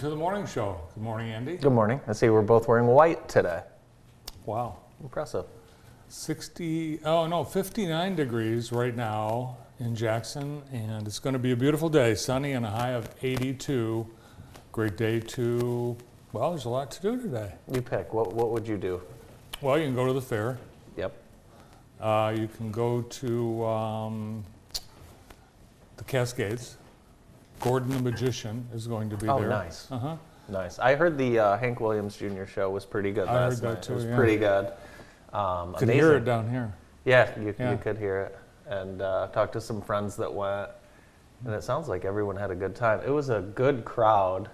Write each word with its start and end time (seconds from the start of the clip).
To 0.00 0.08
the 0.08 0.16
morning 0.16 0.46
show. 0.46 0.80
Good 0.94 1.02
morning, 1.02 1.30
Andy. 1.30 1.58
Good 1.58 1.72
morning. 1.74 2.00
I 2.08 2.12
see 2.14 2.30
we're 2.30 2.40
both 2.40 2.66
wearing 2.66 2.86
white 2.86 3.28
today. 3.28 3.60
Wow. 4.46 4.78
Impressive. 5.02 5.44
60, 6.08 7.00
oh 7.04 7.26
no, 7.26 7.44
59 7.44 8.16
degrees 8.16 8.72
right 8.72 8.96
now 8.96 9.58
in 9.78 9.94
Jackson, 9.94 10.62
and 10.72 11.06
it's 11.06 11.18
going 11.18 11.34
to 11.34 11.38
be 11.38 11.52
a 11.52 11.56
beautiful 11.56 11.90
day, 11.90 12.14
sunny 12.14 12.52
and 12.52 12.64
a 12.64 12.70
high 12.70 12.92
of 12.92 13.10
82. 13.20 14.06
Great 14.72 14.96
day 14.96 15.20
to, 15.20 15.94
well, 16.32 16.50
there's 16.50 16.64
a 16.64 16.70
lot 16.70 16.90
to 16.92 17.02
do 17.02 17.20
today. 17.20 17.52
You 17.70 17.82
pick. 17.82 18.14
What, 18.14 18.32
what 18.32 18.50
would 18.52 18.66
you 18.66 18.78
do? 18.78 19.02
Well, 19.60 19.76
you 19.78 19.84
can 19.84 19.94
go 19.94 20.06
to 20.06 20.14
the 20.14 20.22
fair, 20.22 20.58
Yep. 20.96 21.14
uh, 22.00 22.34
you 22.34 22.48
can 22.48 22.70
go 22.72 23.02
to 23.02 23.64
um, 23.66 24.44
the 25.98 26.04
Cascades. 26.04 26.78
Gordon 27.60 27.90
the 27.90 28.02
Magician 28.10 28.66
is 28.74 28.86
going 28.86 29.10
to 29.10 29.16
be 29.16 29.26
there. 29.26 29.34
Oh, 29.36 29.40
nice. 29.48 29.86
Uh 29.90 29.98
huh. 29.98 30.16
Nice. 30.48 30.78
I 30.78 30.94
heard 30.96 31.16
the 31.16 31.38
uh, 31.38 31.56
Hank 31.58 31.78
Williams 31.80 32.16
Jr. 32.16 32.44
show 32.44 32.70
was 32.70 32.84
pretty 32.84 33.12
good 33.12 33.28
I 33.28 33.34
last 33.34 33.60
heard 33.60 33.62
that 33.62 33.74
night. 33.74 33.82
too, 33.82 33.92
it 33.92 33.96
was 33.96 34.04
yeah. 34.06 34.16
pretty 34.16 34.36
good. 34.36 34.72
Um, 35.32 35.74
Could 35.74 35.84
amazing. 35.84 35.94
hear 36.02 36.16
it 36.16 36.24
down 36.24 36.50
here. 36.50 36.74
Yeah, 37.04 37.38
you, 37.38 37.54
Yeah. 37.58 37.70
you 37.70 37.76
could 37.78 37.96
hear 37.98 38.20
it. 38.22 38.38
And 38.66 39.00
uh, 39.02 39.28
talked 39.28 39.52
to 39.52 39.60
some 39.60 39.80
friends 39.80 40.16
that 40.16 40.32
went, 40.32 40.70
and 41.44 41.54
it 41.54 41.62
sounds 41.62 41.88
like 41.88 42.04
everyone 42.04 42.36
had 42.36 42.50
a 42.50 42.54
good 42.54 42.74
time. 42.74 43.00
It 43.06 43.10
was 43.10 43.28
a 43.28 43.40
good 43.40 43.84
crowd. 43.84 44.48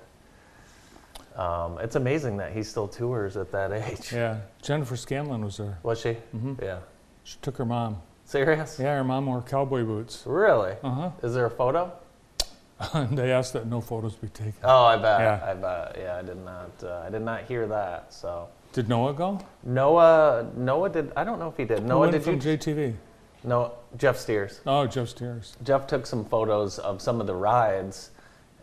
Um, 1.37 1.79
it's 1.81 1.97
amazing 1.97 2.37
that 2.39 2.53
he 2.53 2.63
still 2.63 2.89
tours 2.89 3.37
at 3.37 3.51
that 3.53 3.73
age. 3.73 4.13
Yeah, 4.13 4.39
Jennifer 4.63 4.97
Scanlon 4.97 5.45
was 5.45 5.59
there. 5.59 5.79
Was 5.83 6.01
she? 6.01 6.17
Mhm. 6.35 6.61
Yeah. 6.63 6.79
She 7.25 7.37
took 7.43 7.57
her 7.59 7.65
mom. 7.67 8.01
Serious? 8.25 8.79
Yeah, 8.79 8.97
her 8.97 9.05
mom 9.05 9.27
wore 9.27 9.43
cowboy 9.43 9.85
boots. 9.85 10.23
Really? 10.27 10.73
Uh 10.83 10.91
huh. 10.91 11.11
Is 11.23 11.35
there 11.35 11.47
a 11.47 11.51
photo? 11.51 11.93
And 12.93 13.17
they 13.19 13.33
asked 13.33 13.53
that 13.55 13.67
no 13.67 13.81
photos 13.81 14.15
be 14.17 14.29
taken. 14.29 14.55
Oh, 14.63 14.85
I 14.85 14.97
bet. 14.97 15.21
Yeah. 15.21 15.41
I 15.45 15.55
bet. 15.55 15.97
Yeah, 15.99 16.17
I 16.17 16.23
did 16.23 16.45
not. 16.45 16.71
Uh, 16.83 17.05
I 17.07 17.11
did 17.11 17.23
not 17.23 17.45
hear 17.45 17.67
that. 17.67 18.13
So 18.13 18.49
Did 18.73 18.89
Noah 18.89 19.15
go? 19.15 19.41
Noah, 19.65 20.51
Noah 20.57 20.91
did. 20.91 21.13
I 21.17 21.25
don't 21.25 21.39
know 21.39 21.49
if 21.49 21.57
he 21.57 21.65
did. 21.65 21.81
Who 21.81 21.87
Noah, 21.87 22.11
did 22.11 22.23
from 22.23 22.35
you? 22.35 22.41
JTV? 22.41 22.95
no, 23.45 23.73
Jeff 23.97 24.19
Steers. 24.19 24.61
Oh, 24.67 24.87
Jeff 24.87 25.09
Steers. 25.09 25.57
Jeff 25.63 25.87
took 25.87 26.07
some 26.07 26.25
photos 26.25 26.79
of 26.79 27.01
some 27.01 27.21
of 27.21 27.27
the 27.27 27.35
rides, 27.35 28.11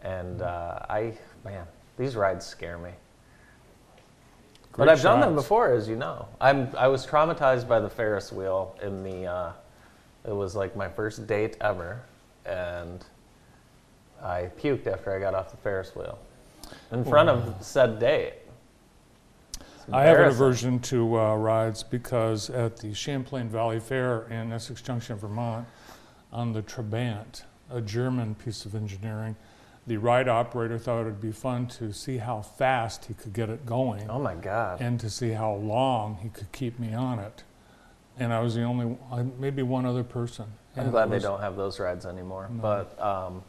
and 0.03 0.41
uh, 0.41 0.79
I, 0.89 1.13
man, 1.43 1.65
these 1.97 2.15
rides 2.15 2.45
scare 2.45 2.77
me. 2.77 2.91
Great 4.73 4.87
but 4.87 4.89
I've 4.89 5.01
done 5.01 5.19
them 5.21 5.35
before, 5.35 5.71
as 5.71 5.87
you 5.87 5.95
know. 5.95 6.27
I'm. 6.41 6.69
I 6.77 6.87
was 6.87 7.05
traumatized 7.05 7.67
by 7.67 7.79
the 7.79 7.89
Ferris 7.89 8.31
wheel 8.31 8.75
in 8.81 9.03
the. 9.03 9.25
Uh, 9.25 9.51
it 10.25 10.33
was 10.35 10.55
like 10.55 10.75
my 10.75 10.89
first 10.89 11.27
date 11.27 11.57
ever, 11.61 12.01
and 12.45 13.05
I 14.23 14.49
puked 14.59 14.87
after 14.87 15.15
I 15.15 15.19
got 15.19 15.35
off 15.35 15.51
the 15.51 15.57
Ferris 15.57 15.95
wheel, 15.95 16.17
in 16.91 17.03
front 17.03 17.29
of 17.29 17.55
said 17.61 17.99
date. 17.99 18.33
I 19.91 20.03
have 20.03 20.17
an 20.19 20.27
aversion 20.27 20.79
to 20.79 21.19
uh, 21.19 21.35
rides 21.35 21.83
because 21.83 22.49
at 22.49 22.77
the 22.77 22.93
Champlain 22.93 23.49
Valley 23.49 23.81
Fair 23.81 24.25
in 24.29 24.53
Essex 24.53 24.81
Junction, 24.81 25.17
Vermont, 25.17 25.67
on 26.31 26.53
the 26.53 26.61
Trabant, 26.61 27.43
a 27.69 27.81
German 27.81 28.35
piece 28.35 28.63
of 28.65 28.75
engineering, 28.75 29.35
the 29.85 29.97
ride 29.97 30.29
operator 30.29 30.77
thought 30.77 31.01
it'd 31.01 31.19
be 31.19 31.33
fun 31.33 31.67
to 31.67 31.91
see 31.91 32.17
how 32.17 32.41
fast 32.41 33.05
he 33.05 33.13
could 33.13 33.33
get 33.33 33.49
it 33.49 33.65
going. 33.65 34.09
Oh 34.09 34.19
my 34.19 34.35
God. 34.35 34.79
and 34.79 34.97
to 35.01 35.09
see 35.09 35.31
how 35.31 35.53
long 35.55 36.19
he 36.21 36.29
could 36.29 36.51
keep 36.53 36.79
me 36.79 36.93
on 36.93 37.19
it. 37.19 37.43
And 38.17 38.31
I 38.31 38.39
was 38.39 38.55
the 38.55 38.63
only, 38.63 38.95
maybe 39.37 39.63
one 39.63 39.85
other 39.85 40.03
person. 40.03 40.45
I'm 40.77 40.91
glad 40.91 41.11
they 41.11 41.19
don't 41.19 41.41
have 41.41 41.57
those 41.57 41.79
rides 41.79 42.05
anymore. 42.05 42.47
No. 42.49 42.61
But 42.61 43.01
um, 43.01 43.43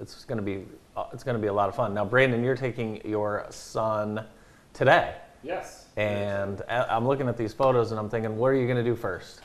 it's 0.00 0.24
going 0.24 0.36
to 0.38 0.42
be 0.42 0.64
uh, 0.96 1.04
it's 1.12 1.24
going 1.24 1.34
to 1.36 1.40
be 1.40 1.48
a 1.48 1.52
lot 1.52 1.68
of 1.68 1.74
fun. 1.74 1.92
Now, 1.94 2.04
Brandon, 2.04 2.42
you're 2.44 2.56
taking 2.56 3.00
your 3.04 3.46
son 3.50 4.24
today, 4.72 5.16
Yes. 5.42 5.86
and 5.96 6.62
I'm 6.68 7.06
looking 7.06 7.28
at 7.28 7.36
these 7.36 7.52
photos, 7.52 7.90
and 7.90 7.98
I'm 7.98 8.08
thinking, 8.08 8.36
what 8.36 8.48
are 8.48 8.54
you 8.54 8.66
going 8.66 8.76
to 8.82 8.84
do 8.84 8.94
first? 8.94 9.40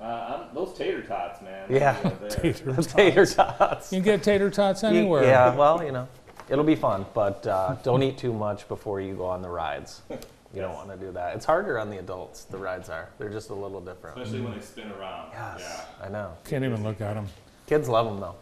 Uh, 0.00 0.04
I'm, 0.48 0.54
those 0.54 0.76
tater 0.78 1.02
tots, 1.02 1.42
man. 1.42 1.66
Yeah. 1.68 1.94
Tater 2.28 2.72
tots. 2.74 2.86
tater 2.92 3.26
tots. 3.26 3.92
You 3.92 3.98
can 3.98 4.04
get 4.04 4.22
tater 4.22 4.50
tots 4.50 4.82
You- 4.84 4.88
anywhere. 4.90 5.24
Yeah, 5.24 5.52
well, 5.56 5.82
you 5.82 5.90
know, 5.90 6.06
it'll 6.48 6.62
be 6.64 6.76
fun, 6.76 7.04
but 7.14 7.44
uh, 7.46 7.74
don't 7.82 8.02
eat 8.04 8.16
too 8.18 8.32
much 8.32 8.68
before 8.68 9.00
you 9.00 9.14
go 9.14 9.26
on 9.26 9.42
the 9.42 9.48
rides. 9.50 10.02
You 10.54 10.62
don't 10.62 10.72
want 10.72 10.90
to 10.90 10.96
do 10.96 11.12
that. 11.12 11.36
It's 11.36 11.44
harder 11.44 11.78
on 11.78 11.90
the 11.90 11.98
adults. 11.98 12.44
The 12.44 12.56
rides 12.56 12.88
are. 12.88 13.10
They're 13.18 13.28
just 13.28 13.50
a 13.50 13.54
little 13.54 13.82
different. 13.82 14.16
Especially 14.18 14.40
when 14.40 14.54
they 14.54 14.64
spin 14.64 14.90
around. 14.92 15.28
Yes, 15.34 15.60
Yeah. 15.60 16.06
I 16.06 16.08
know. 16.08 16.32
Can't 16.46 16.64
even 16.64 16.82
look 16.82 17.02
at 17.02 17.12
them. 17.16 17.26
Kids 17.66 17.86
love 17.86 18.06
them 18.06 18.18
though. 18.18 18.34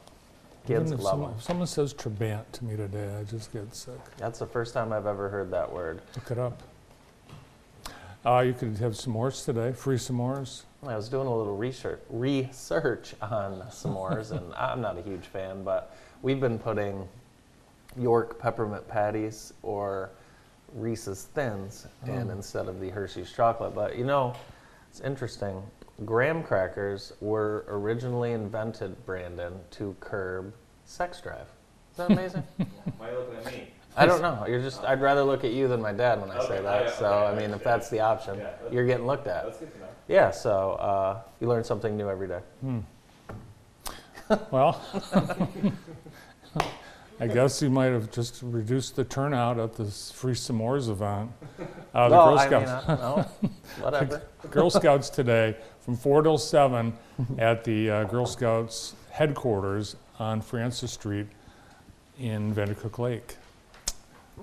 Kids 0.66 0.90
Even 0.90 0.98
if 0.98 1.04
love 1.04 1.10
someone, 1.12 1.30
them. 1.30 1.38
if 1.38 1.44
someone 1.44 1.66
says 1.66 1.94
Trabant 1.94 2.44
to 2.52 2.64
me 2.64 2.76
today, 2.76 3.14
I 3.18 3.22
just 3.24 3.52
get 3.52 3.74
sick. 3.74 3.98
That's 4.16 4.38
the 4.40 4.46
first 4.46 4.74
time 4.74 4.92
I've 4.92 5.06
ever 5.06 5.28
heard 5.28 5.50
that 5.52 5.72
word. 5.72 6.00
Look 6.16 6.30
it 6.32 6.38
up. 6.38 6.60
Uh, 8.24 8.40
you 8.40 8.52
could 8.52 8.76
have 8.78 8.92
s'mores 8.92 9.44
today, 9.44 9.70
free 9.72 9.96
s'mores. 9.96 10.62
I 10.84 10.96
was 10.96 11.08
doing 11.08 11.28
a 11.28 11.34
little 11.36 11.56
research 11.56 12.00
research 12.10 13.14
on 13.22 13.60
s'mores, 13.70 14.32
and 14.32 14.52
I'm 14.56 14.80
not 14.80 14.98
a 14.98 15.02
huge 15.02 15.26
fan, 15.26 15.62
but 15.62 15.96
we've 16.22 16.40
been 16.40 16.58
putting 16.58 17.06
York 17.96 18.38
peppermint 18.40 18.86
patties 18.88 19.52
or 19.62 20.10
Reese's 20.74 21.24
Thins 21.34 21.86
in 22.06 22.28
Oh. 22.28 22.32
instead 22.32 22.66
of 22.66 22.80
the 22.80 22.90
Hershey's 22.90 23.30
chocolate. 23.32 23.74
But 23.74 23.96
you 23.96 24.04
know, 24.04 24.34
it's 24.90 25.00
interesting. 25.00 25.62
Graham 26.04 26.42
crackers 26.42 27.12
were 27.20 27.64
originally 27.68 28.32
invented, 28.32 29.04
Brandon, 29.06 29.54
to 29.72 29.96
curb 30.00 30.52
sex 30.84 31.20
drive. 31.20 31.46
Is 31.92 31.96
that 31.96 32.10
amazing? 32.10 32.42
Why 32.98 33.08
are 33.08 33.12
you 33.12 33.18
looking 33.18 33.36
at 33.38 33.46
me? 33.46 33.70
I 33.96 34.04
don't 34.04 34.20
know. 34.20 34.44
You're 34.46 34.60
just. 34.60 34.84
I'd 34.84 35.00
rather 35.00 35.22
look 35.24 35.42
at 35.42 35.52
you 35.52 35.68
than 35.68 35.80
my 35.80 35.92
dad 35.92 36.20
when 36.20 36.30
I 36.30 36.38
say 36.40 36.54
Okay, 36.56 36.62
that. 36.64 36.84
yeah, 36.84 36.92
So 36.98 37.06
okay, 37.06 37.34
I 37.34 37.40
mean, 37.40 37.50
if 37.54 37.62
yeah. 37.62 37.64
that's 37.64 37.88
the 37.88 38.00
option, 38.00 38.36
Yeah, 38.36 38.42
that's- 38.44 38.72
you're 38.72 38.84
getting 38.86 39.06
looked 39.06 39.26
at. 39.26 39.46
That's 39.46 39.58
good 39.58 39.72
to 39.72 39.78
know. 39.80 39.86
Yeah, 40.06 40.30
so 40.30 40.72
uh, 40.72 41.20
you 41.40 41.48
learn 41.48 41.64
something 41.64 41.96
new 41.96 42.10
every 42.10 42.28
day. 42.28 42.40
Well, 44.50 44.82
I 47.18 47.26
guess 47.26 47.62
you 47.62 47.70
might 47.70 47.86
have 47.86 48.10
just 48.10 48.40
reduced 48.42 48.96
the 48.96 49.04
turnout 49.04 49.58
at 49.58 49.74
this 49.74 50.10
free 50.10 50.34
s'mores 50.34 50.90
event. 50.90 51.30
Uh, 51.94 52.08
the 52.10 52.16
Girl 52.16 52.38
I 52.38 52.48
mean, 52.48 52.66
Scouts. 52.66 52.70
I 52.70 52.86
don't 52.96 53.00
know. 53.00 53.50
Whatever. 53.80 54.22
Girl 54.50 54.68
Scouts 54.70 55.08
today 55.08 55.56
from 55.80 55.96
4 55.96 56.22
till 56.22 56.36
7 56.38 56.92
at 57.38 57.64
the 57.64 57.90
uh, 57.90 58.04
Girl 58.04 58.26
Scouts 58.26 58.94
headquarters 59.10 59.96
on 60.18 60.42
Francis 60.42 60.92
Street 60.92 61.26
in 62.18 62.54
Vandercook 62.54 62.98
Lake. 62.98 63.36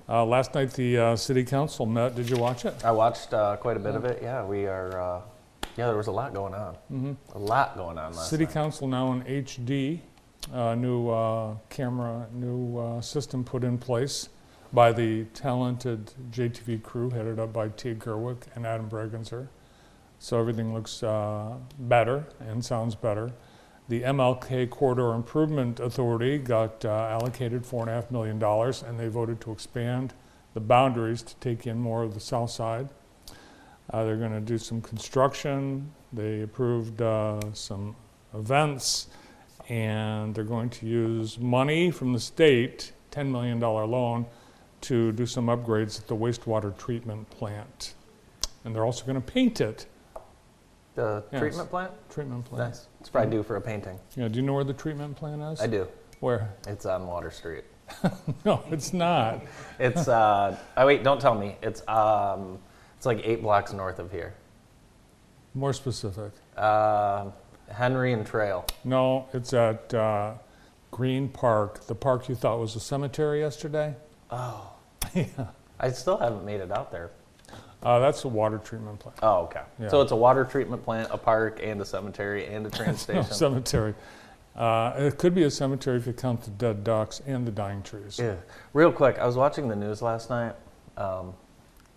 Uh, 0.08 0.24
last 0.24 0.54
night 0.54 0.72
the 0.72 0.98
uh, 0.98 1.16
city 1.16 1.44
council 1.44 1.86
met. 1.86 2.16
Did 2.16 2.28
you 2.28 2.36
watch 2.36 2.64
it? 2.64 2.84
I 2.84 2.90
watched 2.90 3.32
uh, 3.32 3.56
quite 3.56 3.76
a 3.76 3.80
bit 3.80 3.94
of 3.94 4.04
it. 4.04 4.18
Yeah, 4.20 4.44
we 4.44 4.66
are. 4.66 5.00
Uh, 5.00 5.20
yeah, 5.76 5.86
there 5.86 5.96
was 5.96 6.08
a 6.08 6.12
lot 6.12 6.34
going 6.34 6.54
on. 6.54 6.74
hmm 6.88 7.12
A 7.34 7.38
lot 7.38 7.76
going 7.76 7.98
on 7.98 8.12
last 8.14 8.30
City 8.30 8.44
night. 8.44 8.52
council 8.52 8.88
now 8.88 9.12
in 9.12 9.22
HD, 9.22 10.00
uh, 10.52 10.74
new 10.74 11.08
uh, 11.08 11.56
camera, 11.70 12.26
new 12.32 12.78
uh, 12.78 13.00
system 13.00 13.44
put 13.44 13.64
in 13.64 13.78
place 13.78 14.28
by 14.72 14.92
the 14.92 15.24
talented 15.34 16.12
JTV 16.30 16.82
crew 16.82 17.10
headed 17.10 17.38
up 17.38 17.52
by 17.52 17.68
T. 17.68 17.94
Gerwick 17.94 18.46
and 18.54 18.66
Adam 18.66 18.88
Bregenzer. 18.88 19.48
So 20.18 20.38
everything 20.38 20.74
looks 20.74 21.02
uh, 21.02 21.54
better 21.78 22.26
and 22.40 22.64
sounds 22.64 22.94
better. 22.94 23.32
The 23.88 24.02
MLK 24.02 24.70
Corridor 24.70 25.12
Improvement 25.12 25.78
Authority 25.78 26.38
got 26.38 26.84
uh, 26.84 26.88
allocated 26.88 27.62
$4.5 27.64 28.10
million 28.10 28.42
and 28.42 28.98
they 28.98 29.08
voted 29.08 29.40
to 29.42 29.52
expand 29.52 30.14
the 30.54 30.60
boundaries 30.60 31.22
to 31.22 31.34
take 31.36 31.66
in 31.66 31.78
more 31.78 32.02
of 32.02 32.14
the 32.14 32.20
south 32.20 32.50
side. 32.50 32.88
Uh, 33.90 34.04
they're 34.04 34.16
going 34.16 34.32
to 34.32 34.40
do 34.40 34.56
some 34.56 34.80
construction. 34.80 35.92
They 36.12 36.40
approved 36.40 36.98
some 37.54 37.94
events, 38.32 39.08
and 39.68 40.34
they're 40.34 40.44
going 40.44 40.70
to 40.70 40.86
use 40.86 41.38
money 41.38 41.90
from 41.90 42.12
the 42.12 42.20
state, 42.20 42.92
$10 43.12 43.30
million 43.30 43.58
loan, 43.60 44.26
to 44.82 45.12
do 45.12 45.24
some 45.26 45.46
upgrades 45.46 45.98
at 46.00 46.06
the 46.08 46.16
wastewater 46.16 46.76
treatment 46.76 47.28
plant. 47.30 47.94
And 48.64 48.74
they're 48.74 48.84
also 48.84 49.04
going 49.04 49.16
to 49.20 49.20
paint 49.32 49.60
it, 49.60 49.86
The 50.94 51.24
Yes. 51.32 51.40
treatment 51.40 51.70
plant? 51.70 51.92
treatment 52.10 52.44
plant. 52.44 52.68
Nice. 52.70 52.86
It's 53.00 53.08
probably 53.10 53.30
due 53.30 53.42
for 53.42 53.56
a 53.56 53.60
painting. 53.60 53.98
Yeah, 54.16 54.28
do 54.28 54.36
you 54.36 54.42
know 54.42 54.52
where 54.54 54.64
the 54.64 54.72
treatment 54.74 55.16
plant 55.16 55.42
is? 55.42 55.60
I 55.60 55.66
do. 55.66 55.88
Where? 56.20 56.54
It's 56.68 56.86
on 56.86 57.06
Water 57.06 57.30
Street. 57.30 57.64
No, 58.44 58.62
it's 58.70 58.92
not. 58.92 59.42
It's 59.78 60.06
uh 60.08 60.56
oh 60.76 60.86
wait, 60.86 61.02
don't 61.02 61.20
tell 61.20 61.34
me. 61.34 61.56
It's 61.62 61.86
um 61.88 62.58
it's 62.96 63.04
like 63.06 63.20
eight 63.24 63.42
blocks 63.42 63.72
north 63.72 63.98
of 63.98 64.10
here. 64.12 64.34
More 65.54 65.72
specific. 65.72 66.32
Uh, 66.56 67.26
Henry 67.70 68.12
and 68.12 68.26
Trail. 68.26 68.64
No, 68.84 69.28
it's 69.32 69.52
at 69.52 69.92
uh, 69.94 70.34
Green 70.90 71.28
Park, 71.28 71.86
the 71.86 71.94
park 71.94 72.28
you 72.28 72.34
thought 72.34 72.58
was 72.60 72.76
a 72.76 72.80
cemetery 72.80 73.40
yesterday. 73.40 73.94
Oh. 74.30 74.72
yeah. 75.14 75.26
I 75.80 75.90
still 75.90 76.16
haven't 76.16 76.44
made 76.44 76.60
it 76.60 76.70
out 76.70 76.90
there. 76.92 77.10
Uh, 77.82 77.98
that's 77.98 78.24
a 78.24 78.28
water 78.28 78.58
treatment 78.58 78.98
plant. 79.00 79.18
Oh, 79.22 79.42
okay. 79.42 79.60
Yeah. 79.78 79.88
So 79.88 80.00
it's 80.00 80.12
a 80.12 80.16
water 80.16 80.44
treatment 80.44 80.82
plant, 80.84 81.08
a 81.12 81.18
park, 81.18 81.60
and 81.62 81.80
a 81.80 81.84
cemetery, 81.84 82.46
and 82.46 82.66
a 82.66 82.70
train 82.76 82.90
No, 82.90 82.94
station. 82.96 83.24
cemetery. 83.24 83.94
Uh, 84.56 84.92
it 84.96 85.18
could 85.18 85.34
be 85.34 85.42
a 85.42 85.50
cemetery 85.50 85.98
if 85.98 86.06
you 86.06 86.12
count 86.12 86.42
the 86.42 86.50
dead 86.52 86.84
ducks 86.84 87.20
and 87.26 87.46
the 87.46 87.50
dying 87.50 87.82
trees. 87.82 88.18
Yeah. 88.18 88.36
Real 88.72 88.92
quick, 88.92 89.18
I 89.18 89.26
was 89.26 89.36
watching 89.36 89.68
the 89.68 89.76
news 89.76 90.00
last 90.00 90.30
night, 90.30 90.54
um, 90.96 91.34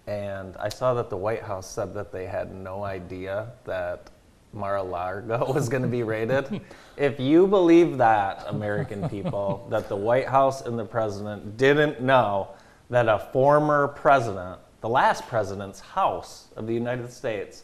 and 0.07 0.57
I 0.57 0.69
saw 0.69 0.95
that 0.95 1.09
the 1.09 1.17
White 1.17 1.43
House 1.43 1.69
said 1.69 1.93
that 1.93 2.11
they 2.11 2.25
had 2.25 2.51
no 2.53 2.83
idea 2.83 3.49
that 3.65 4.09
Mar-a-Lago 4.57 5.51
was 5.53 5.69
going 5.69 5.83
to 5.83 5.87
be 5.87 6.03
raided. 6.03 6.61
if 6.97 7.19
you 7.19 7.47
believe 7.47 7.97
that, 7.97 8.45
American 8.47 9.07
people, 9.07 9.65
that 9.69 9.87
the 9.87 9.95
White 9.95 10.27
House 10.27 10.61
and 10.61 10.77
the 10.77 10.85
president 10.85 11.57
didn't 11.57 12.01
know 12.01 12.49
that 12.89 13.07
a 13.07 13.19
former 13.31 13.89
president, 13.89 14.59
the 14.81 14.89
last 14.89 15.27
president's 15.27 15.79
house 15.79 16.47
of 16.55 16.67
the 16.67 16.73
United 16.73 17.11
States, 17.11 17.63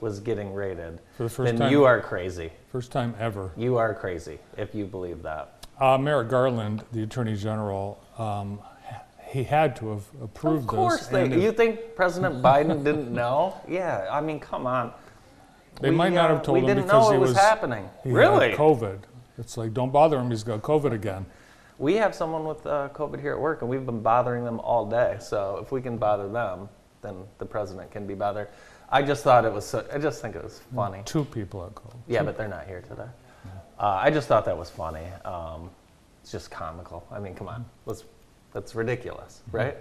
was 0.00 0.20
getting 0.20 0.52
raided, 0.52 1.00
For 1.16 1.22
the 1.24 1.28
first 1.30 1.46
then 1.52 1.58
time- 1.58 1.72
you 1.72 1.84
are 1.84 2.00
crazy. 2.00 2.52
First 2.70 2.92
time 2.92 3.14
ever. 3.18 3.52
You 3.56 3.76
are 3.78 3.94
crazy 3.94 4.38
if 4.56 4.74
you 4.74 4.84
believe 4.84 5.22
that. 5.22 5.66
Uh, 5.80 5.96
Merrick 5.98 6.28
Garland, 6.28 6.84
the 6.92 7.02
Attorney 7.04 7.36
General, 7.36 8.00
um, 8.18 8.60
he 9.28 9.42
had 9.44 9.74
to 9.76 9.90
have 9.90 10.04
approved 10.22 10.62
Of 10.64 10.66
course, 10.68 11.06
this. 11.06 11.28
they, 11.30 11.40
you 11.42 11.50
think 11.52 11.96
President 11.96 12.42
Biden 12.42 12.84
didn't 12.84 13.12
know? 13.12 13.60
Yeah, 13.68 14.06
I 14.10 14.20
mean, 14.20 14.38
come 14.40 14.66
on. 14.66 14.92
They 15.80 15.90
We, 15.90 15.96
might 15.96 16.12
not 16.12 16.30
uh, 16.30 16.34
have 16.34 16.42
told 16.42 16.62
we 16.62 16.68
him 16.68 16.82
because 16.82 17.08
he 17.08 17.16
it 17.16 17.18
was, 17.18 17.30
was 17.30 17.38
happening. 17.38 17.88
he 18.02 18.10
had 18.10 18.16
really? 18.16 18.52
COVID. 18.52 19.00
It's 19.38 19.56
like, 19.56 19.74
don't 19.74 19.90
bother 19.92 20.18
him, 20.18 20.30
he's 20.30 20.44
got 20.44 20.62
COVID 20.62 20.92
again. 20.92 21.26
We 21.78 21.94
have 21.94 22.14
someone 22.14 22.44
with 22.44 22.64
uh, 22.66 22.88
COVID 22.94 23.20
here 23.20 23.32
at 23.32 23.40
work, 23.40 23.62
and 23.62 23.68
we've 23.68 23.84
been 23.84 24.00
bothering 24.00 24.44
them 24.44 24.60
all 24.60 24.86
day. 24.86 25.16
So 25.20 25.58
if 25.60 25.72
we 25.72 25.82
can 25.82 25.96
bother 25.98 26.28
them, 26.28 26.68
then 27.02 27.16
the 27.38 27.44
president 27.46 27.90
can 27.90 28.06
be 28.06 28.14
bothered. 28.14 28.48
I 28.90 29.02
just 29.02 29.24
thought 29.24 29.44
it 29.44 29.52
was. 29.52 29.64
So, 29.66 29.84
I 29.92 29.98
just 29.98 30.22
think 30.22 30.36
it 30.36 30.44
was 30.44 30.60
funny. 30.74 31.02
Two 31.04 31.24
people 31.24 31.64
at 31.64 31.74
COVID. 31.74 31.96
Yeah, 32.06 32.22
but 32.22 32.36
they're 32.36 32.46
not 32.48 32.66
here 32.66 32.80
today. 32.82 33.08
Uh, 33.78 33.98
I 34.00 34.10
just 34.10 34.28
thought 34.28 34.44
that 34.44 34.56
was 34.56 34.70
funny. 34.70 35.04
Um, 35.24 35.68
it's 36.22 36.30
just 36.30 36.50
comical. 36.50 37.04
I 37.10 37.18
mean, 37.18 37.34
come 37.34 37.48
on, 37.48 37.64
let's. 37.86 38.04
That's 38.52 38.76
ridiculous, 38.76 39.42
right? 39.50 39.76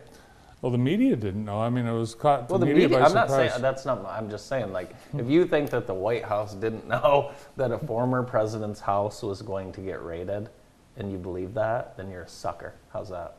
Well, 0.63 0.71
the 0.71 0.77
media 0.77 1.17
didn't 1.17 1.43
know. 1.43 1.59
I 1.59 1.69
mean, 1.69 1.85
it 1.85 1.91
was 1.91 2.15
caught 2.15 2.49
Well, 2.49 2.57
the, 2.57 2.65
media, 2.65 2.83
media, 2.83 2.99
by 2.99 3.05
I'm 3.05 3.13
not 3.13 3.27
surprise. 3.27 3.51
saying 3.51 3.61
that's 3.61 3.85
not. 3.85 4.05
I'm 4.05 4.29
just 4.29 4.47
saying, 4.47 4.71
like, 4.71 4.95
if 5.17 5.29
you 5.29 5.45
think 5.45 5.69
that 5.71 5.87
the 5.87 5.93
White 5.93 6.23
House 6.23 6.53
didn't 6.53 6.87
know 6.87 7.33
that 7.57 7.71
a 7.73 7.77
former 7.79 8.23
president's 8.23 8.79
house 8.79 9.21
was 9.23 9.41
going 9.41 9.73
to 9.73 9.81
get 9.81 10.01
raided, 10.01 10.47
and 10.95 11.11
you 11.11 11.17
believe 11.17 11.53
that, 11.55 11.97
then 11.97 12.09
you're 12.09 12.21
a 12.21 12.29
sucker. 12.29 12.75
How's 12.93 13.09
that? 13.09 13.35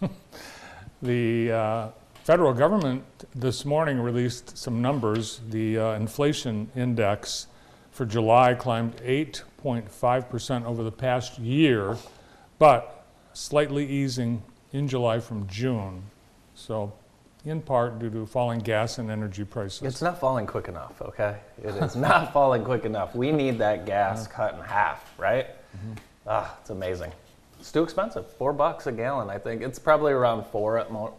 The 1.02 1.52
uh, 1.52 1.88
federal 2.22 2.54
government 2.54 3.04
this 3.34 3.66
morning 3.66 4.00
released 4.00 4.56
some 4.56 4.80
numbers. 4.80 5.42
The 5.50 5.76
uh, 5.76 5.92
inflation 5.94 6.70
index 6.74 7.48
for 7.90 8.06
July 8.06 8.54
climbed 8.54 8.96
8.5% 8.98 10.64
over 10.64 10.82
the 10.82 10.92
past 10.92 11.38
year, 11.38 11.98
but 12.58 13.04
slightly 13.34 13.86
easing 13.86 14.42
in 14.72 14.88
July 14.88 15.18
from 15.20 15.46
June. 15.46 16.04
So, 16.64 16.94
in 17.44 17.60
part 17.60 17.98
due 17.98 18.08
to 18.08 18.24
falling 18.24 18.60
gas 18.60 18.96
and 18.96 19.10
energy 19.10 19.44
prices. 19.44 19.82
It's 19.82 20.00
not 20.00 20.18
falling 20.18 20.46
quick 20.46 20.66
enough. 20.68 21.02
Okay, 21.02 21.36
it 21.62 21.74
is 21.74 21.94
not 21.94 22.32
falling 22.36 22.64
quick 22.64 22.86
enough. 22.86 23.14
We 23.14 23.32
need 23.32 23.58
that 23.58 23.84
gas 23.84 24.26
cut 24.26 24.54
in 24.54 24.60
half, 24.60 25.12
right? 25.18 25.48
Ah, 26.26 26.56
it's 26.62 26.70
amazing. 26.70 27.12
It's 27.60 27.70
too 27.70 27.82
expensive. 27.82 28.26
Four 28.38 28.54
bucks 28.54 28.86
a 28.86 28.92
gallon. 28.92 29.28
I 29.28 29.36
think 29.36 29.60
it's 29.60 29.78
probably 29.78 30.12
around 30.12 30.46
four 30.46 30.78
at 30.78 30.90
mo- 30.90 31.12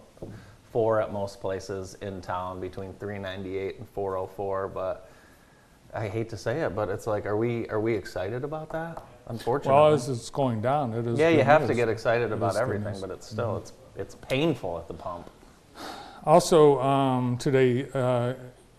four 0.71 0.99
at 0.99 1.13
most 1.13 1.39
places 1.41 1.95
in 2.01 2.21
town, 2.21 2.59
between 2.59 2.93
398 2.93 3.77
and 3.77 3.87
404. 3.89 4.67
But 4.69 5.09
I 5.93 6.07
hate 6.07 6.29
to 6.29 6.37
say 6.37 6.61
it, 6.61 6.75
but 6.75 6.89
it's 6.89 7.05
like, 7.05 7.27
are 7.27 7.37
we 7.37 7.67
are 7.69 7.79
we 7.79 7.93
excited 7.93 8.43
about 8.43 8.71
that? 8.71 9.03
Unfortunately. 9.27 9.79
well, 9.79 9.93
as 9.93 10.09
it's 10.09 10.31
going 10.31 10.61
down, 10.61 10.93
it 10.93 11.05
is. 11.05 11.19
yeah, 11.19 11.29
you 11.29 11.43
have 11.43 11.67
to 11.67 11.75
get 11.75 11.87
excited 11.87 12.31
It 12.31 12.33
about 12.33 12.55
everything, 12.55 12.99
but 12.99 13.11
it's 13.11 13.29
still 13.29 13.57
it's 13.57 13.73
it's 13.97 14.15
painful 14.15 14.77
at 14.77 14.87
the 14.87 14.93
pump. 14.93 15.29
Also, 16.25 16.79
um, 16.81 17.37
today, 17.37 17.87
uh, 17.93 18.33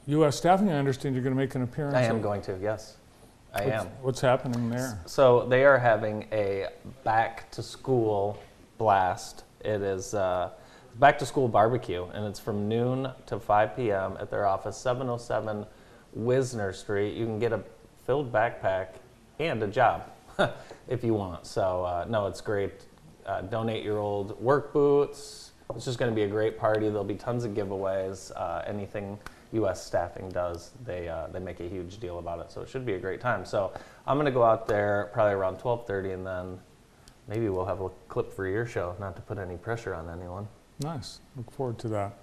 U.S. 0.06 0.36
staffing, 0.36 0.70
I 0.70 0.78
understand 0.78 1.14
you're 1.14 1.22
going 1.22 1.34
to 1.34 1.40
make 1.40 1.54
an 1.54 1.62
appearance. 1.62 1.94
I 1.94 2.02
am 2.02 2.16
at- 2.16 2.22
going 2.22 2.42
to. 2.42 2.58
Yes, 2.60 2.96
I 3.54 3.64
what's, 3.64 3.72
am. 3.72 3.86
What's 4.02 4.20
happening 4.20 4.68
there? 4.68 5.00
So 5.06 5.46
they 5.46 5.64
are 5.64 5.78
having 5.78 6.26
a 6.32 6.68
back 7.04 7.50
to 7.52 7.62
school 7.62 8.38
blast. 8.78 9.44
It 9.60 9.80
is 9.82 10.14
uh, 10.14 10.50
back 10.98 11.18
to 11.18 11.26
school 11.26 11.48
barbecue, 11.48 12.04
and 12.14 12.24
it's 12.26 12.40
from 12.40 12.68
noon 12.68 13.10
to 13.26 13.38
5 13.38 13.76
p.m. 13.76 14.16
at 14.20 14.30
their 14.30 14.46
office, 14.46 14.76
707 14.76 15.66
Wisner 16.14 16.72
Street. 16.72 17.14
You 17.14 17.26
can 17.26 17.38
get 17.38 17.52
a 17.52 17.62
filled 18.06 18.32
backpack 18.32 18.88
and 19.38 19.62
a 19.62 19.66
job 19.66 20.10
if 20.88 21.04
you 21.04 21.14
want. 21.14 21.46
So 21.46 21.84
uh, 21.84 22.06
no, 22.08 22.26
it's 22.26 22.40
great. 22.40 22.85
Uh, 23.26 23.42
donate 23.42 23.82
your 23.82 23.98
old 23.98 24.40
work 24.40 24.72
boots. 24.72 25.50
It's 25.74 25.84
just 25.84 25.98
going 25.98 26.10
to 26.10 26.14
be 26.14 26.22
a 26.22 26.28
great 26.28 26.58
party. 26.58 26.88
There'll 26.88 27.02
be 27.02 27.16
tons 27.16 27.44
of 27.44 27.52
giveaways. 27.52 28.30
Uh, 28.36 28.62
anything 28.66 29.18
U.S. 29.52 29.84
staffing 29.84 30.28
does, 30.28 30.70
they 30.84 31.08
uh, 31.08 31.26
they 31.28 31.40
make 31.40 31.60
a 31.60 31.68
huge 31.68 31.98
deal 31.98 32.18
about 32.18 32.40
it. 32.40 32.52
So 32.52 32.60
it 32.60 32.68
should 32.68 32.86
be 32.86 32.94
a 32.94 32.98
great 32.98 33.20
time. 33.20 33.44
So 33.44 33.72
I'm 34.06 34.16
going 34.16 34.26
to 34.26 34.32
go 34.32 34.44
out 34.44 34.68
there 34.68 35.10
probably 35.12 35.34
around 35.34 35.58
12:30, 35.58 36.14
and 36.14 36.26
then 36.26 36.58
maybe 37.26 37.48
we'll 37.48 37.66
have 37.66 37.80
a 37.80 37.88
clip 38.08 38.32
for 38.32 38.46
your 38.46 38.66
show. 38.66 38.94
Not 39.00 39.16
to 39.16 39.22
put 39.22 39.38
any 39.38 39.56
pressure 39.56 39.94
on 39.94 40.08
anyone. 40.08 40.46
Nice. 40.82 41.20
Look 41.36 41.50
forward 41.50 41.78
to 41.80 41.88
that. 41.88 42.18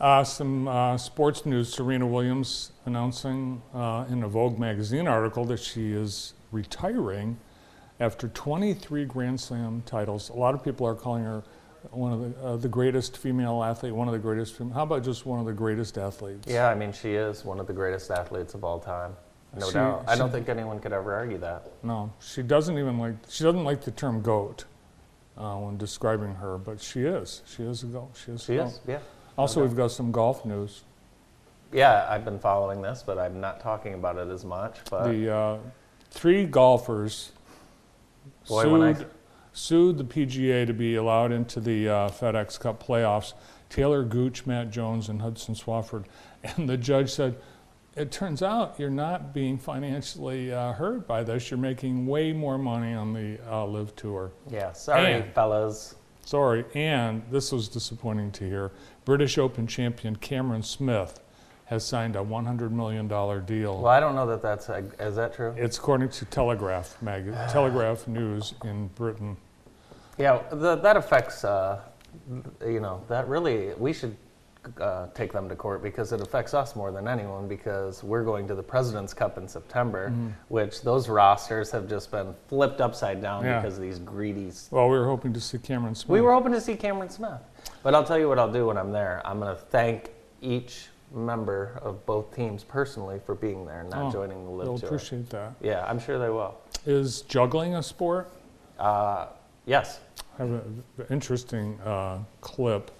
Uh, 0.00 0.24
some 0.24 0.66
uh, 0.66 0.96
sports 0.98 1.46
news. 1.46 1.72
Serena 1.72 2.06
Williams 2.06 2.72
announcing 2.84 3.62
uh, 3.72 4.06
in 4.10 4.24
a 4.24 4.28
Vogue 4.28 4.58
magazine 4.58 5.06
article 5.06 5.44
that 5.44 5.60
she 5.60 5.92
is 5.92 6.34
retiring 6.50 7.38
after 8.00 8.28
23 8.28 9.04
Grand 9.04 9.40
Slam 9.40 9.82
titles. 9.86 10.28
A 10.30 10.34
lot 10.34 10.54
of 10.54 10.62
people 10.64 10.86
are 10.86 10.94
calling 10.94 11.24
her 11.24 11.42
one 11.90 12.12
of 12.12 12.20
the, 12.20 12.44
uh, 12.46 12.56
the 12.56 12.68
greatest 12.68 13.16
female 13.18 13.62
athlete, 13.62 13.94
one 13.94 14.08
of 14.08 14.12
the 14.12 14.18
greatest. 14.18 14.56
Fem- 14.56 14.70
How 14.70 14.82
about 14.84 15.04
just 15.04 15.26
one 15.26 15.38
of 15.38 15.46
the 15.46 15.52
greatest 15.52 15.98
athletes? 15.98 16.46
Yeah, 16.50 16.68
I 16.68 16.74
mean 16.74 16.92
she 16.92 17.14
is 17.14 17.44
one 17.44 17.60
of 17.60 17.66
the 17.66 17.72
greatest 17.72 18.10
athletes 18.10 18.54
of 18.54 18.64
all 18.64 18.78
time, 18.80 19.14
no 19.58 19.66
She- 19.66 19.74
doubt. 19.74 20.04
I 20.08 20.16
don't 20.16 20.30
think 20.32 20.48
anyone 20.48 20.80
could 20.80 20.92
ever 20.92 21.14
argue 21.14 21.38
that. 21.38 21.70
No, 21.82 22.10
she 22.20 22.42
doesn't 22.42 22.78
even 22.78 22.98
like. 22.98 23.14
She 23.28 23.44
doesn't 23.44 23.64
like 23.64 23.82
the 23.82 23.90
term 23.90 24.22
goat 24.22 24.64
uh, 25.36 25.56
when 25.56 25.76
describing 25.76 26.34
her, 26.36 26.56
but 26.58 26.80
she 26.80 27.02
is. 27.02 27.42
She 27.46 27.62
is 27.62 27.82
a 27.82 27.86
goat. 27.86 28.10
She 28.14 28.32
is. 28.32 28.40
a 28.40 28.44
She 28.44 28.56
goat. 28.56 28.66
is, 28.68 28.80
yeah. 28.88 28.98
Also, 29.36 29.60
No 29.60 29.66
we've 29.66 29.76
got 29.76 29.90
some 29.90 30.10
golf 30.10 30.44
news. 30.46 30.84
Yeah, 31.72 32.06
I've 32.08 32.24
been 32.24 32.38
following 32.38 32.80
this, 32.82 33.02
but 33.04 33.18
I'm 33.18 33.40
not 33.40 33.60
talking 33.60 33.94
about 33.94 34.16
it 34.16 34.28
as 34.28 34.44
much. 34.44 34.78
But 34.90 35.08
The 35.10 35.34
uh, 35.34 35.58
three 36.10 36.46
golfers 36.46 37.32
Boy, 38.48 38.70
when 38.70 38.82
I- 38.82 38.92
sued, 38.94 39.06
sued 39.52 39.98
the 39.98 40.04
PGA 40.04 40.66
to 40.66 40.72
be 40.74 40.94
allowed 40.96 41.32
into 41.32 41.60
the 41.60 41.88
uh, 41.88 42.08
FedEx 42.10 42.58
Cup 42.60 42.82
playoffs. 42.84 43.32
Taylor 43.70 44.04
Gooch, 44.04 44.46
Matt 44.46 44.70
Jones, 44.70 45.08
and 45.08 45.20
Hudson 45.22 45.54
Swafford. 45.54 46.04
And 46.56 46.68
the 46.68 46.76
judge 46.76 47.10
said, 47.10 47.36
"It 47.96 48.12
turns 48.12 48.42
out 48.42 48.74
you're 48.78 48.90
not 48.90 49.32
being 49.32 49.56
financially 49.56 50.52
uh, 50.52 50.72
hurt 50.74 51.06
by 51.08 51.24
this. 51.24 51.50
You're 51.50 51.56
making 51.58 52.06
way 52.06 52.34
more 52.34 52.58
money 52.58 52.92
on 52.92 53.14
the 53.14 53.38
uh, 53.50 53.64
LIV 53.64 53.96
Tour." 53.96 54.32
yeah, 54.50 54.72
sorry, 54.72 55.14
And- 55.14 55.32
fellas. 55.34 55.94
Sorry, 56.26 56.64
and 56.74 57.22
this 57.30 57.50
was 57.52 57.68
disappointing 57.68 58.32
to 58.32 58.44
hear. 58.48 58.72
British 59.06 59.36
Open 59.38 59.66
champion 59.66 60.16
Cameron 60.16 60.62
Smith 60.62 61.20
has 61.66 61.84
signed 61.84 62.14
a 62.16 62.20
$100 62.20 62.70
million 62.70 63.08
deal. 63.08 63.78
Well, 63.82 63.86
I 63.92 63.98
don't 64.00 64.14
know 64.14 64.26
that 64.26 64.42
that's 64.42 64.68
a, 64.68 64.84
is 65.00 65.16
that 65.16 65.34
true? 65.34 65.54
It's 65.56 65.78
according 65.78 66.10
to 66.10 66.24
Telegraph 66.26 66.96
mag- 67.00 67.32
Telegraph 67.50 68.06
News 68.06 68.54
in 68.64 68.88
Britain. 68.88 69.36
Yeah, 70.18 70.38
th- 70.50 70.82
that 70.82 70.96
affects. 70.96 71.44
Uh, 71.44 71.80
you 72.64 72.78
know, 72.78 73.02
that 73.08 73.26
really 73.26 73.72
we 73.76 73.92
should 73.92 74.14
uh, 74.80 75.08
take 75.14 75.32
them 75.32 75.48
to 75.48 75.56
court 75.56 75.82
because 75.82 76.12
it 76.12 76.20
affects 76.20 76.54
us 76.54 76.76
more 76.76 76.92
than 76.92 77.08
anyone 77.08 77.48
because 77.48 78.04
we're 78.04 78.22
going 78.22 78.46
to 78.46 78.54
the 78.54 78.62
President's 78.62 79.12
Cup 79.12 79.36
in 79.38 79.48
September, 79.48 80.10
Mm-hmm. 80.10 80.28
which 80.48 80.82
those 80.82 81.08
rosters 81.08 81.70
have 81.72 81.88
just 81.88 82.10
been 82.12 82.32
flipped 82.48 82.80
upside 82.80 83.20
down 83.20 83.44
Yeah. 83.44 83.60
because 83.60 83.76
of 83.78 83.82
these 83.82 83.98
greedies. 83.98 84.68
Well, 84.70 84.88
we 84.88 84.96
were 84.96 85.06
hoping 85.06 85.32
to 85.32 85.40
see 85.40 85.58
Cameron 85.58 85.94
Smith. 85.96 86.10
We 86.10 86.20
were 86.20 86.32
hoping 86.32 86.52
to 86.52 86.60
see 86.60 86.76
Cameron 86.76 87.10
Smith, 87.10 87.40
but 87.82 87.94
I'll 87.94 88.04
tell 88.04 88.18
you 88.18 88.28
what 88.28 88.38
I'll 88.38 88.52
do 88.52 88.66
when 88.66 88.76
I'm 88.78 88.92
there. 88.92 89.20
I'm 89.24 89.40
going 89.40 89.54
to 89.54 89.60
thank 89.60 90.10
each 90.40 90.86
member 91.14 91.78
of 91.82 92.04
both 92.06 92.34
teams 92.34 92.64
personally 92.64 93.20
for 93.24 93.34
being 93.34 93.64
there 93.64 93.80
and 93.80 93.90
not 93.90 94.06
Oh, 94.06 94.10
joining 94.12 94.44
the 94.44 94.64
They'll 94.64 94.72
LIV 94.72 94.80
Tour. 94.80 94.88
appreciate 94.88 95.30
that. 95.30 95.54
Yeah, 95.62 95.84
I'm 95.86 95.98
sure 95.98 96.18
they 96.18 96.30
will. 96.30 96.56
Is 96.86 97.22
juggling 97.22 97.76
a 97.76 97.82
sport? 97.82 98.30
Uh, 98.78 99.26
yes. 99.66 100.00
I 100.38 100.42
have 100.42 100.50
an 100.50 100.82
interesting 101.10 101.78
uh, 101.84 102.18
clip 102.40 102.90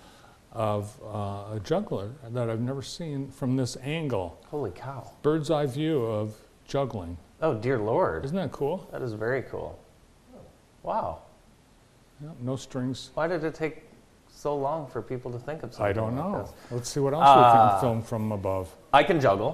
of 0.52 0.96
uh, 1.04 1.56
a 1.56 1.60
juggler 1.64 2.10
that 2.30 2.48
I've 2.48 2.60
never 2.60 2.82
seen 2.82 3.30
from 3.30 3.56
this 3.56 3.76
angle. 3.82 4.40
Holy 4.46 4.70
cow. 4.70 5.10
Bird's 5.22 5.50
eye 5.50 5.66
view 5.66 6.04
of 6.04 6.34
juggling. 6.66 7.18
Oh, 7.42 7.54
dear 7.54 7.78
Lord. 7.78 8.24
Isn't 8.24 8.36
that 8.36 8.52
cool? 8.52 8.88
That 8.92 9.02
is 9.02 9.12
very 9.14 9.42
cool. 9.42 9.78
Wow. 10.84 11.22
Yeah, 12.22 12.30
no 12.40 12.54
strings. 12.56 13.10
Why 13.14 13.26
did 13.26 13.42
it 13.42 13.54
take 13.54 13.82
so 14.44 14.54
long 14.54 14.86
for 14.86 15.00
people 15.00 15.32
to 15.32 15.38
think 15.38 15.62
of 15.62 15.72
something 15.72 15.86
I 15.86 15.92
don't 15.94 16.14
like 16.14 16.24
know. 16.32 16.42
this? 16.42 16.52
Let's 16.70 16.88
see 16.90 17.00
what 17.00 17.14
else 17.14 17.24
we 17.24 17.42
Uh, 17.42 17.70
can 17.70 17.80
film 17.80 18.02
from 18.02 18.30
above. 18.30 18.66
I 18.92 19.02
can 19.02 19.18
juggle. 19.18 19.52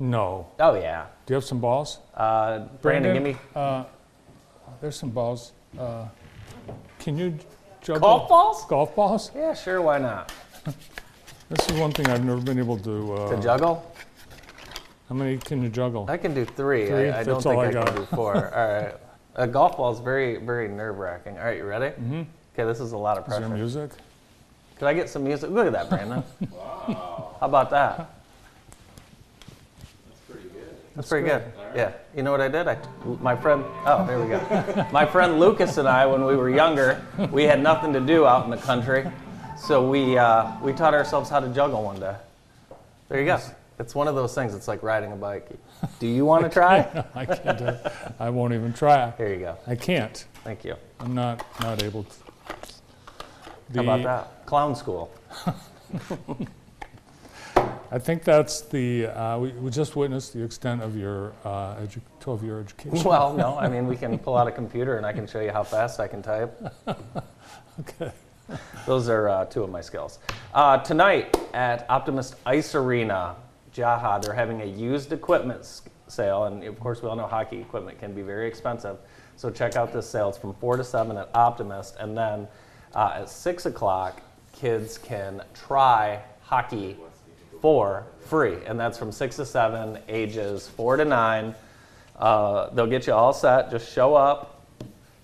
No. 0.00 0.48
Oh, 0.58 0.74
yeah. 0.74 1.06
Do 1.24 1.32
you 1.32 1.36
have 1.36 1.44
some 1.44 1.60
balls? 1.60 2.00
Uh, 2.12 2.58
Brandon, 2.82 3.14
give 3.14 3.22
me 3.22 3.36
Uh, 3.54 3.84
there's 4.80 4.96
some 4.98 5.10
balls. 5.10 5.52
Uh, 5.78 6.06
can 6.98 7.16
you 7.16 7.38
juggle? 7.80 8.00
golf 8.00 8.28
balls? 8.28 8.66
Golf 8.66 8.96
balls? 8.96 9.30
Yeah, 9.32 9.54
sure, 9.54 9.80
why 9.80 9.98
not? 9.98 10.32
This 11.48 11.62
is 11.70 11.78
one 11.78 11.92
thing 11.92 12.08
I've 12.08 12.24
never 12.24 12.40
been 12.40 12.58
able 12.58 12.78
to. 12.78 12.94
Uh, 13.14 13.30
To 13.30 13.36
juggle? 13.40 13.74
How 15.08 15.14
many 15.14 15.38
can 15.38 15.62
you 15.62 15.68
juggle? 15.68 16.02
I 16.10 16.16
can 16.16 16.34
do 16.34 16.44
three. 16.44 16.86
Three? 16.88 17.10
I, 17.10 17.20
I 17.20 17.22
don't 17.22 17.34
That's 17.34 17.44
think 17.44 17.54
all 17.56 17.62
I 17.62 17.68
I, 17.68 17.72
can 17.72 17.84
got. 17.84 17.94
do 17.94 18.04
four. 18.18 18.34
all 18.58 18.68
right. 18.74 18.94
A 19.36 19.46
golf 19.46 19.76
ball 19.76 19.92
is 19.92 20.00
very, 20.00 20.30
very 20.50 20.66
nerve 20.66 20.98
wracking. 20.98 21.38
All 21.38 21.44
right, 21.44 21.58
you 21.58 21.64
ready? 21.76 21.90
Mm-hmm. 21.94 22.22
Okay, 22.52 22.64
this 22.70 22.80
is 22.80 22.90
a 22.90 22.98
lot 23.06 23.16
of 23.16 23.22
Is 23.28 23.30
there 23.30 23.40
pressure. 23.46 23.54
music? 23.54 23.90
Could 24.78 24.88
I 24.88 24.94
get 24.94 25.08
some 25.08 25.24
music? 25.24 25.50
Look 25.50 25.66
at 25.66 25.72
that, 25.72 25.88
Brandon. 25.88 26.22
Wow. 26.50 27.36
How 27.40 27.46
about 27.46 27.70
that? 27.70 28.10
That's 30.08 30.20
pretty 30.28 30.48
good. 30.48 30.76
That's 30.94 31.08
pretty 31.08 31.28
good. 31.28 31.42
Yeah. 31.74 31.92
You 32.14 32.22
know 32.22 32.30
what 32.30 32.42
I 32.42 32.48
did? 32.48 32.68
I, 32.68 32.78
my 33.20 33.34
friend, 33.34 33.64
oh, 33.86 34.06
there 34.06 34.20
we 34.20 34.28
go. 34.28 34.86
my 34.92 35.06
friend 35.06 35.40
Lucas 35.40 35.78
and 35.78 35.88
I, 35.88 36.04
when 36.06 36.24
we 36.24 36.36
were 36.36 36.50
younger, 36.50 37.02
we 37.30 37.44
had 37.44 37.62
nothing 37.62 37.92
to 37.94 38.00
do 38.00 38.26
out 38.26 38.44
in 38.44 38.50
the 38.50 38.56
country, 38.58 39.10
so 39.58 39.88
we 39.88 40.18
uh, 40.18 40.52
we 40.62 40.72
taught 40.72 40.94
ourselves 40.94 41.30
how 41.30 41.40
to 41.40 41.48
juggle 41.48 41.82
one 41.82 41.98
day. 41.98 42.14
There 43.08 43.20
you 43.20 43.26
go. 43.26 43.38
It's 43.78 43.94
one 43.94 44.08
of 44.08 44.14
those 44.14 44.34
things. 44.34 44.54
It's 44.54 44.68
like 44.68 44.82
riding 44.82 45.12
a 45.12 45.16
bike. 45.16 45.48
Do 45.98 46.06
you 46.06 46.24
want 46.24 46.44
to 46.44 46.50
try? 46.50 47.04
I 47.14 47.26
can't. 47.26 47.58
do 47.58 47.66
it. 47.66 47.92
I 48.18 48.30
won't 48.30 48.54
even 48.54 48.72
try. 48.72 49.12
Here 49.18 49.32
you 49.32 49.40
go. 49.40 49.56
I 49.66 49.74
can't. 49.74 50.24
Thank 50.44 50.64
you. 50.64 50.76
I'm 51.00 51.14
not 51.14 51.44
not 51.60 51.82
able 51.82 52.04
to. 52.04 52.10
How 53.74 53.82
about 53.82 54.02
that? 54.02 54.35
Clown 54.46 54.74
school. 54.74 55.10
I 57.90 57.98
think 57.98 58.24
that's 58.24 58.62
the. 58.62 59.06
Uh, 59.06 59.38
we, 59.38 59.50
we 59.52 59.70
just 59.70 59.94
witnessed 59.96 60.32
the 60.32 60.42
extent 60.42 60.82
of 60.82 60.96
your 60.96 61.32
uh, 61.44 61.76
edu- 61.76 62.00
12 62.20 62.44
year 62.44 62.60
education. 62.60 63.02
Well, 63.04 63.32
no. 63.34 63.56
I 63.58 63.68
mean, 63.68 63.86
we 63.86 63.96
can 63.96 64.18
pull 64.18 64.36
out 64.36 64.48
a 64.48 64.52
computer 64.62 64.96
and 64.96 65.06
I 65.06 65.12
can 65.12 65.26
show 65.26 65.40
you 65.40 65.50
how 65.52 65.62
fast 65.62 66.00
I 66.00 66.08
can 66.08 66.22
type. 66.22 66.60
Okay. 67.80 68.10
Those 68.86 69.08
are 69.08 69.28
uh, 69.28 69.44
two 69.46 69.62
of 69.62 69.70
my 69.70 69.80
skills. 69.80 70.18
Uh, 70.54 70.78
tonight 70.78 71.36
at 71.52 71.84
Optimist 71.88 72.36
Ice 72.46 72.74
Arena, 72.74 73.36
Jaha, 73.74 74.22
they're 74.22 74.34
having 74.34 74.62
a 74.62 74.64
used 74.64 75.12
equipment 75.12 75.60
s- 75.60 75.82
sale, 76.08 76.44
and 76.44 76.62
of 76.64 76.78
course, 76.78 77.02
we 77.02 77.08
all 77.08 77.16
know 77.16 77.26
hockey 77.26 77.60
equipment 77.60 77.98
can 77.98 78.14
be 78.14 78.22
very 78.22 78.46
expensive. 78.46 78.98
So 79.36 79.50
check 79.50 79.76
out 79.76 79.92
this 79.92 80.08
sale. 80.08 80.28
It's 80.28 80.38
from 80.38 80.54
four 80.54 80.76
to 80.76 80.84
seven 80.84 81.16
at 81.16 81.28
Optimist, 81.34 81.96
and 81.98 82.16
then 82.16 82.46
uh, 82.94 83.14
at 83.16 83.28
six 83.28 83.66
o'clock, 83.66 84.22
kids 84.56 84.98
can 84.98 85.42
try 85.54 86.20
hockey 86.42 86.96
for 87.60 88.04
free, 88.20 88.56
and 88.66 88.78
that's 88.80 88.98
from 88.98 89.12
six 89.12 89.36
to 89.36 89.44
seven, 89.46 89.98
ages 90.08 90.68
four 90.68 90.96
to 90.96 91.04
nine. 91.04 91.54
Uh, 92.18 92.70
they'll 92.70 92.86
get 92.86 93.06
you 93.06 93.12
all 93.12 93.32
set. 93.32 93.70
Just 93.70 93.92
show 93.92 94.14
up. 94.14 94.64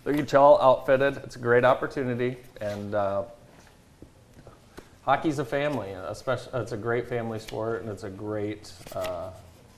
They'll 0.05 0.15
get 0.15 0.33
you 0.33 0.39
all 0.39 0.61
outfitted. 0.61 1.17
It's 1.19 1.37
a 1.37 1.39
great 1.39 1.65
opportunity, 1.65 2.37
and 2.61 2.95
uh, 2.95 3.23
hockey's 5.03 5.39
a 5.39 5.45
family. 5.45 5.91
Especially, 5.91 6.61
it's 6.61 6.73
a 6.73 6.77
great 6.77 7.09
family 7.09 7.39
sport, 7.39 7.83
and 7.83 7.91
it's 7.91 8.05
a 8.05 8.11
great, 8.11 8.73
uh, 8.95 9.31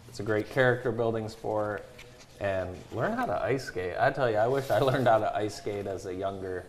it's 0.09 0.21
a 0.21 0.25
great 0.25 0.51
character 0.51 0.91
building 0.91 1.29
sport. 1.29 1.85
And 2.41 2.69
learn 2.93 3.13
how 3.13 3.27
to 3.27 3.43
ice 3.43 3.65
skate. 3.65 3.95
I 3.99 4.11
tell 4.11 4.29
you, 4.29 4.37
I 4.37 4.49
wish 4.49 4.69
I 4.69 4.79
learned 4.81 5.07
how 5.07 5.19
to 5.19 5.35
ice 5.37 5.55
skate 5.55 5.87
as 5.87 6.07
a 6.07 6.15
younger 6.15 6.67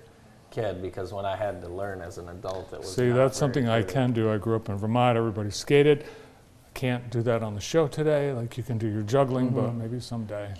kid 0.55 0.81
because 0.81 1.11
when 1.11 1.25
I 1.25 1.35
had 1.35 1.61
to 1.61 1.67
learn 1.67 2.01
as 2.01 2.17
an 2.17 2.29
adult, 2.29 2.71
it 2.73 2.79
was. 2.79 2.95
See, 2.95 3.09
that's 3.09 3.37
something 3.37 3.67
I 3.67 3.83
can 3.83 4.13
do. 4.13 4.31
I 4.31 4.37
grew 4.37 4.55
up 4.55 4.69
in 4.69 4.77
Vermont. 4.77 5.17
Everybody 5.17 5.51
skated. 5.51 6.05
Can't 6.73 7.09
do 7.09 7.21
that 7.23 7.43
on 7.43 7.53
the 7.55 7.61
show 7.61 7.87
today, 7.87 8.31
like 8.31 8.57
you 8.57 8.63
can 8.63 8.77
do 8.77 8.87
your 8.87 9.03
juggling, 9.03 9.49
but 9.49 9.65
Mm-hmm. 9.65 9.79
maybe 9.79 9.99
someday. 9.99 10.53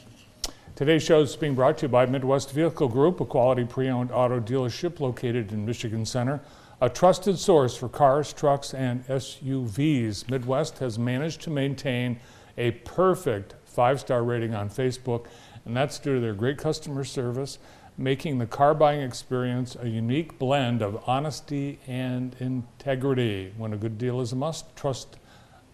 Today's 0.75 1.04
show 1.04 1.22
is 1.22 1.36
being 1.38 1.56
brought 1.56 1.78
to 1.80 1.86
you 1.86 1.90
by 1.90 2.06
Midwest 2.06 2.52
Vehicle 2.52 2.90
Group, 2.90 3.22
a 3.22 3.25
quality 3.25 3.64
pre 3.64 3.90
owned 3.90 4.12
auto 4.12 4.40
dealership 4.40 5.00
located 5.00 5.52
in 5.54 5.66
Michigan 5.66 6.06
Center, 6.06 6.42
a 6.82 6.90
trusted 6.90 7.40
source 7.40 7.75
for 7.78 7.88
cars, 7.88 8.34
trucks, 8.34 8.74
and 8.74 9.06
SUVs. 9.08 10.30
Midwest 10.30 10.80
has 10.80 11.00
managed 11.00 11.42
to 11.44 11.50
maintain 11.50 12.20
a 12.58 12.72
perfect 12.72 13.56
five 13.66 14.00
star 14.02 14.24
rating 14.24 14.54
on 14.54 14.70
Facebook, 14.70 15.25
and 15.66 15.75
that's 15.75 15.98
due 16.00 16.16
to 16.16 16.20
their 16.22 16.34
great 16.34 16.58
customer 16.58 17.04
service, 17.06 17.58
making 17.98 18.38
the 18.38 18.46
car 18.46 18.74
buying 18.74 19.02
experience 19.02 19.75
a 19.80 19.88
unique 19.88 20.38
blend 20.38 20.82
of 20.82 21.02
honesty 21.08 21.80
and 21.88 22.36
integrity. 22.40 23.54
When 23.58 23.74
a 23.74 23.78
good 23.78 23.98
deal 23.98 24.20
is 24.22 24.32
a 24.32 24.36
must, 24.36 24.75
trust 24.75 25.18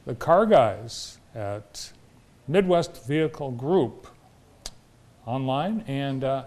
the 0.05 0.15
car 0.15 0.45
guys 0.45 1.17
at 1.33 1.91
Midwest 2.47 3.05
Vehicle 3.07 3.51
Group 3.51 4.07
online 5.25 5.83
and 5.87 6.23
uh, 6.23 6.43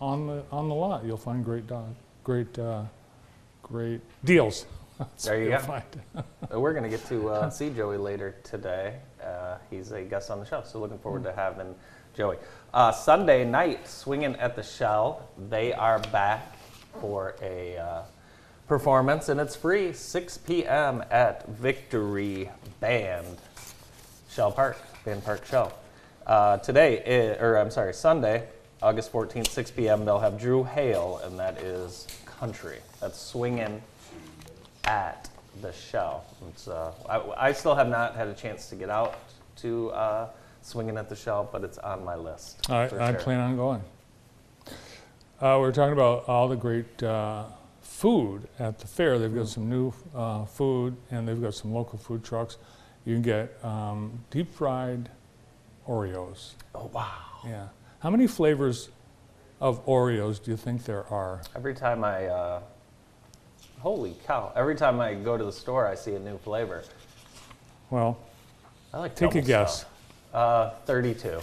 on 0.00 0.26
the 0.26 0.42
on 0.50 0.68
the 0.68 0.74
lot. 0.74 1.04
You'll 1.04 1.16
find 1.16 1.44
great 1.44 1.66
do- 1.66 1.94
great 2.24 2.58
uh, 2.58 2.84
great 3.62 4.00
deals. 4.24 4.66
There 5.24 5.42
you 5.42 5.50
go. 5.50 5.56
Uh, 5.56 6.60
We're 6.60 6.72
going 6.72 6.84
to 6.84 6.88
get 6.88 7.04
to 7.08 7.28
uh, 7.30 7.50
see 7.50 7.70
Joey 7.70 7.96
later 7.96 8.36
today. 8.44 8.98
Uh, 9.20 9.56
he's 9.68 9.90
a 9.90 10.02
guest 10.02 10.30
on 10.30 10.38
the 10.38 10.44
show, 10.44 10.62
so 10.64 10.78
looking 10.78 10.98
forward 10.98 11.24
to 11.24 11.32
having 11.32 11.74
Joey. 12.14 12.36
Uh, 12.74 12.92
Sunday 12.92 13.44
night, 13.44 13.88
swinging 13.88 14.36
at 14.36 14.54
the 14.54 14.62
Shell. 14.62 15.28
They 15.48 15.72
are 15.72 15.98
back 15.98 16.56
for 17.00 17.34
a 17.40 17.78
uh, 17.78 18.02
performance, 18.68 19.30
and 19.30 19.40
it's 19.40 19.56
free. 19.56 19.94
6 19.94 20.38
p.m. 20.38 21.02
at 21.10 21.48
Victory 21.48 22.50
Band 22.80 23.38
Shell 24.30 24.52
Park, 24.52 24.76
Band 25.04 25.24
Park 25.24 25.46
Shell. 25.46 25.72
Uh, 26.26 26.58
today, 26.58 27.36
or 27.40 27.56
I'm 27.56 27.70
sorry, 27.70 27.94
Sunday, 27.94 28.46
August 28.82 29.10
14th, 29.10 29.48
6 29.48 29.70
p.m. 29.70 30.04
They'll 30.04 30.18
have 30.18 30.38
Drew 30.38 30.64
Hale, 30.64 31.20
and 31.24 31.38
that 31.38 31.62
is 31.62 32.06
country. 32.26 32.78
That's 33.00 33.18
swinging 33.18 33.82
at 34.84 35.30
the 35.62 35.72
shell. 35.72 36.24
It's, 36.50 36.68
uh, 36.68 36.92
I, 37.08 37.48
I 37.48 37.52
still 37.52 37.74
have 37.74 37.88
not 37.88 38.16
had 38.16 38.28
a 38.28 38.34
chance 38.34 38.68
to 38.68 38.76
get 38.76 38.90
out 38.90 39.14
to 39.56 39.90
uh, 39.90 40.28
swinging 40.62 40.96
at 40.96 41.08
the 41.08 41.16
shelf, 41.16 41.50
but 41.52 41.64
it's 41.64 41.78
on 41.78 42.04
my 42.04 42.14
list. 42.14 42.70
I, 42.70 42.88
for 42.88 43.00
I 43.00 43.10
sure. 43.10 43.20
plan 43.20 43.40
on 43.40 43.56
going. 43.56 43.82
Uh, 45.40 45.58
we 45.60 45.66
are 45.66 45.72
talking 45.72 45.92
about 45.92 46.28
all 46.28 46.48
the 46.48 46.56
great 46.56 47.02
uh, 47.02 47.44
food 47.80 48.48
at 48.58 48.78
the 48.78 48.86
fair. 48.86 49.18
They've 49.18 49.34
got 49.34 49.48
some 49.48 49.68
new 49.68 49.92
uh, 50.14 50.44
food, 50.44 50.96
and 51.10 51.26
they've 51.26 51.40
got 51.40 51.54
some 51.54 51.72
local 51.74 51.98
food 51.98 52.24
trucks. 52.24 52.58
You 53.04 53.14
can 53.14 53.22
get 53.22 53.58
um, 53.64 54.20
deep 54.30 54.54
fried 54.54 55.08
Oreos. 55.88 56.52
Oh 56.74 56.88
wow! 56.92 57.10
Yeah. 57.44 57.68
How 57.98 58.10
many 58.10 58.28
flavors 58.28 58.90
of 59.60 59.84
Oreos 59.86 60.42
do 60.42 60.52
you 60.52 60.56
think 60.56 60.84
there 60.84 61.06
are? 61.12 61.42
Every 61.56 61.74
time 61.74 62.04
I, 62.04 62.26
uh, 62.26 62.60
holy 63.80 64.16
cow! 64.24 64.52
Every 64.54 64.76
time 64.76 65.00
I 65.00 65.14
go 65.14 65.36
to 65.36 65.44
the 65.44 65.52
store, 65.52 65.86
I 65.86 65.96
see 65.96 66.14
a 66.14 66.20
new 66.20 66.38
flavor. 66.38 66.84
Well, 67.90 68.18
I 68.94 68.98
like. 68.98 69.16
take 69.16 69.34
a 69.34 69.42
guess. 69.42 69.80
stuff. 69.80 69.91
Uh, 70.32 70.70
Thirty-two. 70.86 71.40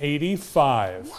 85. 0.00 1.10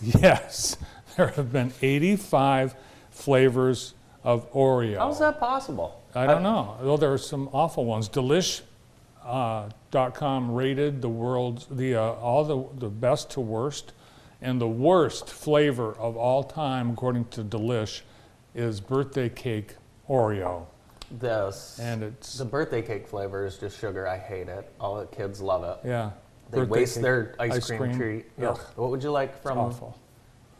Yes. 0.00 0.76
There 1.16 1.26
have 1.28 1.52
been 1.52 1.74
85 1.82 2.74
flavors 3.10 3.92
of 4.24 4.50
Oreo. 4.54 4.96
How's 4.96 5.18
that 5.18 5.38
possible? 5.38 6.00
I 6.14 6.26
don't 6.26 6.42
know. 6.42 6.78
Well, 6.82 6.96
there 6.96 7.12
are 7.12 7.18
some 7.18 7.50
awful 7.52 7.84
ones. 7.84 8.08
Delish.com 8.08 9.68
Uh, 9.94 10.10
com 10.10 10.50
rated 10.54 11.02
the 11.02 11.10
world's 11.10 11.66
the 11.70 11.96
uh, 11.96 12.12
all 12.14 12.44
the 12.44 12.64
the 12.80 12.88
best 12.88 13.28
to 13.32 13.40
worst, 13.42 13.92
and 14.40 14.58
the 14.58 14.66
worst 14.88 15.28
flavor 15.28 15.92
of 15.98 16.16
all 16.16 16.42
time, 16.42 16.92
according 16.92 17.26
to 17.26 17.44
Delish, 17.44 18.00
is 18.54 18.80
birthday 18.80 19.28
cake 19.28 19.74
Oreo. 20.08 20.64
This 21.10 21.78
and 21.78 22.02
it's 22.02 22.38
the 22.38 22.46
birthday 22.46 22.80
cake 22.80 23.06
flavor 23.06 23.44
is 23.44 23.58
just 23.58 23.78
sugar. 23.78 24.08
I 24.08 24.16
hate 24.16 24.48
it. 24.48 24.72
All 24.80 24.98
the 24.98 25.06
kids 25.06 25.42
love 25.42 25.62
it. 25.62 25.86
yeah. 25.86 26.12
They 26.52 26.58
birthday 26.58 26.70
waste 26.70 26.94
cake, 26.94 27.02
their 27.02 27.34
ice, 27.38 27.66
cream, 27.70 27.96
treat. 27.96 28.26
Ugh, 28.38 28.44
Ugh. 28.44 28.60
What 28.76 28.90
would 28.90 29.02
you 29.02 29.10
like 29.10 29.42
from 29.42 29.58
awful. 29.58 29.98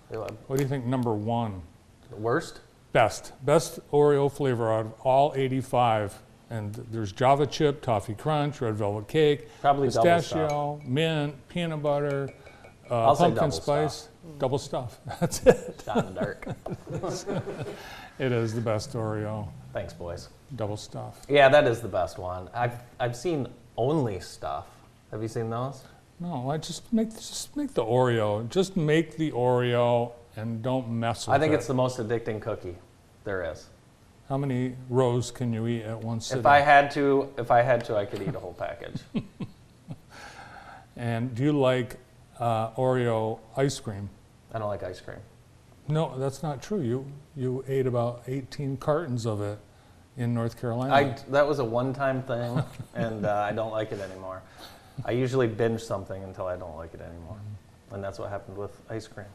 What 0.08 0.56
do 0.56 0.62
you 0.62 0.68
think? 0.68 0.84
Number 0.84 1.14
one, 1.14 1.62
the 2.10 2.16
worst? 2.16 2.60
best, 2.92 3.32
best 3.44 3.78
Oreo 3.90 4.30
flavor 4.30 4.72
out 4.72 4.86
of 4.86 4.92
all 5.00 5.32
85. 5.36 6.18
And 6.50 6.74
there's 6.90 7.12
Java 7.12 7.46
chip, 7.46 7.80
toffee 7.80 8.14
crunch, 8.14 8.60
red 8.60 8.74
velvet 8.74 9.08
cake, 9.08 9.48
Probably 9.62 9.88
pistachio, 9.88 10.82
mint, 10.84 11.34
peanut 11.48 11.82
butter, 11.82 12.28
uh, 12.90 13.06
I'll 13.06 13.16
say 13.16 13.24
pumpkin 13.24 13.36
double 13.36 13.52
spice, 13.52 14.08
double 14.38 14.58
stuff. 14.58 14.98
That's 15.20 15.46
it. 15.46 15.82
Shot 15.82 16.06
in 16.06 16.14
the 16.14 16.20
dark. 16.20 16.46
It 18.18 18.30
is 18.30 18.52
the 18.52 18.60
best 18.60 18.92
Oreo, 18.92 19.48
Thanks, 19.72 19.94
boys. 19.94 20.28
double 20.54 20.76
stuff. 20.76 21.22
Yeah, 21.30 21.48
that 21.48 21.66
is 21.66 21.80
the 21.80 21.88
best 21.88 22.18
one. 22.18 22.50
I've 22.52 22.74
I've 23.00 23.16
seen 23.16 23.48
only 23.78 24.20
stuff. 24.20 24.66
Have 25.12 25.20
you 25.20 25.28
seen 25.28 25.50
those? 25.50 25.82
No, 26.20 26.50
I 26.50 26.56
just 26.56 26.90
make 26.90 27.10
just 27.10 27.54
make 27.54 27.74
the 27.74 27.84
Oreo. 27.84 28.48
Just 28.48 28.76
make 28.76 29.16
the 29.18 29.30
Oreo 29.32 30.12
and 30.36 30.62
don't 30.62 30.88
mess 30.88 31.26
with 31.26 31.34
it. 31.34 31.36
I 31.36 31.38
think 31.38 31.52
it. 31.52 31.56
it's 31.56 31.66
the 31.66 31.74
most 31.74 31.98
addicting 31.98 32.40
cookie 32.40 32.76
there 33.24 33.52
is. 33.52 33.68
How 34.28 34.38
many 34.38 34.74
rows 34.88 35.30
can 35.30 35.52
you 35.52 35.66
eat 35.66 35.82
at 35.82 36.00
sitting? 36.22 36.40
If 36.40 36.46
I 36.46 36.60
had 36.60 36.90
to, 36.92 37.28
if 37.36 37.50
I 37.50 37.60
had 37.60 37.84
to, 37.84 37.96
I 37.96 38.06
could 38.06 38.22
eat 38.22 38.34
a 38.34 38.38
whole 38.38 38.54
package. 38.54 39.02
and 40.96 41.34
do 41.34 41.44
you 41.44 41.52
like 41.52 41.98
uh, 42.38 42.70
Oreo 42.70 43.38
ice 43.54 43.78
cream? 43.78 44.08
I 44.54 44.58
don't 44.58 44.68
like 44.68 44.82
ice 44.82 45.00
cream. 45.00 45.20
No, 45.88 46.18
that's 46.18 46.42
not 46.42 46.62
true. 46.62 46.80
You 46.80 47.06
you 47.36 47.64
ate 47.68 47.86
about 47.86 48.22
18 48.28 48.78
cartons 48.78 49.26
of 49.26 49.42
it 49.42 49.58
in 50.16 50.32
North 50.32 50.58
Carolina. 50.58 50.94
I 50.94 51.16
that 51.28 51.46
was 51.46 51.58
a 51.58 51.64
one-time 51.64 52.22
thing, 52.22 52.62
and 52.94 53.26
uh, 53.26 53.46
I 53.46 53.52
don't 53.52 53.72
like 53.72 53.92
it 53.92 54.00
anymore. 54.00 54.42
I 55.04 55.10
usually 55.12 55.48
binge 55.48 55.82
something 55.82 56.22
until 56.22 56.46
I 56.46 56.56
don't 56.56 56.76
like 56.76 56.94
it 56.94 57.00
anymore, 57.00 57.38
and 57.90 58.02
that's 58.02 58.18
what 58.18 58.30
happened 58.30 58.56
with 58.56 58.80
ice 58.88 59.08
cream. 59.08 59.26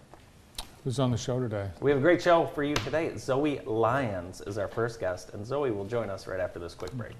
Who's 0.84 1.00
on 1.00 1.12
the 1.12 1.18
show 1.18 1.40
today? 1.40 1.70
We 1.82 1.92
have 1.92 2.00
a 2.00 2.02
great 2.02 2.22
show 2.22 2.46
for 2.46 2.64
you 2.64 2.76
today. 2.76 3.12
Zoe 3.18 3.60
Lyons 3.66 4.40
is 4.42 4.58
our 4.58 4.70
first 4.70 5.02
guest, 5.02 5.34
and 5.34 5.46
Zoe 5.46 5.72
will 5.72 5.86
join 5.86 6.10
us 6.10 6.28
right 6.28 6.40
after 6.40 6.60
this 6.60 6.74
quick 6.74 6.94
break. 6.94 7.14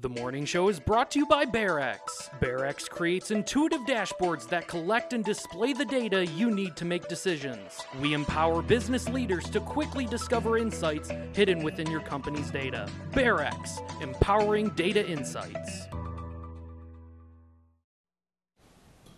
The 0.00 0.08
morning 0.08 0.44
show 0.44 0.68
is 0.68 0.78
brought 0.78 1.10
to 1.12 1.18
you 1.18 1.26
by 1.26 1.44
BearX. 1.44 1.98
BearX 2.40 2.88
creates 2.88 3.32
intuitive 3.32 3.80
dashboards 3.80 4.48
that 4.48 4.68
collect 4.68 5.12
and 5.12 5.24
display 5.24 5.72
the 5.72 5.84
data 5.84 6.24
you 6.24 6.50
need 6.52 6.76
to 6.76 6.84
make 6.84 7.08
decisions. 7.08 7.80
We 8.00 8.14
empower 8.14 8.62
business 8.62 9.08
leaders 9.08 9.50
to 9.50 9.60
quickly 9.60 10.04
discover 10.04 10.56
insights 10.56 11.10
hidden 11.32 11.64
within 11.64 11.90
your 11.90 12.00
company's 12.00 12.50
data. 12.50 12.88
BearX, 13.12 14.02
empowering 14.02 14.70
data 14.70 15.04
insights. 15.04 15.88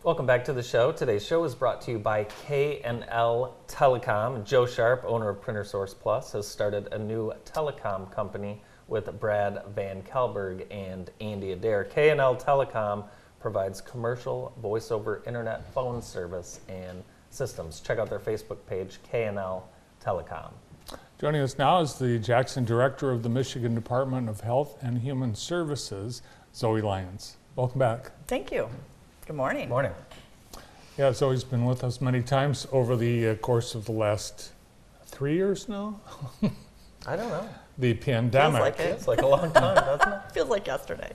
Welcome 0.03 0.25
back 0.25 0.47
to 0.47 0.55
the 0.55 0.63
show. 0.63 0.93
Today's 0.93 1.27
show 1.27 1.45
is 1.45 1.55
brought 1.55 1.83
to 1.83 1.91
you 1.91 1.99
by 1.99 2.25
K&L 2.47 3.55
Telecom. 3.69 4.47
Joe 4.47 4.65
Sharp, 4.65 5.05
owner 5.07 5.29
of 5.29 5.43
Printer 5.43 5.63
Source 5.63 5.93
Plus, 5.93 6.33
has 6.33 6.49
started 6.49 6.89
a 6.93 6.99
new 6.99 7.35
telecom 7.45 8.11
company 8.11 8.63
with 8.89 9.21
Brad 9.21 9.63
Van 9.75 10.01
Kelberg 10.01 10.65
and 10.71 11.11
Andy 11.21 11.53
Adair. 11.53 11.85
K&L 11.85 12.35
Telecom 12.37 13.05
provides 13.41 13.83
commercial 13.83 14.55
voice 14.63 14.91
over 14.91 15.23
internet 15.27 15.71
phone 15.75 16.01
service 16.01 16.61
and 16.71 17.05
systems. 17.29 17.81
Check 17.81 17.99
out 17.99 18.09
their 18.09 18.19
Facebook 18.19 18.65
page, 18.67 19.01
K&L 19.13 19.69
Telecom. 20.03 20.53
Joining 21.21 21.43
us 21.43 21.59
now 21.59 21.83
is 21.83 21.99
the 21.99 22.19
Jackson 22.19 22.65
Director 22.65 23.11
of 23.11 23.23
the 23.23 23.29
Michigan 23.29 23.75
Department 23.75 24.31
of 24.31 24.41
Health 24.41 24.79
and 24.81 24.97
Human 24.97 25.35
Services, 25.35 26.23
Zoe 26.55 26.81
Lyons. 26.81 27.37
Welcome 27.55 27.81
back. 27.81 28.13
Thank 28.27 28.51
you. 28.51 28.67
Good 29.31 29.37
morning. 29.37 29.69
Morning. 29.69 29.93
Yeah, 30.99 31.13
Zoe's 31.13 31.45
been 31.45 31.65
with 31.65 31.85
us 31.85 32.01
many 32.01 32.21
times 32.21 32.67
over 32.73 32.97
the 32.97 33.29
uh, 33.29 33.35
course 33.37 33.77
of 33.77 33.85
the 33.85 33.93
last 33.93 34.51
three 35.07 35.35
years 35.35 35.69
now. 35.69 36.01
I 37.07 37.15
don't 37.15 37.29
know. 37.29 37.49
The 37.79 37.95
pandemic. 37.95 38.61
like 38.61 38.81
it. 38.81 38.87
It's 38.87 39.07
like 39.07 39.23
a 39.23 39.27
long 39.29 39.53
time, 39.53 39.77
doesn't 39.77 40.13
it? 40.13 40.21
Feels 40.33 40.49
like 40.49 40.67
yesterday. 40.67 41.13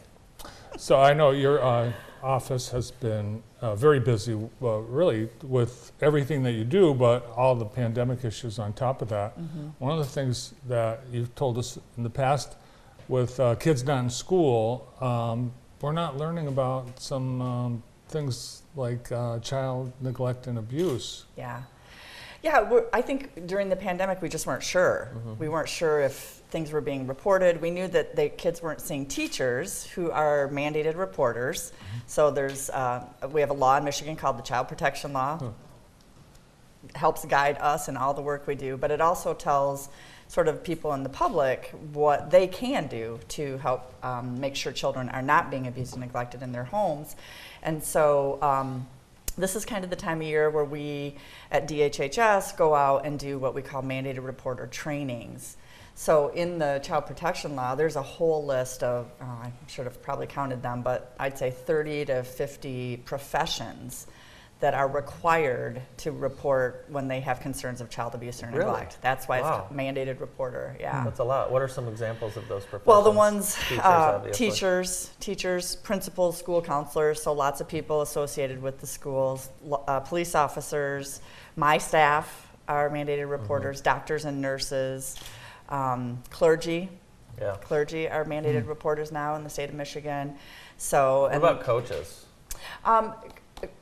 So 0.78 1.02
I 1.02 1.14
know 1.14 1.32
your 1.32 1.62
uh, 1.62 1.92
office 2.24 2.70
has 2.70 2.90
been 2.90 3.44
uh, 3.60 3.76
very 3.76 4.00
busy, 4.00 4.32
uh, 4.62 4.78
really, 4.78 5.28
with 5.44 5.92
everything 6.00 6.42
that 6.44 6.54
you 6.54 6.64
do, 6.64 6.94
but 6.94 7.30
all 7.36 7.54
the 7.54 7.66
pandemic 7.66 8.24
issues 8.24 8.60
on 8.60 8.72
top 8.72 9.02
of 9.02 9.10
that. 9.10 9.38
One 9.80 9.92
of 9.92 10.00
the 10.00 10.10
things 10.10 10.54
that 10.70 11.02
you've 11.12 11.36
told 11.36 11.58
us 11.58 11.78
in 11.98 12.04
the 12.04 12.10
past, 12.10 12.56
with 13.10 13.38
uh, 13.42 13.56
kids 13.56 13.84
not 13.84 14.02
in 14.06 14.10
school, 14.10 14.88
um, 15.02 15.52
we're 15.82 15.92
not 15.92 16.16
learning 16.16 16.48
about 16.48 16.98
some 16.98 17.42
um, 17.42 17.84
things 18.08 18.64
like 18.76 19.12
uh, 19.12 19.40
child 19.40 19.92
neglect 20.02 20.48
and 20.48 20.58
abuse. 20.58 21.26
Yeah. 21.38 21.62
Yeah, 22.44 22.82
I 22.94 23.02
think 23.02 23.48
during 23.48 23.70
the 23.70 23.76
pandemic, 23.76 24.22
we 24.22 24.30
just 24.30 24.46
weren't 24.46 24.62
sure. 24.62 25.10
We 25.40 25.50
weren't 25.50 25.68
sure 25.68 26.02
if 26.02 26.14
things 26.52 26.72
were 26.72 26.80
being 26.82 27.08
reported. 27.08 27.60
We 27.60 27.72
knew 27.72 27.88
that 27.88 28.16
the 28.16 28.30
kids 28.30 28.62
weren't 28.62 28.82
seeing 28.82 29.08
teachers 29.08 29.84
who 29.86 30.12
are 30.12 30.48
mandated 30.50 30.96
reporters. 30.96 31.74
So 32.06 32.30
there's, 32.30 32.70
uh, 32.70 33.04
we 33.32 33.42
have 33.42 33.50
a 33.50 33.56
law 33.56 33.78
in 33.78 33.84
Michigan 33.84 34.16
called 34.16 34.38
the 34.38 34.44
Child 34.44 34.68
Protection 34.68 35.12
Law. 35.12 35.54
helps 36.94 37.26
guide 37.26 37.58
us 37.60 37.90
in 37.90 37.98
all 37.98 38.14
the 38.14 38.22
work 38.22 38.46
we 38.46 38.54
do, 38.54 38.78
but 38.78 38.92
it 38.92 39.02
also 39.02 39.34
tells 39.34 39.90
sort 40.28 40.48
of 40.48 40.64
people 40.64 40.94
in 40.94 41.04
the 41.04 41.10
public 41.10 41.72
what 41.94 42.32
they 42.32 42.48
can 42.48 42.88
do 42.88 43.20
to 43.28 43.58
help 43.58 43.94
um, 44.04 44.40
make 44.40 44.56
sure 44.56 44.72
children 44.72 45.10
are 45.10 45.22
not 45.22 45.50
being 45.50 45.68
abused 45.68 45.94
and 45.94 46.02
neglected 46.02 46.42
in 46.42 46.52
their 46.52 46.64
homes. 46.64 47.16
And 47.66 47.84
so 47.84 48.38
um, 48.44 48.88
this 49.38 49.56
is 49.56 49.66
kind 49.66 49.84
of 49.84 49.90
the 49.90 49.96
time 49.96 50.22
of 50.22 50.28
year 50.28 50.50
where 50.52 50.64
we 50.64 51.16
at 51.52 51.68
DHHS 51.68 52.56
go 52.56 52.76
out 52.76 53.06
and 53.06 53.18
do 53.18 53.40
what 53.40 53.56
we 53.56 53.64
call 53.64 53.82
mandated 53.82 54.24
reporter 54.24 54.68
trainings. 54.68 55.58
So 55.96 56.28
in 56.28 56.60
the 56.60 56.80
child 56.84 57.08
protection 57.08 57.56
law, 57.56 57.74
there's 57.74 57.96
a 57.96 58.04
whole 58.04 58.46
list 58.46 58.84
of, 58.84 59.10
oh, 59.20 59.26
I 59.26 59.52
should 59.68 59.86
have 59.86 60.02
probably 60.04 60.28
counted 60.28 60.62
them, 60.62 60.84
but 60.84 61.16
I'd 61.20 61.40
say 61.40 61.50
30 61.50 62.06
to 62.06 62.24
50 62.24 62.98
professions 62.98 64.06
that 64.62 64.74
are 64.74 64.88
required 64.88 65.82
to 65.98 66.12
report 66.12 66.86
when 66.90 67.08
they 67.10 67.20
have 67.20 67.42
concerns 67.42 67.82
of 67.82 67.90
child 67.90 68.16
abuse 68.16 68.42
or 68.42 68.48
Really? 68.48 68.60
neglect. 68.60 68.98
That's 69.02 69.28
why 69.28 69.42
Wow. 69.42 69.68
it's 69.70 69.76
mandated 69.76 70.22
reporter. 70.22 70.78
Yeah. 70.80 71.04
That's 71.04 71.20
a 71.20 71.24
lot. 71.26 71.52
What 71.52 71.62
are 71.62 71.68
some 71.68 71.88
examples 71.90 72.38
of 72.38 72.48
those 72.48 72.64
professions? 72.64 72.88
Well, 72.88 73.02
the 73.04 73.12
ones 73.12 73.56
Teachers, 73.68 73.80
uh, 73.86 74.28
teachers, 74.32 75.12
teachers, 75.20 75.76
principals, 75.76 76.38
school 76.38 76.62
counselors. 76.62 77.22
So 77.22 77.34
lots 77.34 77.60
of 77.60 77.68
people 77.68 78.02
associated 78.02 78.62
with 78.62 78.80
the 78.80 78.88
schools. 78.88 79.50
Uh, 79.88 80.00
police 80.00 80.36
officers. 80.36 81.20
My 81.58 81.78
staff 81.78 82.48
are 82.70 82.90
mandated 82.90 83.24
Mm-hmm. 83.24 83.30
reporters. 83.32 83.82
Doctors 83.82 84.24
and 84.24 84.42
nurses. 84.42 85.18
Um, 85.68 86.24
clergy, 86.30 86.90
Yeah. 87.42 87.58
clergy 87.62 88.10
are 88.10 88.24
mandated 88.24 88.68
reporters 88.68 89.12
now 89.12 89.36
in 89.36 89.44
the 89.44 89.50
state 89.50 89.68
of 89.70 89.76
Michigan. 89.76 90.38
So 90.78 91.24
What 91.24 91.36
about 91.36 91.62
coaches? 91.62 92.26
um, 92.86 93.14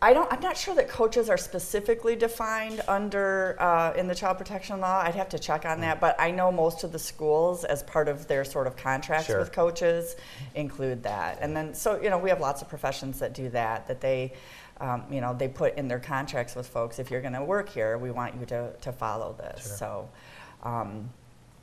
I 0.02 0.14
don't. 0.14 0.32
I'm 0.32 0.40
not 0.40 0.56
sure 0.56 0.76
that 0.76 0.88
coaches 0.88 1.30
are 1.30 1.38
specifically 1.38 2.16
defined 2.16 2.82
under 2.88 3.58
uh, 3.60 3.94
in 3.96 4.08
the 4.08 4.16
child 4.16 4.38
protection 4.38 4.80
law. 4.80 5.02
I'd 5.02 5.16
have 5.16 5.30
to 5.30 5.40
check 5.40 5.66
on 5.66 5.82
that. 5.82 6.00
But 6.00 6.16
I 6.20 6.32
know 6.32 6.52
most 6.52 6.84
of 6.84 6.92
the 6.92 7.00
schools, 7.00 7.64
as 7.64 7.82
part 7.84 8.08
of 8.08 8.28
their 8.28 8.46
sort 8.46 8.68
of 8.68 8.76
contracts 8.76 9.28
Sure. 9.28 9.40
with 9.40 9.52
coaches, 9.52 10.16
include 10.56 11.04
that. 11.04 11.40
And 11.42 11.56
then 11.56 11.74
so 11.74 12.00
you 12.02 12.10
know 12.10 12.20
we 12.20 12.30
have 12.30 12.40
lots 12.40 12.62
of 12.62 12.70
professions 12.70 13.20
that 13.20 13.34
do 13.34 13.50
that. 13.50 13.88
That 13.88 14.02
they. 14.02 14.34
Um, 14.82 15.04
you 15.10 15.22
know, 15.22 15.36
they 15.38 15.48
put 15.48 15.78
in 15.78 15.88
their 15.88 16.00
contracts 16.00 16.56
with 16.56 16.68
folks. 16.68 16.98
If 16.98 17.12
you're 17.12 17.22
going 17.22 17.36
to 17.36 17.44
work 17.44 17.70
here, 17.70 17.98
we 17.98 18.10
want 18.10 18.36
you 18.38 18.46
to, 18.48 18.74
to 18.82 18.92
follow 18.92 19.34
this. 19.38 19.68
Sure. 19.68 19.78
So, 19.78 20.10
um, 20.64 21.10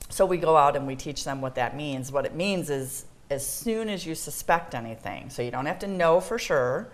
so 0.08 0.24
we 0.24 0.38
go 0.38 0.56
out 0.56 0.76
and 0.76 0.86
we 0.86 0.94
teach 0.94 1.24
them 1.24 1.40
what 1.42 1.56
that 1.56 1.76
means. 1.76 2.12
What 2.12 2.24
it 2.24 2.34
means 2.36 2.70
is 2.70 3.06
as 3.28 3.44
soon 3.44 3.88
as 3.88 4.06
you 4.06 4.14
suspect 4.14 4.76
anything, 4.76 5.28
so 5.28 5.42
you 5.42 5.50
don't 5.50 5.66
have 5.66 5.80
to 5.80 5.88
know 5.88 6.20
for 6.20 6.38
sure. 6.38 6.88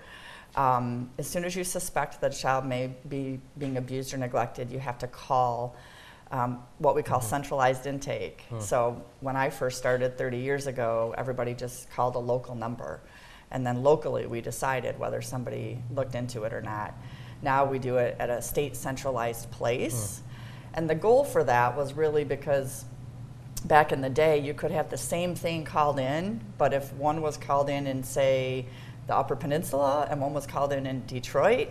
Um, 0.56 1.10
as 1.18 1.26
soon 1.26 1.44
as 1.44 1.54
you 1.54 1.64
suspect 1.64 2.20
that 2.22 2.34
a 2.34 2.38
child 2.38 2.64
may 2.64 2.94
be 3.08 3.40
being 3.58 3.76
abused 3.76 4.14
or 4.14 4.16
neglected, 4.16 4.70
you 4.70 4.78
have 4.78 4.98
to 4.98 5.06
call 5.06 5.76
um, 6.30 6.60
what 6.78 6.94
we 6.96 7.02
call 7.02 7.20
centralized 7.20 7.86
intake. 7.86 8.44
So 8.58 9.02
when 9.20 9.36
I 9.36 9.50
first 9.50 9.78
started 9.78 10.16
30 10.18 10.38
years 10.38 10.66
ago, 10.66 11.14
everybody 11.18 11.54
just 11.54 11.90
called 11.90 12.16
a 12.16 12.18
local 12.18 12.54
number. 12.54 13.00
And 13.50 13.64
then 13.66 13.82
locally, 13.82 14.26
we 14.26 14.40
decided 14.40 14.98
whether 14.98 15.22
somebody 15.22 15.78
looked 15.94 16.14
into 16.14 16.44
it 16.44 16.52
or 16.52 16.62
not. 16.62 16.94
Now 17.42 17.64
we 17.64 17.78
do 17.78 17.98
it 17.98 18.16
at 18.18 18.30
a 18.30 18.40
state 18.42 18.74
centralized 18.76 19.50
place. 19.50 20.22
And 20.74 20.90
the 20.90 20.94
goal 20.94 21.22
for 21.22 21.44
that 21.44 21.76
was 21.76 21.92
really 21.92 22.24
because 22.24 22.86
back 23.66 23.92
in 23.92 24.00
the 24.00 24.10
day, 24.10 24.38
you 24.38 24.52
could 24.54 24.70
have 24.70 24.90
the 24.90 24.96
same 24.96 25.34
thing 25.34 25.64
called 25.64 25.98
in, 25.98 26.40
but 26.58 26.72
if 26.72 26.92
one 26.94 27.20
was 27.22 27.36
called 27.36 27.68
in 27.68 27.86
in, 27.86 28.02
say, 28.02 28.66
the 29.06 29.14
Upper 29.16 29.36
Peninsula 29.36 30.06
and 30.10 30.20
one 30.20 30.34
was 30.34 30.46
called 30.46 30.72
in 30.72 30.86
in 30.86 31.04
Detroit, 31.06 31.68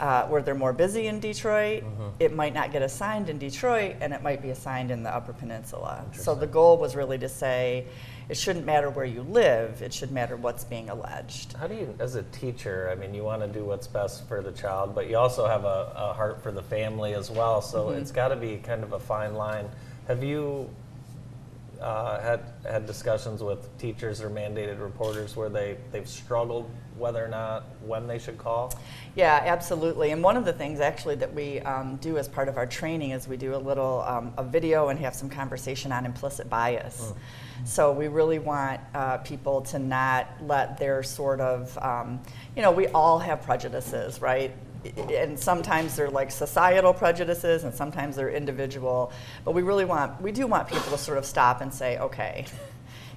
uh, 0.00 0.26
where 0.26 0.42
they're 0.42 0.54
more 0.54 0.72
busy 0.72 1.06
in 1.06 1.20
Detroit, 1.20 1.84
Mm-hmm. 1.84 2.08
it 2.18 2.34
might 2.34 2.54
not 2.54 2.72
get 2.72 2.82
assigned 2.82 3.28
in 3.28 3.38
Detroit, 3.38 3.96
and 4.00 4.12
it 4.12 4.22
might 4.22 4.42
be 4.42 4.50
assigned 4.50 4.90
in 4.90 5.02
the 5.02 5.14
Upper 5.14 5.32
Peninsula. 5.32 6.04
So 6.12 6.34
the 6.34 6.46
goal 6.46 6.76
was 6.78 6.96
really 6.96 7.18
to 7.18 7.28
say, 7.28 7.86
it 8.28 8.36
shouldn't 8.36 8.64
matter 8.66 8.88
where 8.90 9.04
you 9.04 9.22
live; 9.22 9.82
it 9.82 9.92
should 9.92 10.10
matter 10.10 10.36
what's 10.36 10.64
being 10.64 10.88
alleged. 10.90 11.52
How 11.54 11.66
do 11.66 11.74
you, 11.74 11.94
as 12.00 12.14
a 12.14 12.22
teacher, 12.24 12.88
I 12.90 12.94
mean, 12.94 13.14
you 13.14 13.22
want 13.22 13.42
to 13.42 13.48
do 13.48 13.64
what's 13.64 13.86
best 13.86 14.26
for 14.26 14.40
the 14.42 14.52
child, 14.52 14.94
but 14.94 15.08
you 15.10 15.18
also 15.18 15.46
have 15.46 15.64
a, 15.64 15.92
a 15.94 16.12
heart 16.14 16.42
for 16.42 16.50
the 16.50 16.62
family 16.62 17.14
as 17.14 17.30
well. 17.30 17.60
So 17.62 17.86
Mm-hmm. 17.88 18.00
it's 18.00 18.10
got 18.12 18.28
to 18.28 18.36
be 18.36 18.56
kind 18.56 18.82
of 18.82 18.92
a 18.92 18.98
fine 18.98 19.34
line. 19.34 19.68
Have 20.08 20.24
you 20.24 20.68
uh, 21.82 22.20
had 22.20 22.40
had 22.64 22.86
discussions 22.86 23.42
with 23.42 23.76
teachers 23.78 24.20
or 24.20 24.30
mandated 24.30 24.80
reporters 24.80 25.36
where 25.36 25.48
they 25.48 25.76
they've 25.90 26.08
struggled 26.08 26.70
whether 26.96 27.24
or 27.24 27.28
not 27.28 27.64
when 27.84 28.06
they 28.06 28.18
should 28.18 28.38
call? 28.38 28.72
Yeah, 29.14 29.42
absolutely. 29.44 30.12
And 30.12 30.22
one 30.22 30.36
of 30.36 30.44
the 30.44 30.52
things 30.52 30.80
actually 30.80 31.16
that 31.16 31.32
we 31.34 31.60
um, 31.60 31.96
do 31.96 32.18
as 32.18 32.28
part 32.28 32.48
of 32.48 32.56
our 32.56 32.66
training 32.66 33.10
is 33.10 33.26
we 33.26 33.36
do 33.36 33.54
a 33.54 33.56
little 33.56 34.02
um, 34.02 34.32
a 34.36 34.44
video 34.44 34.88
and 34.88 34.98
have 35.00 35.14
some 35.14 35.28
conversation 35.28 35.92
on 35.92 36.06
implicit 36.06 36.48
bias. 36.48 37.12
So 37.64 37.92
we 37.92 38.08
really 38.08 38.38
want 38.38 38.80
uh, 38.94 39.18
people 39.18 39.60
to 39.62 39.78
not 39.78 40.28
let 40.42 40.78
their 40.78 41.02
sort 41.02 41.40
of, 41.40 41.76
um, 41.78 42.20
you 42.56 42.62
know, 42.62 42.72
we 42.72 42.88
all 42.88 43.18
have 43.18 43.42
prejudices, 43.42 44.20
right? 44.20 44.52
And 45.10 45.38
sometimes 45.38 45.96
they're 45.96 46.10
like 46.10 46.30
societal 46.30 46.92
prejudices, 46.92 47.64
and 47.64 47.74
sometimes 47.74 48.16
they're 48.16 48.30
individual. 48.30 49.12
But 49.44 49.52
we 49.52 49.62
really 49.62 49.84
want, 49.84 50.20
we 50.20 50.32
do 50.32 50.46
want 50.46 50.68
people 50.68 50.90
to 50.90 50.98
sort 50.98 51.18
of 51.18 51.24
stop 51.24 51.60
and 51.60 51.72
say, 51.72 51.98
okay, 51.98 52.46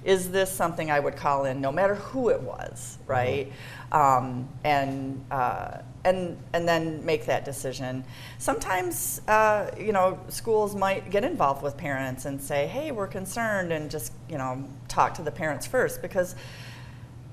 is 0.04 0.30
this 0.30 0.50
something 0.50 0.88
I 0.88 1.00
would 1.00 1.16
call 1.16 1.46
in 1.46 1.60
no 1.60 1.72
matter 1.72 1.96
who 1.96 2.28
it 2.28 2.40
was, 2.40 2.98
right? 3.08 3.52
Um, 3.90 4.48
and, 4.62 5.24
uh, 5.32 5.78
and, 6.04 6.36
and 6.52 6.68
then 6.68 7.04
make 7.04 7.26
that 7.26 7.44
decision. 7.44 8.04
Sometimes, 8.38 9.20
uh, 9.26 9.70
you 9.76 9.92
know, 9.92 10.20
schools 10.28 10.76
might 10.76 11.10
get 11.10 11.24
involved 11.24 11.62
with 11.62 11.76
parents 11.76 12.24
and 12.24 12.40
say, 12.40 12.68
hey, 12.68 12.92
we're 12.92 13.08
concerned, 13.08 13.72
and 13.72 13.90
just, 13.90 14.12
you 14.28 14.38
know, 14.38 14.64
talk 14.86 15.14
to 15.14 15.22
the 15.22 15.32
parents 15.32 15.66
first 15.66 16.00
because 16.02 16.36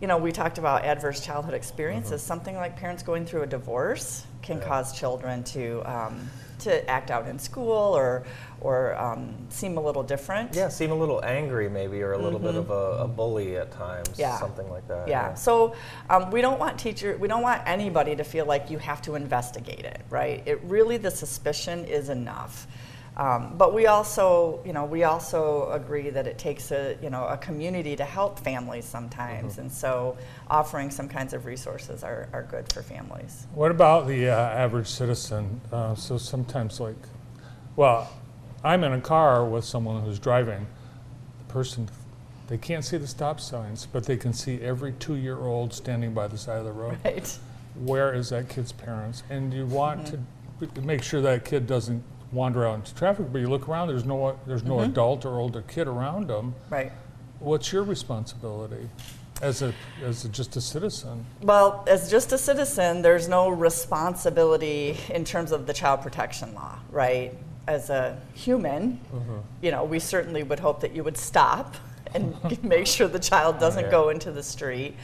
you 0.04 0.08
know, 0.08 0.18
we 0.18 0.34
talked 0.34 0.58
about 0.58 0.84
adverse 0.84 1.22
childhood 1.22 1.54
experiences. 1.54 2.22
Something 2.22 2.58
like 2.58 2.76
parents 2.76 3.02
going 3.04 3.26
through 3.26 3.44
a 3.44 3.48
divorce 3.48 4.26
can 4.42 4.58
Yeah. 4.58 4.66
cause 4.68 4.92
children 5.00 5.46
to 5.56 5.82
um, 5.90 6.30
to 6.60 6.90
act 6.90 7.10
out 7.10 7.26
in 7.26 7.40
school 7.40 7.96
or 7.96 8.24
or 8.60 8.96
um, 8.98 9.34
seem 9.48 9.78
a 9.78 9.82
little 9.82 10.04
different. 10.04 10.54
Yeah, 10.56 10.68
seem 10.68 10.92
a 10.92 10.96
little 10.96 11.24
angry 11.24 11.70
maybe, 11.70 12.02
or 12.02 12.12
a 12.12 12.18
little 12.18 12.38
bit 12.40 12.56
of 12.56 12.70
a, 12.70 13.04
a 13.04 13.08
bully 13.08 13.56
at 13.56 13.72
times. 13.72 14.10
Mm-hmm. 14.10 14.22
Yeah. 14.22 14.40
something 14.40 14.70
like 14.70 14.86
that. 14.90 15.08
Yeah. 15.08 15.36
So 15.36 15.74
um, 16.10 16.32
we 16.32 16.42
don't 16.42 16.60
want 16.60 16.78
teacher, 16.78 17.16
we 17.18 17.30
don't 17.30 17.42
want 17.42 17.62
anybody 17.66 18.14
to 18.18 18.26
feel 18.26 18.46
like 18.46 18.70
you 18.70 18.80
have 18.80 19.02
to 19.04 19.16
investigate 19.16 19.86
it, 19.86 20.02
right? 20.10 20.44
It 20.46 20.60
really 20.66 20.98
the 20.98 21.12
suspicion 21.12 21.86
is 21.86 22.10
enough. 22.10 22.68
Um, 23.16 23.54
but 23.58 23.74
we 23.76 23.86
also, 23.86 24.60
you 24.66 24.74
know, 24.74 24.86
we 24.86 25.04
also 25.04 25.70
agree 25.72 26.10
that 26.10 26.26
it 26.26 26.38
takes 26.40 26.72
a, 26.72 26.98
you 27.02 27.10
know, 27.12 27.26
a 27.28 27.38
community 27.38 27.96
to 27.96 28.04
help 28.06 28.40
families 28.40 28.86
sometimes, 28.86 29.60
and 29.60 29.72
so 29.72 30.18
offering 30.50 30.90
some 30.90 31.08
kinds 31.08 31.34
of 31.34 31.46
resources 31.46 32.04
are, 32.04 32.28
are 32.34 32.44
good 32.44 32.72
for 32.74 32.82
families. 32.82 33.46
What 33.54 33.70
about 33.70 34.08
the 34.08 34.30
uh, 34.30 34.36
average 34.36 34.88
citizen? 34.88 35.62
Uh, 35.72 35.94
so 35.94 36.18
sometimes, 36.18 36.80
like, 36.80 36.96
well, 37.76 38.10
I'm 38.64 38.84
in 38.84 38.94
a 38.94 39.02
car 39.02 39.46
with 39.46 39.64
someone 39.66 40.04
who's 40.04 40.18
driving. 40.18 40.66
The 41.48 41.54
person, 41.54 41.90
they 42.48 42.58
can't 42.58 42.84
see 42.84 42.98
the 42.98 43.08
stop 43.08 43.40
signs, 43.40 43.86
but 43.86 44.06
they 44.06 44.18
can 44.18 44.34
see 44.34 44.60
every 44.62 44.94
two-year-old 44.94 45.72
standing 45.74 46.16
by 46.16 46.28
the 46.28 46.38
side 46.38 46.58
of 46.58 46.66
the 46.66 46.72
road. 46.72 46.98
Right. 47.06 47.40
Where 47.76 48.14
is 48.14 48.30
that 48.30 48.50
kid's 48.50 48.72
parents? 48.72 49.22
And 49.30 49.54
you 49.54 49.66
want 49.68 50.06
Mm-hmm. 50.06 50.66
to 50.76 50.82
make 50.82 51.04
sure 51.04 51.22
that 51.22 51.44
kid 51.44 51.68
doesn't 51.68 52.04
wander 52.34 52.66
out 52.68 52.76
into 52.76 52.94
traffic, 52.96 53.28
but 53.32 53.40
you 53.40 53.48
look 53.48 53.70
around, 53.70 53.88
there's 53.88 54.06
no, 54.06 54.38
there's 54.48 54.64
no 54.64 54.78
Mm-hmm. 54.78 54.92
adult 54.92 55.26
or 55.26 55.40
older 55.40 55.62
kid 55.64 55.88
around 55.88 56.28
them. 56.28 56.56
Right. 56.70 56.92
What's 57.40 57.72
your 57.72 57.84
responsibility 57.84 58.90
as 59.42 59.62
a, 59.62 59.74
as 60.04 60.26
a, 60.26 60.30
just 60.30 60.56
a 60.56 60.62
citizen? 60.62 61.26
Well, 61.42 61.84
as 61.88 62.10
just 62.10 62.32
a 62.32 62.38
citizen, 62.38 63.02
there's 63.02 63.28
no 63.28 63.50
responsibility 63.50 64.98
in 65.10 65.24
terms 65.26 65.52
of 65.52 65.68
the 65.68 65.74
child 65.74 66.02
protection 66.02 66.54
law, 66.56 66.80
right? 66.92 67.34
As 67.68 67.90
a 67.90 68.20
human, 68.34 69.00
you 69.62 69.72
know, 69.72 69.84
we 69.86 70.00
certainly 70.00 70.44
would 70.44 70.60
hope 70.60 70.82
that 70.82 70.94
you 70.94 71.04
would 71.04 71.18
stop 71.18 71.76
and 72.14 72.64
make 72.64 72.88
sure 72.88 73.08
the 73.08 73.20
child 73.20 73.60
doesn't 73.60 73.86
Yeah. 73.86 73.92
go 73.92 74.10
into 74.10 74.32
the 74.32 74.44
street. 74.44 74.96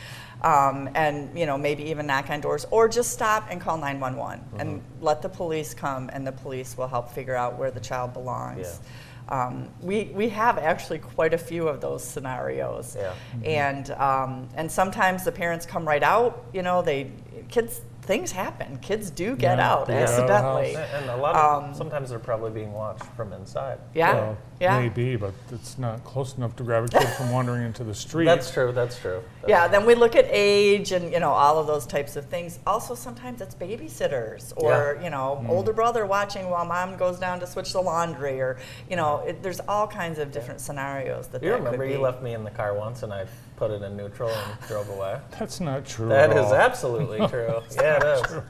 Um, 0.42 0.90
and 0.96 1.38
you 1.38 1.46
know 1.46 1.58
maybe 1.58 1.84
even 1.90 2.06
knock 2.08 2.30
on 2.30 2.40
doors 2.40 2.66
or 2.72 2.88
just 2.88 3.12
stop 3.12 3.48
and 3.50 3.60
call 3.60 3.78
911 3.78 4.40
and 4.58 4.82
let 5.02 5.22
the 5.22 5.28
police 5.28 5.74
come 5.74 6.10
and 6.14 6.26
the 6.26 6.32
police 6.32 6.78
will 6.78 6.88
help 6.88 7.12
figure 7.12 7.36
out 7.36 7.58
where 7.60 7.72
the 7.72 7.80
child 7.82 8.14
belongs 8.14 8.80
um, 9.28 9.68
we, 9.82 10.06
we 10.16 10.30
have 10.30 10.58
actually 10.58 11.00
quite 11.00 11.34
a 11.34 11.38
few 11.38 11.68
of 11.68 11.82
those 11.82 12.06
scenarios 12.06 12.96
Yeah. 12.98 13.14
and 13.44 13.92
um, 13.92 14.48
and 14.56 14.72
sometimes 14.72 15.26
the 15.26 15.32
parents 15.34 15.66
come 15.66 15.86
right 15.86 16.02
out. 16.04 16.46
You 16.54 16.62
know, 16.64 16.82
they 16.82 17.12
kids 17.50 17.82
things 18.04 18.32
happen. 18.32 18.78
Kids 18.80 19.12
do 19.12 19.36
get 19.36 19.58
Yeah, 19.60 19.70
out 19.72 19.88
they 19.88 19.94
get 19.94 20.04
out 20.04 20.10
of 20.22 20.28
the 20.28 20.34
accidentally. 20.34 20.74
house. 20.74 20.90
And 20.96 21.10
a 21.12 21.16
lot 21.18 21.36
of 21.36 21.64
Um, 21.64 21.74
sometimes 21.76 22.10
they're 22.10 22.18
probably 22.18 22.50
being 22.52 22.72
watched 22.74 23.04
from 23.18 23.34
inside. 23.34 23.78
Yeah, 23.94 24.14
Well, 24.16 24.38
yeah, 24.60 24.80
Maybe, 24.80 25.16
but 25.16 25.34
it's 25.52 25.78
not 25.78 26.04
close 26.04 26.36
enough 26.36 26.56
to 26.58 26.64
grab 26.64 26.84
a 26.84 26.88
kid 26.90 27.08
from 27.10 27.32
wandering 27.32 27.64
into 27.64 27.86
the 27.86 27.94
street. 27.96 28.26
That's 28.26 28.52
true. 28.52 28.74
That's 28.74 29.00
true. 29.00 29.24
That's 29.42 29.50
yeah. 29.50 29.70
Then 29.70 29.86
we 29.86 29.96
look 29.96 30.18
at 30.18 30.26
age 30.30 30.92
and 30.92 31.12
you 31.14 31.20
know 31.22 31.32
all 31.32 31.58
of 31.58 31.68
those 31.68 31.86
types 31.86 32.18
of 32.18 32.26
things. 32.26 32.60
Also, 32.68 32.94
sometimes 32.94 33.40
it's 33.40 33.56
babysitters 33.56 34.52
or 34.58 35.00
you 35.02 35.10
know 35.10 35.42
mm. 35.42 35.50
older 35.50 35.72
brother 35.72 36.06
watching 36.06 36.50
while 36.50 36.66
mom 36.66 36.98
goes 36.98 37.20
down 37.20 37.40
to 37.40 37.48
switch 37.48 37.72
the 37.72 37.82
laundry 37.82 38.42
or 38.42 38.58
you 38.90 38.98
know 38.98 39.20
it, 39.20 39.42
there's 39.42 39.62
all 39.62 39.88
kinds 39.88 40.20
of 40.20 40.32
different 40.32 40.60
scenarios 40.60 41.28
that 41.28 41.42
You 41.42 41.52
that 41.52 41.60
remember 41.60 41.86
could 41.86 41.94
you 41.94 42.02
left 42.02 42.22
me 42.22 42.34
in 42.34 42.44
the 42.44 42.52
car 42.52 42.74
once 42.74 43.04
and 43.04 43.14
I 43.14 43.28
put 43.56 43.72
it 43.72 43.82
in 43.82 43.96
neutral 43.96 44.30
and 44.30 44.68
drove 44.68 44.90
away. 44.90 45.20
That's 45.40 45.62
not 45.62 45.86
true. 45.86 46.10
That 46.10 46.32
at 46.32 46.38
is 46.38 46.46
all. 46.48 46.56
absolutely 46.56 47.26
true. 47.30 47.62
Yeah, 47.76 47.98
it 47.98 48.26
is. 48.26 48.42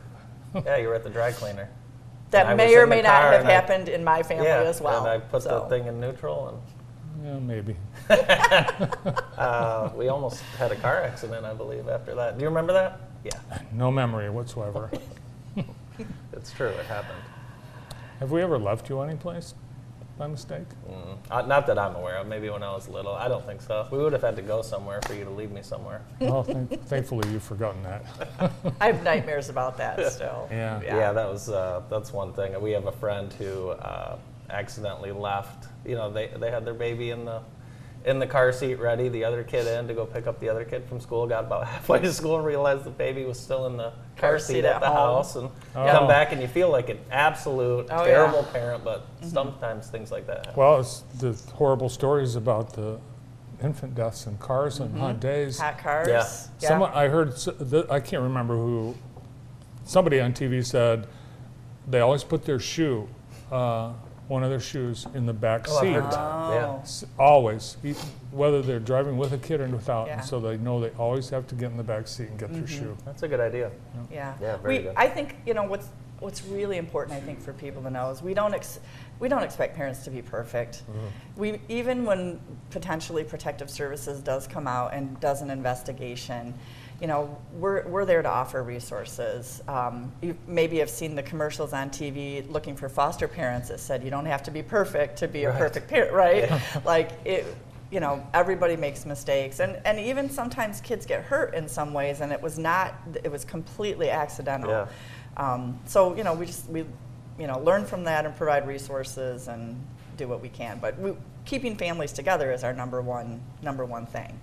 Yeah, 0.66 0.78
you 0.78 0.88
were 0.88 0.96
at 0.96 1.04
the 1.04 1.10
dry 1.12 1.32
cleaner. 1.32 1.70
That 2.32 2.56
may 2.58 2.76
or 2.76 2.86
may 2.86 3.02
not 3.02 3.24
have 3.24 3.42
and 3.42 3.50
I- 3.50 3.52
happened 3.52 3.90
in 3.90 4.04
my 4.04 4.24
family 4.24 4.46
yeah, 4.46 4.62
as 4.62 4.82
well. 4.82 5.06
and 5.06 5.08
I 5.08 5.20
put 5.20 5.44
so. 5.44 5.62
the 5.62 5.70
thing 5.70 5.88
in 5.88 6.00
neutral 6.00 6.50
and 6.50 7.26
Yeah, 7.26 7.40
maybe. 7.40 7.76
uh, 9.38 9.90
we 9.96 10.10
almost 10.10 10.42
had 10.58 10.72
a 10.72 10.76
car 10.76 11.02
accident, 11.02 11.46
I 11.46 11.54
believe, 11.54 11.88
after 11.88 12.16
that. 12.16 12.38
Do 12.38 12.44
you 12.44 12.50
remember 12.50 12.74
that? 12.74 13.02
Yeah, 13.24 13.32
No 13.74 13.92
memory 13.92 14.30
whatsoever. 14.30 14.90
it's 16.34 16.52
true. 16.54 16.70
It 16.70 16.86
happened. 16.86 17.20
Have 18.20 18.32
we 18.32 18.42
ever 18.42 18.58
left 18.58 18.90
you 18.90 19.02
anyplace 19.02 19.54
by 20.20 20.28
mistake? 20.28 20.68
Mm. 20.88 21.18
Uh, 21.32 21.42
not 21.44 21.66
that 21.66 21.80
I'm 21.80 21.96
aware 21.96 22.18
of. 22.18 22.28
Maybe 22.28 22.50
when 22.50 22.62
I 22.62 22.72
was 22.74 22.88
little. 22.90 23.14
I 23.14 23.28
don't 23.30 23.44
think 23.46 23.62
so. 23.62 23.88
We 23.90 23.98
would 23.98 24.14
have 24.14 24.22
had 24.22 24.36
to 24.36 24.42
go 24.42 24.62
somewhere 24.62 25.00
for 25.08 25.14
you 25.14 25.24
to 25.24 25.30
leave 25.32 25.52
me 25.52 25.64
somewhere. 25.64 26.02
Well, 26.20 26.44
thank, 26.44 26.84
thankfully 26.86 27.28
you've 27.32 27.44
forgotten 27.44 27.82
that. 27.84 28.06
I 28.82 28.88
have 28.88 29.02
nightmares 29.04 29.50
about 29.50 29.78
that 29.78 30.12
still. 30.12 30.48
Yeah. 30.60 30.82
Yeah, 30.84 31.14
that 31.14 31.30
was 31.30 31.50
uh, 31.50 31.82
that's 31.90 32.12
one 32.12 32.34
thing. 32.34 32.60
We 32.62 32.72
have 32.72 32.88
a 32.88 32.92
friend 32.92 33.32
who 33.34 33.70
uh, 33.70 34.18
accidentally 34.50 35.12
left. 35.12 35.68
You 35.86 35.96
know, 35.96 36.12
they 36.12 36.28
they 36.28 36.52
had 36.52 36.66
their 36.66 36.74
baby 36.74 37.12
in 37.12 37.24
the 37.26 37.42
in 38.06 38.18
the 38.20 38.28
car 38.28 38.52
seat 38.52 38.76
ready. 38.76 39.10
The 39.10 39.24
other 39.24 39.44
kid 39.44 39.68
in 39.68 39.88
to 39.88 39.94
go 39.94 40.06
pick 40.06 40.26
up 40.28 40.40
the 40.40 40.50
other 40.50 40.64
kid 40.66 40.86
from 40.88 41.00
school. 41.00 41.28
Got 41.28 41.46
about 41.46 41.68
halfway 41.68 42.00
to 42.00 42.14
school 42.14 42.38
and 42.38 42.46
realized 42.46 42.84
the 42.86 42.90
baby 42.92 43.26
was 43.26 43.40
still 43.40 43.66
in 43.68 43.78
the 43.78 43.92
car, 44.18 44.32
Car 44.32 44.40
seat, 44.40 44.54
seat 44.54 44.66
at, 44.66 44.76
at 44.76 44.80
the 44.82 44.88
home. 44.88 44.96
house, 44.96 45.36
and 45.36 45.50
Oh. 45.76 45.88
come 45.92 46.08
back 46.08 46.32
and 46.32 46.42
you 46.42 46.48
feel 46.48 46.70
like 46.70 46.90
an 46.90 47.00
absolute 47.12 47.88
Oh, 47.92 48.06
terrible 48.06 48.44
yeah. 48.48 48.54
parent. 48.54 48.84
But 48.84 49.06
sometimes 49.22 49.88
things 49.88 50.12
like 50.12 50.28
that. 50.28 50.46
happen. 50.48 50.54
Well, 50.56 50.80
it's 50.80 51.02
the 51.20 51.34
horrible 51.54 51.90
stories 51.90 52.36
about 52.36 52.74
the 52.74 53.00
infant 53.62 53.94
deaths 53.96 54.26
in 54.26 54.38
cars 54.38 54.80
on 54.80 54.94
hot 54.96 55.20
days. 55.20 55.60
Hot 55.60 55.78
cars. 55.78 56.08
Yeah. 56.08 56.24
Someone 56.70 56.92
I 56.94 57.08
heard, 57.10 57.34
I 57.90 58.00
can't 58.00 58.24
remember 58.24 58.56
who, 58.56 58.96
somebody 59.84 60.20
on 60.22 60.32
TV 60.34 60.66
said 60.66 61.08
they 61.88 62.00
always 62.00 62.24
put 62.24 62.46
their 62.46 62.60
shoe, 62.60 63.10
uh, 63.52 63.92
one 64.30 64.44
of 64.44 64.52
their 64.52 64.60
shoes, 64.60 65.08
in 65.16 65.26
the 65.26 65.34
back 65.34 65.66
Oh, 65.68 65.78
I've 65.78 65.82
seat. 65.82 65.94
heard 65.94 66.04
that. 66.04 66.12
Yeah. 66.14 66.68
Oh. 66.68 66.80
S- 66.84 67.04
Always, 67.18 67.78
e- 67.84 67.94
whether 68.32 68.62
they're 68.62 68.80
driving 68.80 69.18
with 69.18 69.34
a 69.34 69.40
kid 69.40 69.60
or 69.60 69.68
without, 69.68 70.06
Yeah. 70.08 70.14
and 70.20 70.24
so 70.24 70.40
they 70.40 70.56
know 70.58 70.80
they 70.80 70.92
always 71.00 71.30
have 71.32 71.48
to 71.48 71.56
get 71.56 71.72
in 71.72 71.78
the 71.78 71.84
back 71.84 72.08
seat 72.08 72.30
and 72.30 72.38
get 72.40 72.50
Mm-hmm. 72.52 72.60
their 72.60 72.68
shoe. 72.68 72.98
That's 73.06 73.24
a 73.24 73.28
good 73.28 73.40
idea. 73.40 73.72
Yeah. 74.12 74.36
Yeah, 74.40 74.58
very 74.58 74.78
we, 74.78 74.84
good. 74.84 74.94
I 74.96 75.08
think 75.10 75.36
you 75.46 75.54
know 75.56 75.64
what's 75.64 75.88
what's 76.20 76.44
really 76.46 76.78
important. 76.78 77.18
I 77.18 77.22
think 77.22 77.42
for 77.42 77.54
people 77.54 77.82
to 77.82 77.90
know 77.90 78.12
is 78.12 78.22
we 78.22 78.34
don't 78.36 78.54
ex- 78.54 78.80
we 79.20 79.30
don't 79.30 79.42
expect 79.42 79.76
parents 79.76 80.04
to 80.04 80.12
be 80.12 80.22
perfect. 80.22 80.84
Mm-hmm. 80.84 81.40
We 81.42 81.60
even 81.68 82.06
when 82.06 82.40
potentially 82.70 83.24
protective 83.24 83.70
services 83.72 84.20
does 84.22 84.46
come 84.46 84.68
out 84.68 84.94
and 84.94 85.20
does 85.20 85.42
an 85.42 85.50
investigation. 85.50 86.54
You 87.02 87.08
know, 87.08 87.38
we're, 87.54 87.88
we're 87.88 88.06
there 88.06 88.22
to 88.22 88.30
offer 88.30 88.62
resources. 88.62 89.62
Um, 89.68 90.12
you 90.22 90.38
maybe 90.48 90.80
have 90.80 90.90
seen 90.90 91.16
the 91.16 91.24
commercials 91.24 91.72
on 91.72 91.90
TV 91.90 92.50
looking 92.52 92.76
for 92.76 92.90
foster 92.90 93.28
parents 93.28 93.70
that 93.70 93.80
said 93.80 94.04
you 94.04 94.10
don't 94.10 94.26
have 94.26 94.44
to 94.44 94.52
be 94.52 94.62
perfect 94.62 95.18
to 95.20 95.28
be 95.28 95.46
a 95.46 95.54
perfect 95.54 95.88
parent, 95.88 96.14
right? 96.14 96.62
like 96.86 97.12
it, 97.26 97.46
you 97.92 98.00
know, 98.00 98.26
everybody 98.34 98.76
makes 98.76 99.06
mistakes, 99.06 99.60
and 99.60 99.80
and 99.84 100.00
even 100.00 100.30
sometimes 100.30 100.80
kids 100.82 101.06
get 101.06 101.24
hurt 101.24 101.56
in 101.56 101.68
some 101.68 101.94
ways, 101.94 102.22
and 102.22 102.32
it 102.32 102.42
was 102.42 102.60
not, 102.60 102.94
it 103.24 103.32
was 103.32 103.44
completely 103.44 104.10
accidental. 104.10 104.70
Yeah. 104.70 104.88
Um, 105.38 105.80
so 105.86 106.16
you 106.16 106.24
know, 106.24 106.34
we 106.34 106.46
just 106.46 106.70
we 106.70 106.86
you 107.40 107.48
know 107.48 107.60
learn 107.60 107.86
from 107.86 108.04
that 108.04 108.26
and 108.26 108.36
provide 108.36 108.68
resources 108.68 109.48
and 109.48 109.82
do 110.18 110.28
what 110.28 110.42
we 110.42 110.50
can. 110.50 110.78
But 110.80 111.00
we, 111.00 111.14
keeping 111.46 111.76
families 111.76 112.12
together 112.12 112.52
is 112.52 112.64
our 112.64 112.74
number 112.74 113.02
one 113.02 113.42
number 113.64 113.86
one 113.86 114.06
thing. 114.06 114.40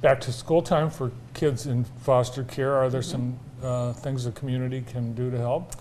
Back 0.00 0.20
to 0.22 0.32
school 0.32 0.62
time 0.62 0.88
for 0.88 1.12
kids 1.34 1.66
in 1.66 1.84
foster 1.84 2.44
care. 2.44 2.74
Are 2.74 2.88
there 2.88 3.02
some 3.02 3.38
uh, 3.62 3.92
things 3.92 4.24
the 4.24 4.32
community 4.32 4.80
can 4.80 5.12
do 5.14 5.30
to 5.30 5.36
help? 5.36 5.74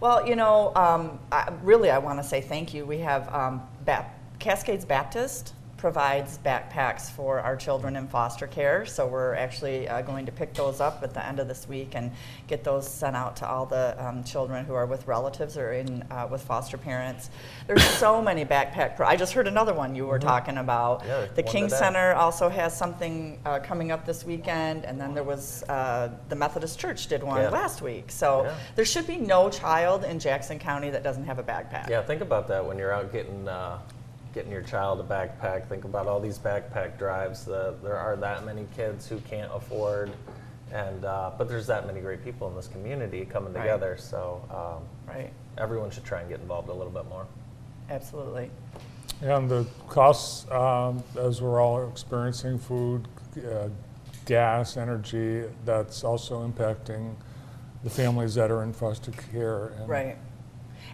Well, 0.00 0.26
you 0.26 0.34
know, 0.34 0.72
um, 0.74 1.20
I, 1.30 1.52
really, 1.62 1.90
I 1.90 1.98
want 1.98 2.18
to 2.18 2.24
say 2.24 2.40
thank 2.40 2.74
you. 2.74 2.84
We 2.84 2.98
have 2.98 3.32
um, 3.32 3.62
Bap- 3.84 4.18
Cascades 4.40 4.84
Baptist 4.84 5.54
provides 5.80 6.38
backpacks 6.44 7.10
for 7.10 7.40
our 7.40 7.56
children 7.56 7.96
in 7.96 8.06
foster 8.06 8.46
care. 8.46 8.84
So 8.84 9.06
we're 9.06 9.34
actually 9.34 9.88
uh, 9.88 10.02
going 10.02 10.26
to 10.26 10.32
pick 10.32 10.52
those 10.52 10.78
up 10.78 11.02
at 11.02 11.14
the 11.14 11.26
end 11.26 11.40
of 11.40 11.48
this 11.48 11.66
week 11.66 11.92
and 11.94 12.12
get 12.46 12.62
those 12.64 12.86
sent 12.86 13.16
out 13.16 13.34
to 13.36 13.48
all 13.48 13.64
the 13.64 13.96
um, 13.98 14.22
children 14.22 14.66
who 14.66 14.74
are 14.74 14.84
with 14.84 15.06
relatives 15.06 15.56
or 15.56 15.72
in 15.72 16.02
uh, 16.10 16.28
with 16.30 16.42
foster 16.42 16.76
parents. 16.76 17.30
There's 17.66 17.82
so 17.82 18.20
many 18.30 18.44
backpack. 18.44 18.94
Pro- 18.96 19.06
I 19.06 19.16
just 19.16 19.32
heard 19.32 19.48
another 19.48 19.72
one 19.72 19.94
you 19.94 20.06
were 20.06 20.18
talking 20.18 20.58
about. 20.58 21.02
Yeah, 21.06 21.26
the 21.34 21.42
King. 21.42 21.70
Center 21.70 22.12
also 22.14 22.48
has 22.50 22.76
something 22.76 23.38
uh, 23.46 23.60
coming 23.60 23.90
up 23.90 24.04
this 24.04 24.24
weekend, 24.24 24.84
and 24.84 25.00
then 25.00 25.14
there 25.14 25.22
was 25.24 25.62
uh, 25.68 26.10
the 26.28 26.34
Methodist 26.36 26.78
Church 26.78 27.06
did 27.06 27.22
one 27.22 27.40
Yeah. 27.40 27.48
last 27.48 27.80
week. 27.80 28.10
So 28.10 28.42
Yeah. 28.44 28.54
there 28.76 28.84
should 28.84 29.06
be 29.06 29.16
no 29.16 29.48
child 29.48 30.04
in 30.04 30.18
Jackson 30.18 30.58
County 30.58 30.90
that 30.90 31.02
doesn't 31.02 31.24
have 31.24 31.38
a 31.38 31.42
backpack. 31.42 31.88
Yeah, 31.88 32.02
think 32.02 32.20
about 32.20 32.48
that 32.48 32.66
when 32.66 32.76
you're 32.76 32.92
out 32.92 33.12
getting 33.12 33.48
uh, 33.48 33.78
getting 34.32 34.50
your 34.50 34.62
child 34.62 35.00
a 35.00 35.02
backpack. 35.02 35.68
Think 35.68 35.84
about 35.84 36.06
all 36.06 36.20
these 36.20 36.38
backpack 36.38 36.98
drives. 36.98 37.44
The, 37.44 37.74
there 37.82 37.96
are 37.96 38.16
that 38.16 38.44
many 38.44 38.66
kids 38.76 39.08
who 39.08 39.18
can't 39.20 39.50
afford, 39.54 40.12
and 40.72 41.04
uh, 41.04 41.32
but 41.36 41.48
there's 41.48 41.66
that 41.66 41.86
many 41.86 42.00
great 42.00 42.22
people 42.24 42.48
in 42.48 42.54
this 42.56 42.68
community 42.68 43.24
coming 43.24 43.52
Right. 43.52 43.62
together. 43.62 43.96
So 43.98 44.42
um, 44.50 44.86
Right. 45.12 45.32
everyone 45.58 45.90
should 45.90 46.04
try 46.04 46.20
and 46.20 46.28
get 46.28 46.40
involved 46.40 46.68
a 46.68 46.72
little 46.72 46.92
bit 46.92 47.06
more. 47.08 47.26
Absolutely. 47.90 48.50
And 49.22 49.50
the 49.50 49.66
costs, 49.88 50.50
um, 50.50 51.02
as 51.18 51.42
we're 51.42 51.60
all 51.60 51.88
experiencing, 51.88 52.58
food, 52.58 53.06
uh, 53.38 53.68
gas, 54.24 54.76
energy, 54.76 55.44
that's 55.64 56.04
also 56.04 56.46
impacting 56.48 57.14
the 57.82 57.90
families 57.90 58.34
that 58.36 58.50
are 58.50 58.62
in 58.62 58.72
foster 58.72 59.10
care. 59.32 59.68
And 59.78 59.88
Right. 59.88 60.16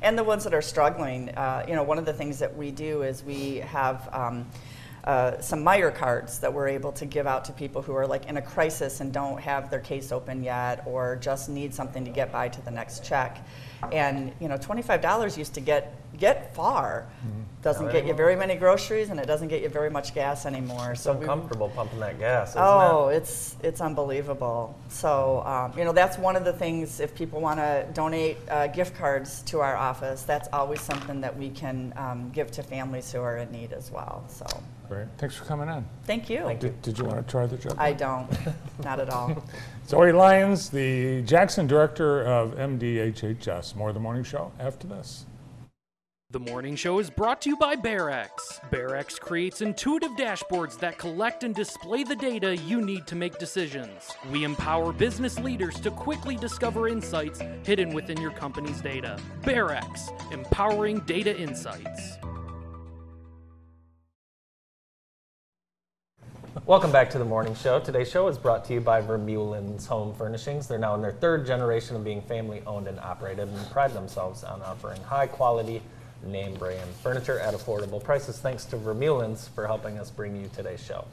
And 0.03 0.19
the 0.19 0.25
ones 0.25 0.45
that 0.45 0.55
are 0.55 0.63
struggling, 0.63 1.31
uh, 1.31 1.65
you 1.67 1.75
know, 1.75 1.83
one 1.83 1.99
of 1.99 2.05
the 2.05 2.13
things 2.13 2.39
that 2.39 2.57
we 2.57 2.71
do 2.71 3.03
is 3.03 3.25
we 3.25 3.57
have 3.57 4.09
um, 4.13 4.47
uh, 5.07 5.41
some 5.41 5.63
Meijer 5.65 5.95
cards 5.95 6.41
that 6.41 6.53
we're 6.53 6.67
able 6.69 6.91
to 6.93 7.07
give 7.07 7.27
out 7.29 7.45
to 7.45 7.53
people 7.53 7.81
who 7.81 7.95
are 7.95 8.07
like 8.07 8.27
in 8.27 8.37
a 8.39 8.43
crisis 8.43 9.01
and 9.01 9.13
don't 9.13 9.41
have 9.41 9.71
their 9.71 9.79
case 9.81 10.11
open 10.11 10.43
yet 10.43 10.83
or 10.85 11.17
just 11.21 11.49
need 11.49 11.73
something 11.73 12.05
to 12.05 12.11
get 12.11 12.33
by 12.33 12.49
to 12.49 12.61
the 12.65 12.71
next 12.71 13.05
check. 13.05 13.39
And, 13.93 14.33
you 14.41 14.49
know, 14.49 14.57
$25 14.57 15.37
used 15.39 15.55
to 15.55 15.61
get, 15.61 15.95
get 16.19 16.53
far. 16.57 17.07
Doesn't 17.63 17.87
Not 17.87 17.93
get 17.93 18.07
you 18.07 18.15
very 18.15 18.35
many 18.35 18.57
groceries 18.57 19.11
and 19.11 19.21
it 19.21 19.27
doesn't 19.27 19.49
get 19.49 19.63
you 19.63 19.69
very 19.69 19.91
much 19.91 20.15
gas 20.15 20.45
anymore. 20.47 20.93
It's 20.93 21.03
So 21.03 21.13
we- 21.13 21.21
uncomfortable 21.21 21.69
pumping 21.69 22.01
that 22.01 22.19
gas, 22.19 22.51
isn't 22.51 22.63
Oh, 22.63 23.09
it? 23.09 23.17
it's 23.19 23.57
it's 23.63 23.81
unbelievable. 23.81 24.79
So 24.89 25.43
um, 25.45 25.77
you 25.77 25.85
know 25.85 25.93
that's 25.93 26.17
one 26.17 26.37
of 26.37 26.45
the 26.45 26.53
things. 26.53 27.01
If 27.01 27.15
people 27.15 27.41
want 27.41 27.59
to 27.59 27.87
donate 27.93 28.37
uh, 28.49 28.69
gift 28.69 28.97
cards 28.97 29.43
to 29.47 29.61
our 29.61 29.77
office, 29.77 30.23
that's 30.23 30.49
always 30.53 30.81
something 30.81 31.21
that 31.23 31.37
we 31.37 31.51
can 31.51 31.93
um, 31.97 32.31
give 32.31 32.51
to 32.53 32.63
families 32.63 33.11
who 33.13 33.21
are 33.21 33.39
in 33.39 33.51
need 33.51 33.73
as 33.73 33.91
well. 33.91 34.25
So 34.29 34.47
Great. 34.89 35.09
Thanks 35.19 35.35
for 35.35 35.45
coming 35.45 35.69
in. 35.69 35.85
thank 36.05 36.31
you. 36.31 36.39
Thank 36.45 36.63
you. 36.63 36.69
Did, 36.71 36.83
did 36.83 36.99
you 36.99 37.05
want 37.05 37.27
to 37.27 37.31
try 37.31 37.47
the 37.47 37.57
job? 37.57 37.75
I 37.79 37.93
don't, 37.93 38.29
not 38.85 39.01
at 39.01 39.11
all. 39.11 39.45
Zoe 39.89 40.13
Lyons, 40.13 40.71
the 40.71 41.23
Jackson 41.23 41.67
Director 41.67 42.23
of 42.23 42.55
MDHHS. 42.57 43.75
More 43.75 43.89
of 43.89 43.95
the 43.95 44.01
morning 44.01 44.25
show 44.25 44.53
after 44.59 44.87
this. 44.87 45.27
The 46.31 46.41
morning 46.41 46.75
show 46.75 46.99
is 46.99 47.09
brought 47.09 47.41
to 47.43 47.51
you 47.51 47.57
by 47.57 47.77
BearX. 47.77 48.29
BearX 48.73 49.21
creates 49.21 49.61
intuitive 49.61 50.11
dashboards 50.19 50.77
that 50.81 50.99
collect 50.99 51.45
and 51.45 51.55
display 51.55 52.03
the 52.03 52.17
data 52.17 52.57
you 52.57 52.81
need 52.81 53.07
to 53.07 53.15
make 53.15 53.39
decisions. 53.39 54.11
We 54.33 54.43
empower 54.43 54.93
business 54.93 55.39
leaders 55.39 55.79
to 55.81 55.91
quickly 55.93 56.35
discover 56.35 56.89
insights 56.89 57.41
hidden 57.63 57.95
within 57.95 58.21
your 58.21 58.33
company's 58.33 58.81
data. 58.81 59.21
BearX, 59.43 60.33
empowering 60.33 60.99
data 61.07 61.35
insights. 61.39 62.19
Welcome 66.65 66.91
back 66.91 67.11
to 67.11 67.19
the 67.19 67.25
morning 67.25 67.55
show. 67.55 67.79
Today's 67.79 68.11
show 68.11 68.27
is 68.27 68.39
brought 68.39 68.65
to 68.65 68.75
you 68.75 68.81
by 68.81 69.01
Vermeulen's 69.01 69.87
Home 69.87 70.13
Furnishings. 70.15 70.67
They're 70.67 70.79
now 70.79 70.95
in 70.95 71.03
their 71.03 71.13
third 71.13 71.47
generation 71.47 71.95
of 71.95 72.03
being 72.03 72.23
family 72.23 72.63
owned 72.67 72.89
and 72.89 72.99
operated 72.99 73.49
and 73.49 73.71
pride 73.71 73.93
themselves 73.93 74.43
on 74.43 74.63
offering 74.63 75.01
high 75.03 75.29
quality, 75.29 75.81
name 76.25 76.55
brand 76.55 76.91
furniture 77.03 77.39
at 77.39 77.55
affordable 77.55 78.03
prices. 78.03 78.39
Thanks 78.39 78.65
to 78.67 78.77
Vermeulen's 78.77 79.47
for 79.49 79.67
helping 79.67 79.99
us 79.99 80.11
bring 80.11 80.35
you 80.35 80.51
today's 80.57 80.83
show. 80.83 81.05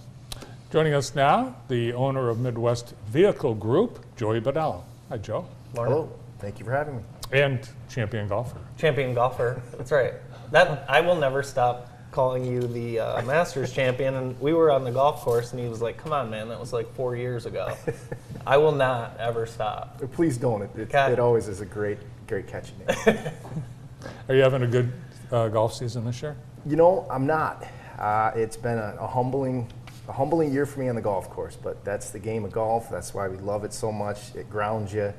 Joining 0.71 0.93
us 0.93 1.13
now, 1.13 1.55
the 1.67 1.93
owner 1.93 2.29
of 2.29 2.39
Midwest 2.39 2.95
Vehicle 3.07 3.53
Group, 3.53 4.03
Joey 4.15 4.39
Bedell. 4.39 4.85
Hi, 5.09 5.17
Joe. 5.17 5.45
Morning. 5.75 5.93
Hello, 5.93 6.11
thank 6.39 6.57
you 6.57 6.65
for 6.65 6.71
having 6.71 6.97
me. 6.97 7.03
And 7.31 7.67
champion 7.89 8.27
golfer. 8.27 8.57
Champion 8.77 9.13
golfer. 9.13 9.61
That's 9.77 9.91
right. 9.91 10.13
That 10.51 10.85
I 10.89 11.01
will 11.01 11.15
never 11.15 11.43
stop 11.43 11.89
calling 12.13 12.45
you 12.45 12.61
the 12.61 12.99
uh, 12.99 13.21
Masters 13.23 13.73
champion. 13.73 14.13
And 14.15 14.39
we 14.39 14.53
were 14.53 14.71
on 14.71 14.83
the 14.85 14.91
golf 14.91 15.21
course, 15.21 15.51
and 15.51 15.59
he 15.59 15.67
was 15.67 15.81
like, 15.81 15.97
"Come 15.97 16.13
on, 16.13 16.29
man, 16.29 16.47
that 16.49 16.59
was 16.59 16.71
like 16.71 16.93
four 16.95 17.15
years 17.15 17.45
ago." 17.45 17.75
I 18.47 18.57
will 18.57 18.71
not 18.71 19.17
ever 19.19 19.45
stop. 19.45 19.99
Please 20.13 20.37
don't. 20.37 20.61
It, 20.61 20.69
it, 20.75 20.81
Okay. 20.93 21.11
it 21.11 21.19
always 21.19 21.47
is 21.47 21.61
a 21.61 21.65
great, 21.65 21.97
great 22.27 22.47
catching 22.47 22.75
it. 22.87 23.33
Are 24.29 24.35
you 24.35 24.41
having 24.41 24.61
a 24.63 24.67
good 24.67 24.91
uh, 25.31 25.47
golf 25.49 25.73
season 25.73 26.05
this 26.05 26.21
year? 26.21 26.35
you 26.65 26.77
know, 26.77 27.05
I'm 27.09 27.25
not. 27.25 27.65
Uh, 27.99 28.31
it's 28.35 28.55
been 28.55 28.77
a, 28.77 28.95
a 28.99 29.07
humbling, 29.07 29.67
a 30.07 30.13
humbling 30.13 30.53
year 30.53 30.65
for 30.65 30.79
me 30.79 30.87
on 30.89 30.95
the 30.95 31.01
golf 31.01 31.29
course. 31.29 31.57
But 31.61 31.83
that's 31.83 32.09
the 32.11 32.19
game 32.19 32.45
of 32.45 32.51
golf. 32.51 32.89
That's 32.89 33.13
why 33.13 33.27
we 33.27 33.37
love 33.37 33.63
it 33.65 33.73
so 33.73 33.91
much. 33.91 34.33
It 34.35 34.49
grounds 34.49 34.93
you, 34.93 35.13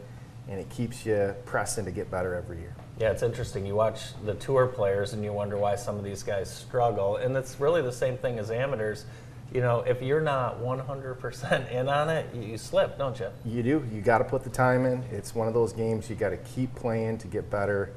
and 0.48 0.58
it 0.60 0.70
keeps 0.70 1.04
you 1.04 1.34
pressing 1.44 1.84
to 1.86 1.90
get 1.90 2.10
better 2.10 2.34
every 2.34 2.58
year. 2.58 2.74
Yeah, 2.98 3.10
it's 3.10 3.22
interesting. 3.22 3.66
You 3.66 3.74
watch 3.74 4.00
the 4.24 4.34
tour 4.34 4.66
players 4.66 5.12
and 5.14 5.24
you 5.24 5.32
wonder 5.32 5.58
why 5.58 5.74
some 5.74 5.96
of 5.96 6.04
these 6.04 6.22
guys 6.22 6.48
struggle. 6.48 7.16
And 7.16 7.36
it's 7.36 7.58
really 7.58 7.82
the 7.82 7.92
same 7.92 8.16
thing 8.16 8.38
as 8.38 8.50
amateurs. 8.50 9.04
You 9.52 9.60
know, 9.60 9.80
if 9.80 10.00
you're 10.00 10.20
not 10.20 10.60
100% 10.60 11.70
in 11.70 11.88
on 11.88 12.08
it, 12.08 12.26
you, 12.34 12.42
you 12.42 12.58
slip, 12.58 12.96
don't 12.96 13.18
you? 13.18 13.28
You 13.44 13.62
do. 13.62 13.84
You 13.92 14.00
got 14.00 14.18
to 14.18 14.24
put 14.24 14.42
the 14.44 14.50
time 14.50 14.86
in. 14.86 15.02
It's 15.10 15.34
one 15.34 15.48
of 15.48 15.54
those 15.54 15.72
games 15.72 16.08
you 16.08 16.16
got 16.16 16.30
to 16.30 16.36
keep 16.36 16.74
playing 16.74 17.18
to 17.18 17.26
get 17.26 17.50
better. 17.50 17.92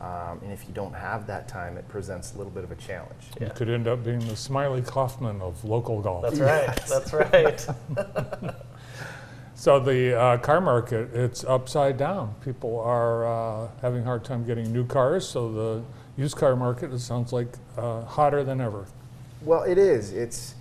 Um, 0.00 0.40
and 0.42 0.52
if 0.52 0.66
you 0.68 0.74
don't 0.74 0.94
have 0.94 1.26
that 1.26 1.48
time, 1.48 1.76
it 1.76 1.88
presents 1.88 2.34
a 2.34 2.38
little 2.38 2.52
bit 2.52 2.64
of 2.64 2.70
a 2.70 2.76
challenge. 2.76 3.30
Yeah. 3.40 3.48
You 3.48 3.52
could 3.54 3.68
end 3.68 3.88
up 3.88 4.04
being 4.04 4.20
the 4.20 4.34
Smylie 4.34 4.86
Kaufman 4.86 5.40
of 5.40 5.64
local 5.64 6.00
golf. 6.02 6.22
That's 6.22 6.38
right. 6.38 6.76
That's 6.88 7.12
right. 7.12 7.66
So 9.58 9.80
the 9.80 10.14
uh, 10.14 10.36
car 10.36 10.60
market, 10.60 11.14
it's 11.14 11.42
upside 11.42 11.96
down. 11.96 12.34
People 12.44 12.78
are 12.78 13.24
uh, 13.26 13.68
having 13.80 14.02
a 14.02 14.04
hard 14.04 14.22
time 14.22 14.44
getting 14.44 14.70
new 14.70 14.86
cars, 14.86 15.26
so 15.26 15.50
the 15.50 15.82
used 16.22 16.36
car 16.36 16.54
market, 16.54 16.92
it 16.92 16.98
sounds 16.98 17.32
like, 17.32 17.48
uh, 17.78 18.02
hotter 18.02 18.44
than 18.44 18.60
ever. 18.60 18.84
Well, 19.40 19.62
it 19.62 19.78
is. 19.78 20.12
It's 20.12 20.56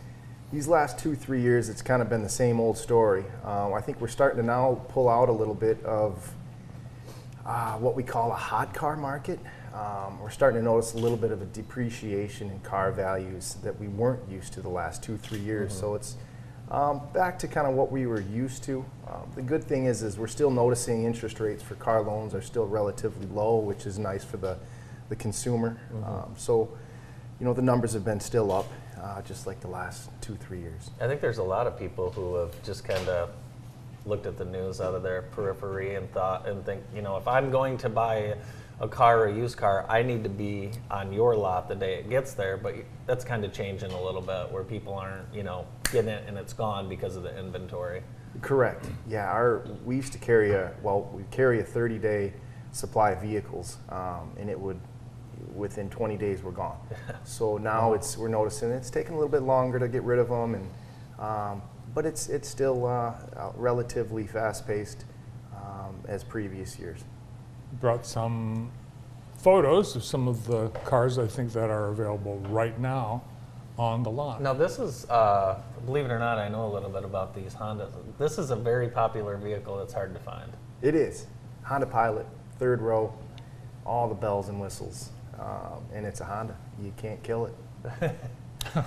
these 0.53 0.69
last 0.69 0.97
two, 0.97 1.13
three 1.13 1.41
years. 1.41 1.67
It's 1.67 1.81
kind 1.81 2.01
of 2.01 2.07
been 2.07 2.23
the 2.23 2.29
same 2.29 2.57
old 2.57 2.77
story. 2.77 3.25
Um, 3.43 3.73
I 3.73 3.81
think 3.81 3.99
we're 3.99 4.07
starting 4.07 4.39
to 4.39 4.45
now 4.45 4.81
pull 4.87 5.09
out 5.09 5.27
a 5.27 5.33
little 5.33 5.55
bit 5.55 5.83
of 5.83 6.31
uh, 7.45 7.73
what 7.73 7.97
we 7.97 8.03
call 8.03 8.31
a 8.31 8.35
hot 8.35 8.73
car 8.73 8.95
market. 8.95 9.39
Um, 9.73 10.21
we're 10.21 10.29
starting 10.29 10.61
to 10.61 10.63
notice 10.63 10.93
a 10.93 10.99
little 10.99 11.17
bit 11.17 11.31
of 11.31 11.41
a 11.41 11.45
depreciation 11.47 12.49
in 12.49 12.61
car 12.61 12.93
values 12.93 13.57
that 13.61 13.77
we 13.77 13.89
weren't 13.89 14.29
used 14.31 14.53
to 14.53 14.61
the 14.61 14.69
last 14.69 15.03
two, 15.03 15.17
three 15.17 15.39
years. 15.41 15.77
So 15.77 15.95
it's 15.95 16.15
um, 16.71 17.01
back 17.13 17.37
to 17.39 17.47
kind 17.47 17.67
of 17.67 17.73
what 17.75 17.91
we 17.91 18.05
were 18.07 18.21
used 18.21 18.63
to. 18.63 18.85
Um, 19.07 19.29
the 19.35 19.41
good 19.41 19.63
thing 19.63 19.85
is, 19.85 20.01
is 20.01 20.17
we're 20.17 20.27
still 20.27 20.49
noticing 20.49 21.05
interest 21.05 21.39
rates 21.39 21.61
for 21.61 21.75
car 21.75 22.01
loans 22.01 22.33
are 22.33 22.41
still 22.41 22.65
relatively 22.65 23.27
low, 23.27 23.57
which 23.57 23.85
is 23.85 23.99
nice 23.99 24.23
for 24.23 24.37
the, 24.37 24.57
the 25.09 25.15
consumer. 25.15 25.77
Um, 26.05 26.33
so, 26.35 26.69
you 27.39 27.45
know, 27.45 27.53
the 27.53 27.61
numbers 27.61 27.93
have 27.93 28.03
been 28.03 28.19
still 28.19 28.51
up, 28.51 28.67
uh, 28.99 29.21
just 29.21 29.45
like 29.45 29.59
the 29.61 29.67
last 29.67 30.09
two, 30.21 30.35
three 30.35 30.59
years. 30.59 30.89
I 30.99 31.07
think 31.07 31.21
there's 31.21 31.37
a 31.37 31.43
lot 31.43 31.67
of 31.67 31.77
people 31.77 32.11
who 32.11 32.35
have 32.35 32.63
just 32.63 32.83
kind 32.83 33.07
of 33.09 33.29
looked 34.05 34.25
at 34.25 34.37
the 34.37 34.45
news 34.45 34.81
out 34.81 34.95
of 34.95 35.03
their 35.03 35.23
periphery 35.23 35.95
and 35.95 36.11
thought 36.11 36.47
and 36.47 36.65
think, 36.65 36.83
you 36.95 37.01
know, 37.01 37.17
if 37.17 37.27
I'm 37.27 37.51
going 37.51 37.77
to 37.79 37.89
buy 37.89 38.35
a 38.79 38.87
car 38.87 39.19
or 39.19 39.25
a 39.27 39.33
used 39.33 39.57
car, 39.57 39.85
I 39.87 40.01
need 40.01 40.23
to 40.23 40.29
be 40.29 40.71
on 40.91 41.13
your 41.13 41.35
lot 41.35 41.67
the 41.67 41.75
day 41.75 41.95
it 41.95 42.09
gets 42.09 42.33
there. 42.33 42.57
But 42.57 42.75
that's 43.05 43.23
kind 43.23 43.45
of 43.45 43.53
changing 43.53 43.91
a 43.91 44.01
little 44.01 44.21
bit 44.21 44.51
where 44.51 44.63
people 44.63 44.93
aren't, 44.93 45.33
you 45.33 45.43
know, 45.43 45.65
getting 45.91 46.09
it 46.09 46.25
and 46.27 46.37
it's 46.37 46.53
gone 46.53 46.89
because 46.89 47.15
of 47.15 47.23
the 47.23 47.37
inventory. 47.37 48.03
Correct. 48.41 48.85
Yeah, 49.07 49.31
our 49.31 49.65
we 49.85 49.95
used 49.95 50.13
to 50.13 50.19
carry 50.19 50.51
a 50.51 50.73
well, 50.81 51.09
we 51.13 51.23
carry 51.31 51.61
a 51.61 51.63
30-day 51.63 52.33
supply 52.71 53.11
of 53.11 53.21
vehicles, 53.21 53.77
um, 53.89 54.33
and 54.37 54.49
it 54.49 54.59
would 54.59 54.79
within 55.53 55.89
20 55.89 56.17
days 56.17 56.43
we're 56.43 56.51
gone. 56.51 56.77
So 57.23 57.57
now 57.57 57.93
it's 57.93 58.17
we're 58.17 58.27
noticing 58.27 58.71
it's 58.71 58.89
taking 58.89 59.13
a 59.13 59.15
little 59.15 59.31
bit 59.31 59.43
longer 59.43 59.79
to 59.79 59.87
get 59.87 60.03
rid 60.03 60.19
of 60.19 60.29
them, 60.29 60.55
and 60.55 60.69
um, 61.19 61.61
but 61.93 62.05
it's 62.05 62.27
it's 62.27 62.47
still 62.47 62.85
uh, 62.85 63.13
relatively 63.55 64.27
fast-paced 64.27 65.05
um, 65.55 65.95
as 66.07 66.23
previous 66.23 66.77
years. 66.77 67.03
Brought 67.79 68.05
some 68.05 68.71
photos 69.37 69.95
of 69.95 70.03
some 70.03 70.27
of 70.27 70.47
the 70.47 70.69
cars 70.85 71.17
I 71.17 71.27
think 71.27 71.53
that 71.53 71.69
are 71.69 71.89
available 71.89 72.37
right 72.49 72.79
now 72.79 73.23
on 73.77 74.03
the 74.03 74.09
lot. 74.09 74.41
Now 74.41 74.53
this 74.53 74.79
is, 74.79 75.09
uh, 75.09 75.61
believe 75.85 76.05
it 76.05 76.11
or 76.11 76.19
not, 76.19 76.37
I 76.37 76.47
know 76.47 76.65
a 76.65 76.71
little 76.71 76.89
bit 76.89 77.03
about 77.03 77.35
these 77.35 77.53
Hondas. 77.53 77.91
This 78.17 78.37
is 78.37 78.49
a 78.51 78.55
very 78.55 78.87
popular 78.87 79.37
vehicle 79.37 79.77
that's 79.77 79.93
hard 79.93 80.13
to 80.13 80.19
find. 80.21 80.51
It 80.81 80.95
is 80.95 81.27
Honda 81.63 81.85
Pilot, 81.85 82.25
third 82.57 82.81
row, 82.81 83.13
all 83.85 84.07
the 84.07 84.15
bells 84.15 84.49
and 84.49 84.59
whistles, 84.59 85.11
um, 85.39 85.83
and 85.93 86.05
it's 86.05 86.21
a 86.21 86.25
Honda. 86.25 86.55
You 86.81 86.93
can't 86.97 87.21
kill 87.23 87.47
it. 87.47 88.15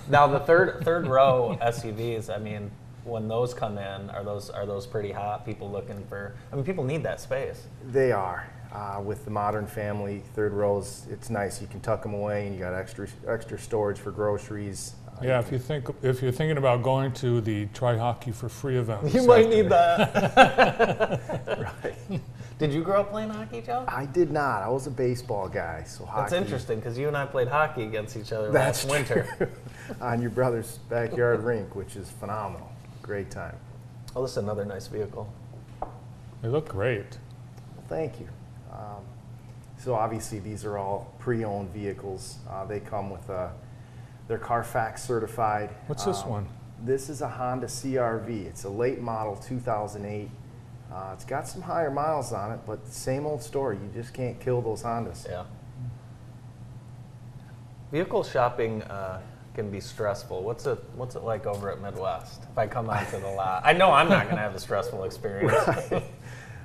Now 0.08 0.26
the 0.26 0.40
third 0.40 0.84
third 0.84 1.06
row 1.06 1.56
SUVs, 1.62 2.34
I 2.34 2.38
mean, 2.38 2.70
when 3.04 3.28
those 3.28 3.54
come 3.54 3.78
in, 3.78 4.10
are 4.10 4.24
those 4.24 4.50
are 4.50 4.66
those 4.66 4.86
pretty 4.86 5.12
hot? 5.12 5.46
People 5.46 5.70
looking 5.70 6.04
for, 6.06 6.34
I 6.52 6.56
mean, 6.56 6.64
people 6.64 6.84
need 6.84 7.02
that 7.04 7.20
space. 7.20 7.66
They 7.90 8.12
are. 8.12 8.50
Uh, 8.72 9.00
with 9.02 9.24
the 9.24 9.30
modern 9.30 9.66
family, 9.66 10.22
third 10.34 10.52
rows, 10.52 11.06
it's 11.10 11.30
nice. 11.30 11.60
You 11.60 11.66
can 11.66 11.80
tuck 11.80 12.02
them 12.02 12.12
away, 12.12 12.46
and 12.46 12.54
you 12.54 12.60
got 12.60 12.74
extra 12.74 13.08
extra 13.26 13.58
storage 13.58 13.98
for 13.98 14.10
groceries. 14.10 14.94
Uh, 15.06 15.20
Yeah, 15.22 15.38
if 15.38 15.50
you 15.50 15.58
think 15.58 15.88
if 16.02 16.20
you're 16.20 16.32
thinking 16.32 16.58
about 16.58 16.82
going 16.82 17.12
to 17.12 17.40
the 17.40 17.66
Try 17.72 17.96
Hockey 17.96 18.30
for 18.30 18.50
Free 18.50 18.76
event, 18.76 19.04
You 19.04 19.10
this 19.10 19.26
might 19.26 19.48
need 19.48 19.70
that. 19.70 21.82
right. 21.84 22.20
Did 22.58 22.72
you 22.72 22.82
grow 22.82 23.00
up 23.00 23.10
playing 23.10 23.30
hockey, 23.30 23.62
Joe? 23.62 23.84
I 23.86 24.04
did 24.04 24.32
not. 24.32 24.62
I 24.62 24.68
was 24.68 24.86
a 24.86 24.90
baseball 24.90 25.48
guy, 25.48 25.84
so 25.84 26.04
hockey. 26.04 26.22
That's 26.22 26.32
interesting 26.32 26.80
because 26.80 26.98
you 26.98 27.06
and 27.06 27.16
I 27.16 27.24
played 27.24 27.48
hockey 27.48 27.84
against 27.84 28.16
each 28.16 28.32
other 28.32 28.50
That's 28.50 28.84
last 28.84 28.90
winter. 28.90 29.50
on 30.00 30.20
your 30.20 30.30
brother's 30.30 30.78
backyard 30.90 31.42
rink, 31.42 31.74
which 31.74 31.96
is 31.96 32.10
phenomenal. 32.10 32.70
Great 33.00 33.30
time. 33.30 33.56
Oh, 34.14 34.22
this 34.22 34.32
is 34.32 34.38
another 34.38 34.64
nice 34.64 34.88
vehicle. 34.88 35.32
They 36.42 36.48
look 36.48 36.68
great. 36.68 37.16
Well, 37.76 37.86
thank 37.88 38.20
you. 38.20 38.28
Um, 38.72 39.04
so 39.78 39.94
obviously 39.94 40.40
these 40.40 40.64
are 40.64 40.78
all 40.78 41.12
pre-owned 41.18 41.70
vehicles. 41.70 42.38
Uh, 42.50 42.64
they 42.64 42.80
come 42.80 43.10
with 43.10 43.28
a, 43.28 43.52
they're 44.26 44.38
Carfax 44.38 45.02
certified. 45.02 45.70
What's 45.86 46.04
this 46.04 46.22
Um, 46.24 46.30
one? 46.30 46.48
This 46.84 47.08
is 47.08 47.22
a 47.22 47.28
Honda 47.28 47.66
CRV. 47.66 48.46
It's 48.46 48.64
a 48.64 48.68
late 48.68 49.00
model 49.00 49.36
2008. 49.36 50.30
Uh, 50.92 51.10
it's 51.12 51.24
got 51.24 51.46
some 51.46 51.62
higher 51.62 51.90
miles 51.90 52.32
on 52.32 52.52
it, 52.52 52.60
but 52.66 52.86
same 52.86 53.26
old 53.26 53.42
story. 53.42 53.76
You 53.76 53.90
just 53.94 54.14
can't 54.14 54.38
kill 54.40 54.62
those 54.62 54.82
Hondas. 54.82 55.28
Yeah. 55.28 55.44
Vehicle 57.90 58.22
shopping 58.22 58.82
uh, 58.84 59.20
can 59.54 59.70
be 59.70 59.80
stressful. 59.80 60.42
What's 60.42 60.66
it 60.66 60.78
What's 60.94 61.14
it 61.14 61.22
like 61.22 61.46
over 61.46 61.70
at 61.70 61.80
Midwest? 61.80 62.42
If 62.50 62.56
I 62.58 62.66
come 62.66 62.90
out 62.90 63.06
onto 63.06 63.20
the 63.20 63.30
lot, 63.30 63.62
I 63.64 63.72
know 63.72 63.90
I'm 63.90 64.08
not 64.08 64.24
going 64.24 64.36
to 64.36 64.42
have 64.42 64.54
a 64.54 64.60
stressful 64.60 65.04
experience. 65.04 65.54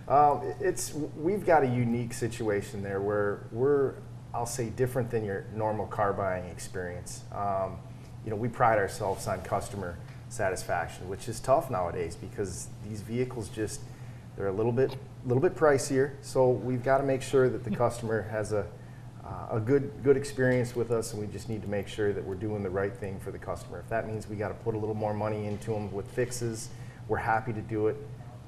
Um, 0.07 0.53
it's 0.59 0.93
we've 1.17 1.45
got 1.45 1.63
a 1.63 1.67
unique 1.67 2.13
situation 2.13 2.83
there 2.83 2.99
where 2.99 3.47
we're 3.51 3.95
I'll 4.33 4.45
say 4.45 4.69
different 4.69 5.11
than 5.11 5.23
your 5.23 5.45
normal 5.55 5.85
car 5.85 6.11
buying 6.11 6.45
experience. 6.45 7.21
Um, 7.31 7.77
you 8.25 8.31
know, 8.31 8.35
we 8.35 8.47
pride 8.47 8.79
ourselves 8.79 9.27
on 9.27 9.41
customer 9.41 9.97
satisfaction, 10.29 11.07
which 11.07 11.29
is 11.29 11.39
tough 11.39 11.69
nowadays 11.69 12.15
because 12.15 12.67
these 12.87 13.01
vehicles 13.01 13.47
just 13.49 13.81
they're 14.35 14.47
a 14.47 14.53
little 14.53 14.71
bit 14.71 14.97
little 15.25 15.41
bit 15.41 15.55
pricier. 15.55 16.15
So 16.21 16.49
we've 16.49 16.83
got 16.83 16.97
to 16.97 17.03
make 17.03 17.21
sure 17.21 17.49
that 17.49 17.63
the 17.63 17.71
customer 17.71 18.23
has 18.23 18.51
a 18.51 18.65
uh, 19.23 19.55
a 19.55 19.59
good 19.59 19.91
good 20.03 20.17
experience 20.17 20.75
with 20.75 20.91
us, 20.91 21.13
and 21.13 21.21
we 21.21 21.27
just 21.31 21.47
need 21.47 21.61
to 21.61 21.69
make 21.69 21.87
sure 21.87 22.11
that 22.11 22.25
we're 22.25 22.35
doing 22.35 22.61
the 22.61 22.69
right 22.69 22.93
thing 22.93 23.19
for 23.21 23.31
the 23.31 23.37
customer. 23.37 23.79
If 23.79 23.87
that 23.89 24.05
means 24.05 24.27
we 24.27 24.35
got 24.35 24.49
to 24.49 24.53
put 24.55 24.75
a 24.75 24.77
little 24.77 24.95
more 24.95 25.13
money 25.13 25.45
into 25.45 25.71
them 25.71 25.93
with 25.93 26.11
fixes, 26.11 26.69
we're 27.07 27.17
happy 27.17 27.53
to 27.53 27.61
do 27.61 27.87
it. 27.87 27.95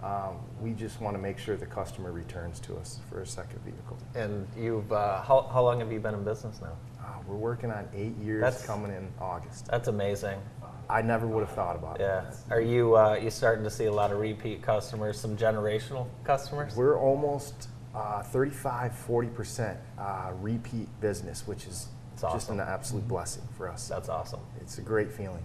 Um, 0.06 0.36
we 0.62 0.72
just 0.74 1.02
want 1.02 1.16
to 1.16 1.22
make 1.22 1.40
sure 1.40 1.58
the 1.58 1.66
customer 1.66 2.12
returns 2.12 2.60
to 2.62 2.76
us 2.78 3.00
for 3.10 3.22
a 3.22 3.26
second 3.26 3.60
vehicle. 3.64 3.98
and 4.14 4.48
you've 4.56 4.92
uh, 4.92 5.22
how, 5.24 5.50
how 5.52 5.64
long 5.64 5.80
have 5.80 5.92
you 5.92 6.00
been 6.00 6.14
in 6.14 6.24
business 6.24 6.62
now? 6.62 6.78
Uh, 7.00 7.06
we're 7.28 7.36
working 7.36 7.72
on 7.72 7.88
eight 7.96 8.16
years 8.18 8.42
That's- 8.42 8.66
coming 8.68 8.92
in 8.92 9.08
August. 9.20 9.66
That's 9.68 9.88
amazing. 9.88 10.40
I 10.88 11.02
never 11.02 11.26
would 11.26 11.40
have 11.40 11.56
thought 11.56 11.76
about 11.76 12.00
Yeah. 12.00 12.28
it. 12.30 12.36
Are 12.52 12.62
you 12.62 12.96
uh, 12.96 13.16
you 13.16 13.32
starting 13.32 13.64
to 13.64 13.72
see 13.72 13.86
a 13.86 13.92
lot 13.92 14.12
of 14.12 14.20
repeat 14.20 14.62
customers, 14.62 15.20
some 15.20 15.36
generational 15.36 16.06
customers? 16.24 16.76
We're 16.76 17.00
almost 17.00 17.70
uh, 17.96 18.22
35, 18.22 18.92
40% 19.08 19.78
uh, 19.98 20.32
repeat 20.40 20.88
business, 21.02 21.48
which 21.48 21.66
is 21.66 21.88
That's 22.22 22.34
just 22.36 22.50
an 22.52 22.60
absolute 22.60 23.08
blessing 23.08 23.42
for 23.58 23.68
us. 23.68 23.88
That's 23.88 24.10
awesome. 24.10 24.42
It's 24.62 24.78
a 24.78 24.82
great 24.84 25.12
feeling. 25.12 25.44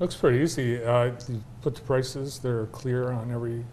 Looks 0.00 0.16
pretty 0.16 0.38
easy. 0.38 0.82
Uh, 0.82 1.12
you 1.28 1.44
put 1.60 1.76
the 1.76 1.82
prices; 1.82 2.40
they're 2.40 2.66
clear 2.66 3.12
on 3.12 3.30
every 3.30 3.64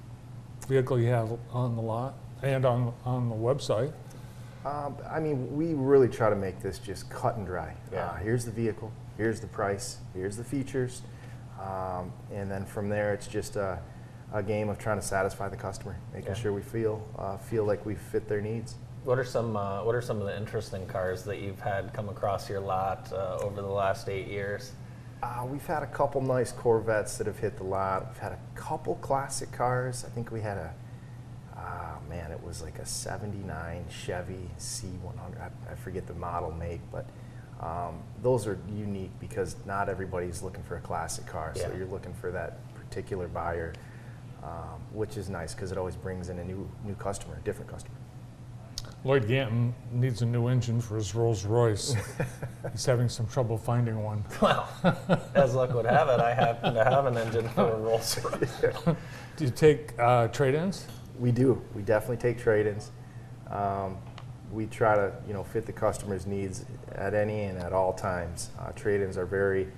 vehicle 0.70 1.00
you 1.00 1.08
have 1.08 1.32
on 1.52 1.76
the 1.76 1.82
lot 1.82 2.14
and 2.44 2.64
on 2.64 2.94
on 3.04 3.28
the 3.28 3.36
website. 3.36 3.92
Um, 4.66 4.96
I 5.10 5.20
mean, 5.20 5.56
we 5.58 5.74
really 5.74 6.08
try 6.08 6.30
to 6.30 6.36
make 6.36 6.62
this 6.62 6.78
just 6.80 7.10
cut 7.10 7.36
and 7.38 7.46
dry. 7.46 7.74
Yeah. 7.92 8.06
Uh, 8.06 8.16
here's 8.18 8.46
the 8.46 8.52
vehicle, 8.52 8.92
here's 9.18 9.40
the 9.40 9.48
price, 9.48 9.98
here's 10.14 10.38
the 10.38 10.44
features, 10.44 11.02
um, 11.60 12.12
and 12.32 12.52
then 12.52 12.66
from 12.66 12.88
there, 12.90 13.14
it's 13.14 13.26
just 13.28 13.56
a, 13.56 13.80
a 14.34 14.44
game 14.44 14.70
of 14.70 14.78
trying 14.78 15.00
to 15.00 15.06
satisfy 15.06 15.48
the 15.50 15.56
customer, 15.58 15.98
making 16.14 16.30
Yeah. 16.30 16.34
sure 16.36 16.54
we 16.54 16.62
feel 16.62 17.06
uh, 17.18 17.38
feel 17.38 17.66
like 17.66 17.86
we 17.86 17.96
fit 17.96 18.28
their 18.30 18.42
needs. 18.42 18.76
What 19.06 19.18
are 19.18 19.24
some 19.24 19.56
uh, 19.58 19.84
What 19.84 19.96
are 19.96 20.02
some 20.02 20.20
of 20.22 20.28
the 20.28 20.38
interesting 20.38 20.86
cars 20.86 21.24
that 21.24 21.40
you've 21.40 21.60
had 21.62 21.94
come 21.94 22.10
across 22.10 22.48
your 22.50 22.60
lot 22.60 23.12
uh, 23.12 23.38
over 23.42 23.62
the 23.62 23.68
last 23.84 24.08
eight 24.08 24.28
years? 24.28 24.74
Uh, 25.22 25.46
we've 25.50 25.66
had 25.66 25.84
a 25.84 25.88
couple 25.88 26.22
nice 26.22 26.52
Corvettes 26.52 27.18
that 27.18 27.28
have 27.28 27.40
hit 27.40 27.58
the 27.58 27.64
lot. 27.64 28.08
We've 28.08 28.18
had 28.20 28.32
a 28.32 28.40
couple 28.56 28.96
classic 28.96 29.52
cars. 29.52 30.06
I 30.06 30.10
think 30.10 30.32
we 30.32 30.40
had 30.40 30.58
a, 30.58 30.74
ah 31.58 31.98
man, 32.08 32.32
it 32.32 32.42
was 32.42 32.62
like 32.62 32.80
a 32.80 32.86
79 32.86 33.86
Chevy 33.90 34.50
C100. 34.58 35.42
I, 35.42 35.72
I 35.72 35.76
forget 35.76 36.08
the 36.08 36.14
model 36.14 36.52
make, 36.52 36.80
but 36.90 37.06
um, 37.60 38.02
those 38.22 38.48
are 38.48 38.58
unique 38.74 39.12
because 39.20 39.58
not 39.66 39.90
everybody's 39.90 40.42
looking 40.42 40.64
for 40.64 40.78
a 40.78 40.82
classic 40.82 41.26
car. 41.26 41.52
So 41.54 41.68
Yeah. 41.68 41.78
you're 41.78 41.88
looking 41.88 42.14
for 42.14 42.32
that 42.32 42.58
particular 42.76 43.28
buyer, 43.28 43.74
um, 44.42 44.80
which 44.94 45.18
is 45.18 45.30
nice 45.30 45.54
because 45.54 45.74
it 45.74 45.78
always 45.78 45.98
brings 45.98 46.30
in 46.30 46.40
a 46.40 46.46
new, 46.46 46.70
new 46.86 46.96
customer, 46.96 47.36
a 47.36 47.44
different 47.44 47.70
customer. 47.70 47.98
Lloyd 49.06 49.30
Ganton 49.30 49.74
needs 49.94 50.22
a 50.22 50.26
new 50.26 50.48
engine 50.48 50.82
for 50.82 50.98
his 50.98 51.16
Rolls 51.16 51.46
Royce. 51.46 51.96
He's 52.72 52.86
having 52.86 53.08
some 53.08 53.28
trouble 53.28 53.58
finding 53.58 54.04
one. 54.04 54.26
Well, 54.42 54.70
as 55.36 55.56
luck 55.56 55.74
would 55.74 55.86
have 55.86 56.10
it, 56.10 56.20
I 56.20 56.34
happen 56.34 56.74
to 56.74 56.84
have 56.84 57.06
an 57.06 57.18
engine 57.18 57.48
for 57.50 57.72
a 57.72 57.78
Rolls 57.78 58.20
Royce. 58.24 58.62
Do 59.38 59.46
you 59.46 59.52
take 59.52 59.98
uh, 59.98 60.28
trade-ins? 60.30 60.86
We 61.18 61.32
do. 61.32 61.62
We 61.74 61.82
definitely 61.82 62.18
take 62.18 62.40
trade-ins. 62.42 62.92
Um, 63.50 63.98
we 64.52 64.66
try 64.66 64.96
to, 64.96 65.14
you 65.28 65.34
know, 65.34 65.44
fit 65.44 65.66
the 65.66 65.72
customer's 65.72 66.26
needs 66.26 66.66
at 66.92 67.14
any 67.14 67.44
and 67.44 67.58
at 67.58 67.72
all 67.72 67.94
times. 67.94 68.50
Uh, 68.60 68.72
trade-ins 68.72 69.18
are 69.18 69.26
very, 69.26 69.70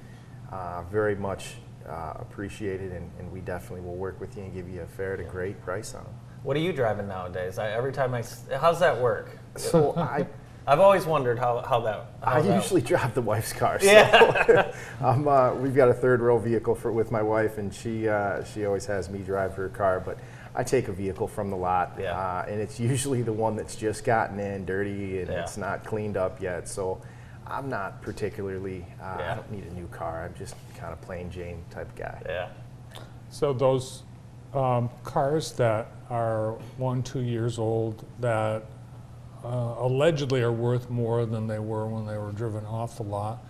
uh, 0.51 0.83
very 0.83 1.15
much 1.15 1.55
uh, 1.87 2.13
appreciated, 2.15 2.91
and, 2.91 3.09
and 3.19 3.31
we 3.31 3.41
definitely 3.41 3.81
will 3.81 3.95
work 3.95 4.19
with 4.19 4.35
you 4.35 4.43
and 4.43 4.53
give 4.53 4.69
you 4.69 4.81
a 4.81 4.87
fair 4.87 5.15
to 5.15 5.23
great 5.23 5.61
price 5.61 5.93
on 5.93 6.03
them. 6.03 6.13
What 6.43 6.57
are 6.57 6.59
you 6.59 6.73
driving 6.73 7.07
nowadays? 7.07 7.57
I, 7.57 7.69
every 7.71 7.91
time 7.93 8.13
I, 8.13 8.19
s- 8.19 8.43
how's 8.59 8.79
that 8.79 8.99
work? 8.99 9.37
So 9.57 9.93
I, 9.95 10.25
I've 10.65 10.79
always 10.79 11.05
wondered 11.05 11.37
how, 11.37 11.59
how 11.61 11.81
that. 11.81 12.05
How 12.23 12.31
I 12.33 12.41
that- 12.41 12.55
usually 12.55 12.81
drive 12.81 13.13
the 13.13 13.21
wife's 13.21 13.53
car. 13.53 13.79
So 13.79 13.85
Yeah. 13.85 14.73
I'm, 15.01 15.27
uh, 15.27 15.53
we've 15.53 15.75
got 15.75 15.89
a 15.89 15.93
third 15.93 16.19
row 16.21 16.39
vehicle 16.39 16.73
for, 16.75 16.91
with 16.91 17.11
my 17.11 17.21
wife, 17.21 17.57
and 17.57 17.73
she 17.73 18.07
uh, 18.07 18.43
she 18.43 18.65
always 18.65 18.85
has 18.87 19.09
me 19.09 19.19
drive 19.19 19.53
her 19.55 19.69
car. 19.69 19.99
But 19.99 20.17
I 20.55 20.63
take 20.63 20.87
a 20.87 20.91
vehicle 20.93 21.27
from 21.27 21.49
the 21.51 21.57
lot, 21.57 21.95
Yeah. 21.99 22.17
uh, 22.17 22.45
and 22.47 22.59
it's 22.59 22.79
usually 22.79 23.21
the 23.21 23.33
one 23.33 23.55
that's 23.55 23.75
just 23.75 24.03
gotten 24.03 24.39
in 24.39 24.65
dirty 24.65 25.21
and 25.21 25.29
Yeah. 25.29 25.41
it's 25.43 25.57
not 25.57 25.83
cleaned 25.85 26.17
up 26.17 26.41
yet. 26.41 26.67
So 26.67 27.01
I'm 27.45 27.69
not 27.69 28.01
particularly. 28.01 28.85
Uh, 29.01 29.15
Yeah. 29.19 29.31
I 29.31 29.35
don't 29.35 29.51
need 29.51 29.65
a 29.65 29.73
new 29.73 29.87
car. 29.87 30.23
I'm 30.25 30.33
just 30.33 30.55
kind 30.77 30.91
of 30.91 30.99
plain 31.01 31.29
Jane 31.29 31.61
type 31.69 31.93
guy. 31.95 32.19
Yeah. 32.25 32.49
So 33.29 33.53
those 33.53 34.03
um, 34.53 34.89
cars 35.03 35.53
that 35.53 35.91
are 36.09 36.53
one, 36.77 37.03
two 37.03 37.21
years 37.21 37.57
old 37.57 38.05
that 38.19 38.63
uh, 39.43 39.75
allegedly 39.79 40.41
are 40.41 40.51
worth 40.51 40.89
more 40.89 41.25
than 41.25 41.47
they 41.47 41.59
were 41.59 41.87
when 41.87 42.05
they 42.05 42.17
were 42.17 42.31
driven 42.31 42.65
off 42.65 42.97
the 42.97 43.03
lot, 43.03 43.43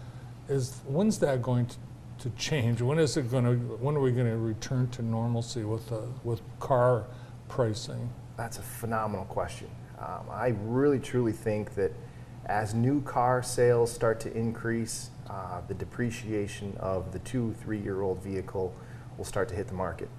is 0.48 0.80
when's 0.86 1.18
that 1.20 1.42
going 1.42 1.66
to, 1.66 1.76
to 2.20 2.30
change? 2.38 2.82
When 2.82 3.00
is 3.00 3.18
it 3.18 3.30
going 3.32 3.46
to? 3.46 3.56
When 3.78 3.96
are 3.96 4.00
we 4.00 4.12
going 4.12 4.28
to 4.28 4.38
return 4.38 4.90
to 4.92 5.02
normalcy 5.02 5.64
with 5.64 5.90
the, 5.90 6.04
with 6.24 6.42
car 6.60 7.06
pricing? 7.50 8.10
That's 8.38 8.58
a 8.58 8.62
phenomenal 8.62 9.26
question. 9.26 9.70
Um, 10.00 10.26
I 10.32 10.56
really 10.64 11.00
truly 11.00 11.32
think 11.32 11.76
that 11.76 11.92
as 12.46 12.74
new 12.74 13.02
car 13.02 13.44
sales 13.44 13.92
start 13.92 14.20
to 14.22 14.36
increase, 14.36 15.10
uh, 15.30 15.62
the 15.68 15.74
depreciation 15.74 16.76
of 16.80 17.12
the 17.12 17.20
two, 17.20 17.54
three 17.62 17.80
year 17.80 18.02
old 18.02 18.22
vehicle 18.24 18.74
will 19.18 19.26
start 19.26 19.50
to 19.50 19.56
hit 19.56 19.68
the 19.68 19.74
market. 19.74 20.10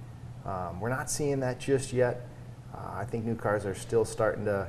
Um, 0.45 0.81
we're 0.81 0.89
not 0.89 1.11
seeing 1.11 1.41
that 1.41 1.59
just 1.61 1.93
yet. 1.93 2.27
Uh, 2.75 2.95
I 2.95 3.05
think 3.05 3.25
new 3.25 3.37
cars 3.37 3.65
are 3.65 3.75
still 3.75 4.05
starting 4.05 4.45
to, 4.47 4.69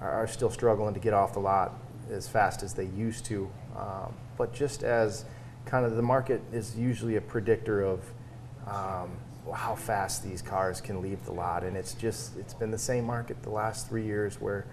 are 0.00 0.26
still 0.26 0.50
struggling 0.50 0.94
to 0.94 1.00
get 1.00 1.14
off 1.14 1.32
the 1.32 1.40
lot 1.40 1.74
as 2.10 2.28
fast 2.28 2.62
as 2.62 2.74
they 2.74 2.86
used 2.86 3.24
to. 3.26 3.50
Um, 3.76 4.14
but 4.36 4.52
just 4.52 4.82
as 4.82 5.24
kind 5.64 5.86
of 5.86 5.96
the 5.96 6.02
market 6.02 6.42
is 6.52 6.76
usually 6.76 7.16
a 7.16 7.20
predictor 7.20 7.82
of 7.82 8.00
um, 8.66 9.10
how 9.54 9.74
fast 9.74 10.24
these 10.24 10.42
cars 10.42 10.80
can 10.80 11.02
leave 11.02 11.24
the 11.24 11.32
lot, 11.32 11.64
and 11.64 11.76
it's 11.76 11.94
just 11.94 12.36
it's 12.36 12.54
been 12.54 12.70
the 12.70 12.78
same 12.78 13.04
market 13.04 13.42
the 13.42 13.50
last 13.50 13.88
three 13.88 14.04
years 14.04 14.40
where 14.40 14.66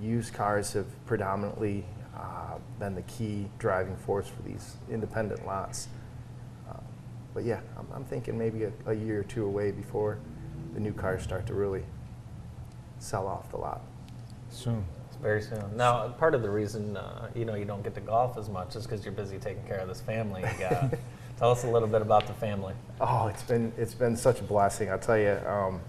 used 0.00 0.34
cars 0.34 0.72
have 0.72 0.86
predominantly 1.06 1.84
uh, 2.16 2.58
been 2.78 2.94
the 2.94 3.02
key 3.02 3.46
driving 3.58 3.96
force 3.96 4.26
for 4.26 4.42
these 4.42 4.76
independent 4.90 5.46
lots. 5.46 5.88
Uh, 7.36 7.40
but 7.40 7.44
yeah, 7.44 7.60
I'm, 7.78 7.86
I'm 7.94 8.04
thinking 8.04 8.38
maybe 8.38 8.64
a, 8.64 8.72
a 8.86 8.94
year 8.94 9.20
or 9.20 9.24
two 9.24 9.44
away 9.44 9.70
before 9.70 10.18
the 10.74 10.80
new 10.80 10.92
cars 10.92 11.22
start 11.22 11.46
to 11.46 11.54
really 11.54 11.84
sell 12.98 13.26
off 13.26 13.50
the 13.50 13.58
lot. 13.58 13.82
Soon. 14.50 14.84
Very 15.22 15.42
soon. 15.42 15.76
Now, 15.76 16.08
part 16.08 16.34
of 16.34 16.42
the 16.42 16.50
reason 16.50 16.96
uh, 16.96 17.30
you 17.34 17.44
know 17.44 17.54
you 17.54 17.64
don't 17.64 17.82
get 17.82 17.94
to 17.94 18.00
golf 18.00 18.36
as 18.36 18.48
much 18.48 18.76
is 18.76 18.84
because 18.84 19.04
you're 19.04 19.14
busy 19.14 19.38
taking 19.38 19.64
care 19.64 19.78
of 19.78 19.88
this 19.88 20.00
family 20.00 20.42
you 20.42 20.58
got. 20.58 20.94
Tell 21.38 21.50
us 21.50 21.64
a 21.64 21.70
little 21.70 21.88
bit 21.88 22.02
about 22.02 22.26
the 22.26 22.32
family. 22.34 22.74
Oh, 23.00 23.26
it's 23.28 23.42
been 23.42 23.72
it's 23.76 23.94
been 23.94 24.16
such 24.16 24.40
a 24.40 24.44
blessing. 24.44 24.90
I'll 24.90 24.98
tell 24.98 25.18
you. 25.18 25.38
Um, 25.46 25.80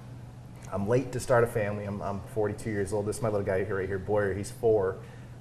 I'm 0.73 0.89
late 0.89 1.13
to 1.13 1.19
start 1.21 1.45
a 1.45 1.47
family. 1.47 1.85
I'm, 1.85 2.01
I'm 2.01 2.19
42 2.33 2.69
years 2.69 2.91
old. 2.91 3.05
This 3.05 3.17
is 3.17 3.21
my 3.21 3.29
little 3.29 3.45
guy 3.45 3.63
here, 3.63 3.77
right 3.77 3.87
here, 3.87 3.99
Boyer. 3.99 4.33
He's 4.33 4.51
four. 4.51 4.97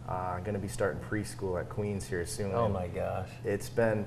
Uh, 0.09 0.39
going 0.39 0.55
to 0.55 0.61
be 0.61 0.69
starting 0.69 1.01
preschool 1.01 1.59
at 1.59 1.69
Queens 1.69 2.07
here 2.07 2.25
soon. 2.25 2.53
Oh 2.55 2.69
my 2.69 2.87
gosh. 2.87 3.29
It's 3.45 3.69
been 3.69 4.07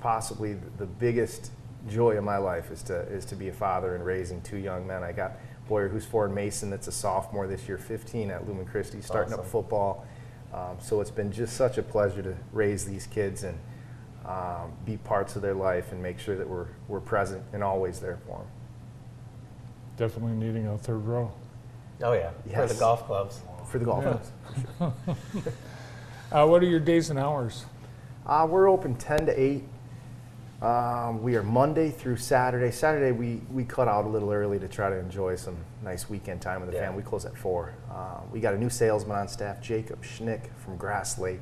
possibly 0.00 0.56
the 0.78 0.86
biggest 0.86 1.52
joy 1.88 2.16
of 2.16 2.24
my 2.24 2.36
life 2.36 2.70
is 2.70 2.82
to 2.84 3.00
is 3.02 3.24
to 3.26 3.36
be 3.36 3.48
a 3.48 3.52
father 3.52 3.94
and 3.94 4.04
raising 4.04 4.40
two 4.42 4.56
young 4.58 4.86
men. 4.86 5.02
I 5.02 5.12
got 5.12 5.32
Boyer, 5.68 5.88
who's 5.88 6.04
four, 6.04 6.26
and 6.26 6.34
Mason, 6.34 6.68
that's 6.70 6.88
a 6.88 6.92
sophomore 6.92 7.46
this 7.46 7.68
year, 7.68 7.78
15 7.78 8.30
at 8.32 8.48
Lumen 8.48 8.66
Christi, 8.66 9.00
starting 9.00 9.32
up 9.32 9.46
football. 9.46 10.04
Um, 10.52 10.76
so 10.80 11.00
it's 11.00 11.12
been 11.12 11.30
just 11.30 11.56
such 11.56 11.78
a 11.78 11.82
pleasure 11.82 12.22
to 12.22 12.34
raise 12.52 12.84
these 12.84 13.06
kids 13.06 13.44
and 13.44 13.56
um, 14.26 14.72
be 14.84 14.96
parts 14.96 15.36
of 15.36 15.42
their 15.42 15.54
life 15.54 15.92
and 15.92 16.02
make 16.02 16.18
sure 16.18 16.36
that 16.36 16.48
we're 16.48 16.66
we're 16.88 17.00
present 17.00 17.42
and 17.52 17.62
always 17.62 18.00
there 18.00 18.18
for 18.26 18.38
them. 18.38 18.46
Definitely 19.96 20.32
needing 20.44 20.66
a 20.66 20.76
third 20.76 21.04
row. 21.06 21.30
Oh 22.02 22.12
yeah. 22.14 22.30
For 22.52 22.66
the 22.66 22.78
golf 22.80 23.06
clubs. 23.06 23.40
For 23.70 23.78
the 23.78 23.84
golf 23.84 24.04
Yeah. 24.04 24.18
clubs. 24.78 24.96
Uh, 26.32 26.46
what 26.46 26.62
are 26.62 26.66
your 26.66 26.78
days 26.78 27.10
and 27.10 27.18
hours? 27.18 27.64
Uh, 28.24 28.46
we're 28.48 28.70
open 28.70 28.94
10 28.94 29.26
to 29.26 29.40
8. 29.40 29.64
Um, 30.62 31.22
we 31.22 31.36
are 31.36 31.42
Monday 31.42 31.90
through 31.90 32.18
Saturday. 32.18 32.70
Saturday, 32.70 33.12
we, 33.12 33.40
we 33.50 33.64
cut 33.64 33.88
out 33.88 34.04
a 34.04 34.08
little 34.08 34.30
early 34.30 34.58
to 34.58 34.68
try 34.68 34.90
to 34.90 34.96
enjoy 34.96 35.36
some 35.36 35.56
nice 35.82 36.10
weekend 36.10 36.42
time 36.42 36.60
with 36.60 36.70
the 36.70 36.76
Yeah. 36.76 36.82
family. 36.84 37.02
We 37.02 37.08
close 37.08 37.24
at 37.24 37.34
4. 37.34 37.72
Uh, 37.90 37.94
we 38.30 38.40
got 38.40 38.52
a 38.52 38.58
new 38.58 38.68
salesman 38.68 39.16
on 39.16 39.26
staff, 39.26 39.62
Jacob 39.62 40.02
Schnick 40.02 40.48
from 40.58 40.76
Grass 40.76 41.18
Lake. 41.18 41.40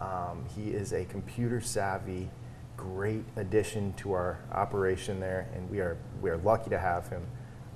Um, 0.00 0.44
he 0.56 0.70
is 0.70 0.92
a 0.92 1.04
computer 1.04 1.60
savvy, 1.60 2.28
great 2.76 3.24
addition 3.36 3.92
to 3.94 4.12
our 4.12 4.38
operation 4.50 5.20
there, 5.20 5.46
and 5.54 5.70
we 5.70 5.78
are, 5.78 5.96
we 6.20 6.28
are 6.28 6.38
lucky 6.38 6.70
to 6.70 6.78
have 6.80 7.08
him. 7.08 7.22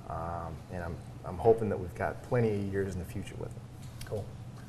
Um, 0.09 0.53
and 0.73 0.83
I'm, 0.83 0.97
I'm 1.23 1.37
hoping 1.37 1.69
that 1.69 1.79
we've 1.79 1.95
got 1.95 2.21
plenty 2.23 2.53
of 2.55 2.73
years 2.73 2.93
in 2.93 2.99
the 2.99 3.05
future 3.05 3.35
with 3.39 3.53
him. 3.53 3.61
Cool. 4.05 4.25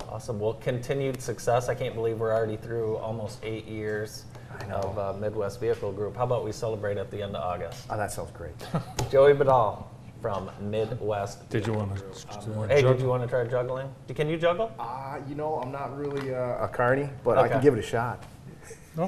Awesome. 0.09 0.39
Well, 0.39 0.55
continued 0.55 1.21
success. 1.21 1.69
I 1.69 1.75
can't 1.75 1.95
believe 1.97 2.21
we're 2.21 2.33
already 2.33 2.57
through 2.57 2.99
almost 2.99 3.41
eight 3.43 3.67
years. 3.67 4.27
Of 4.73 4.99
uh, 4.99 5.13
Midwest 5.19 5.61
Vehicle 5.61 5.93
Group. 5.93 6.17
How 6.17 6.25
about 6.25 6.45
we 6.45 6.53
celebrate 6.53 6.97
at 6.97 7.11
the 7.11 7.23
end 7.23 7.37
of 7.37 7.43
August? 7.43 7.87
Oh, 7.91 7.97
that 7.97 8.13
sounds 8.13 8.31
great. 8.31 8.55
Joey 9.11 9.35
Badal 9.35 9.85
from 10.21 10.51
Midwest. 10.61 11.49
Did 11.51 11.67
you 11.67 11.75
want 11.75 11.95
Group 11.95 12.15
to? 12.15 12.29
on 12.39 12.53
board. 12.55 12.71
Hey, 12.71 12.83
did 12.83 13.01
you 13.01 13.09
want 13.09 13.23
to 13.23 13.29
try 13.29 13.45
juggling? 13.45 13.93
Can 14.15 14.29
you 14.29 14.39
juggle? 14.39 14.73
Uh, 14.79 15.19
you 15.29 15.35
know, 15.35 15.57
I'm 15.57 15.71
not 15.71 15.97
really 15.97 16.35
uh, 16.35 16.65
a 16.65 16.69
carny, 16.69 17.09
but 17.23 17.37
I 17.37 17.49
can 17.49 17.63
give 17.63 17.75
it 17.75 17.81
a 17.81 17.83
shot. 17.83 18.25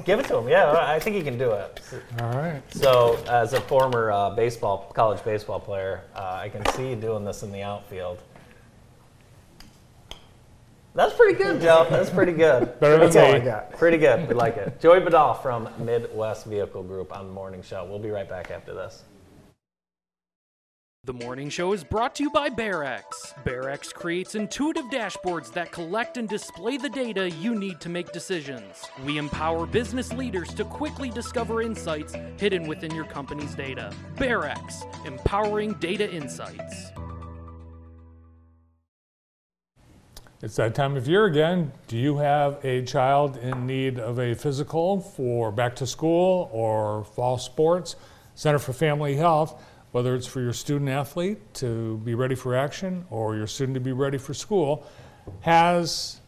Give 0.03 0.19
it 0.19 0.25
to 0.27 0.37
him. 0.37 0.49
Yeah, 0.49 0.73
I 0.85 0.99
think 0.99 1.15
he 1.15 1.21
can 1.23 1.37
do 1.37 1.51
it. 1.51 1.81
All 2.21 2.33
right. 2.33 2.61
So, 2.73 3.17
as 3.29 3.53
a 3.53 3.61
former 3.61 4.11
uh, 4.11 4.31
baseball, 4.31 4.91
college 4.93 5.23
baseball 5.23 5.61
player, 5.61 6.01
uh, 6.13 6.39
I 6.43 6.49
can 6.49 6.65
see 6.73 6.89
you 6.89 6.97
doing 6.97 7.23
this 7.23 7.41
in 7.43 7.53
the 7.53 7.61
outfield. 7.63 8.21
That's 10.97 11.13
pretty 11.13 11.37
good, 11.37 11.61
Joe. 11.61 11.85
That's 11.91 12.09
pretty 12.09 12.31
good. 12.31 12.79
Better 12.79 12.97
That's 12.97 13.13
than 13.13 13.23
all 13.23 13.35
I 13.35 13.37
me. 13.37 13.45
got. 13.45 13.71
Pretty 13.73 13.97
good. 13.97 14.27
We 14.27 14.33
like 14.33 14.57
it. 14.57 14.79
Joey 14.81 14.99
Badal 14.99 15.39
from 15.43 15.69
Midwest 15.77 16.47
Vehicle 16.47 16.81
Group 16.81 17.15
on 17.15 17.27
the 17.27 17.31
morning 17.31 17.61
show. 17.61 17.85
We'll 17.85 17.99
be 17.99 18.09
right 18.09 18.27
back 18.27 18.49
after 18.49 18.73
this. 18.73 19.03
The 21.03 21.13
morning 21.13 21.49
show 21.49 21.71
is 21.73 21.83
brought 21.83 22.15
to 22.15 22.23
you 22.23 22.31
by 22.31 22.49
BearX. 22.49 23.03
BearX 23.45 23.93
creates 23.93 24.33
intuitive 24.33 24.85
dashboards 24.85 25.53
that 25.53 25.71
collect 25.71 26.17
and 26.17 26.27
display 26.27 26.77
the 26.77 26.89
data 26.89 27.29
you 27.29 27.53
need 27.53 27.79
to 27.81 27.89
make 27.89 28.11
decisions. 28.11 28.83
We 29.05 29.19
empower 29.19 29.67
business 29.67 30.11
leaders 30.13 30.51
to 30.55 30.65
quickly 30.65 31.11
discover 31.11 31.61
insights 31.61 32.15
hidden 32.37 32.67
within 32.67 32.93
your 32.95 33.05
company's 33.05 33.53
data. 33.53 33.93
BearX, 34.15 35.05
empowering 35.05 35.73
data 35.73 36.11
insights. 36.11 36.91
It's 40.39 40.57
that 40.57 40.75
time 40.75 40.95
of 40.95 41.07
year 41.07 41.25
again. 41.25 41.71
Do 41.87 41.97
you 41.97 42.17
have 42.17 42.63
a 42.63 42.83
child 42.83 43.37
in 43.37 43.65
need 43.65 43.97
of 43.97 44.19
a 44.19 44.35
physical 44.35 45.01
for 45.01 45.51
back 45.51 45.75
to 45.77 45.87
school 45.87 46.47
or 46.53 47.05
fall 47.15 47.39
sports? 47.39 47.95
Center 48.35 48.59
for 48.59 48.71
Family 48.71 49.15
Health, 49.15 49.59
whether 49.93 50.13
it's 50.13 50.27
for 50.27 50.39
your 50.39 50.53
student 50.53 50.91
athlete 50.91 51.39
to 51.55 51.97
be 52.05 52.13
ready 52.13 52.35
for 52.35 52.55
action 52.55 53.03
or 53.09 53.35
your 53.35 53.47
student 53.47 53.73
to 53.73 53.79
be 53.79 53.93
ready 53.93 54.19
for 54.19 54.35
school, 54.35 54.85
has 55.41 56.21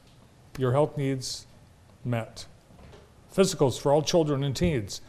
your 0.58 0.72
health 0.72 0.98
needs 0.98 1.46
met. 2.04 2.48
Physicals 3.32 3.80
for 3.80 3.92
all 3.92 4.02
children 4.02 4.44
and 4.44 4.56
teens. 4.56 5.02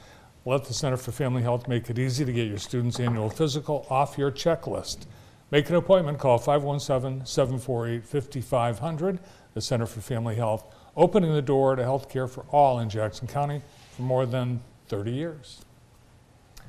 Let 0.45 0.67
the 0.67 0.75
Center 0.75 0.99
for 0.99 1.13
Family 1.13 1.41
Health 1.41 1.69
make 1.69 1.89
it 1.89 1.99
easy 1.99 2.27
to 2.27 2.33
get 2.35 2.49
your 2.49 2.59
student's 2.59 3.01
annual 3.01 3.31
physical 3.31 3.87
off 3.89 4.19
your 4.19 4.31
checklist. 4.31 5.07
Make 5.53 5.69
an 5.69 5.75
appointment, 5.75 6.19
call 6.19 6.39
517 6.39 7.27
748 7.27 8.07
5500. 8.07 9.19
The 9.55 9.61
Center 9.61 9.87
for 9.87 10.01
Family 10.01 10.37
Health, 10.37 10.65
opening 10.97 11.35
the 11.35 11.43
door 11.43 11.75
to 11.75 11.83
health 11.83 12.09
care 12.09 12.29
for 12.29 12.45
all 12.53 12.79
in 12.79 12.89
Jackson 12.89 13.27
County 13.27 13.61
for 13.97 14.03
more 14.03 14.27
than 14.27 14.61
30 14.87 15.11
years. 15.11 15.65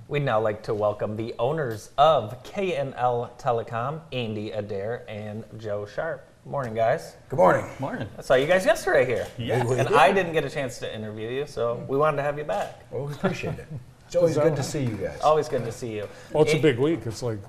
We'd 0.07 0.23
now 0.23 0.41
like 0.41 0.63
to 0.63 0.73
welcome 0.73 1.15
the 1.15 1.35
owners 1.37 1.91
of 1.99 2.43
KNL 2.43 3.37
Telecom, 3.39 4.01
Andy 4.11 4.49
Adair 4.49 5.05
and 5.07 5.45
Joe 5.59 5.85
Sharp. 5.85 6.27
Morning, 6.43 6.73
guys. 6.73 7.17
Good 7.29 7.37
morning. 7.37 7.65
Morning. 7.79 8.09
I 8.17 8.23
saw 8.23 8.33
you 8.33 8.47
guys 8.47 8.65
yesterday 8.65 9.05
here. 9.05 9.27
Yeah. 9.37 9.63
we 9.63 9.77
And 9.77 9.87
did. 9.89 9.95
I 9.95 10.11
didn't 10.11 10.33
get 10.33 10.43
a 10.43 10.49
chance 10.49 10.79
to 10.79 10.93
interview 10.93 11.29
you, 11.29 11.45
so 11.45 11.85
we 11.87 11.97
wanted 11.97 12.17
to 12.17 12.23
have 12.23 12.39
you 12.39 12.45
back. 12.45 12.81
Well, 12.91 13.05
we 13.05 13.13
appreciate 13.13 13.59
it. 13.59 13.67
It's 14.07 14.17
always 14.17 14.35
good 14.35 14.57
to 14.57 14.63
see 14.63 14.81
you 14.83 14.97
guys. 14.97 15.21
Always 15.21 15.47
good 15.47 15.63
to 15.63 15.71
see 15.71 15.93
you. 15.95 16.05
Well, 16.33 16.43
it's 16.43 16.53
a 16.53 16.59
big 16.59 16.77
week. 16.77 16.99
It's 17.05 17.23
like 17.23 17.39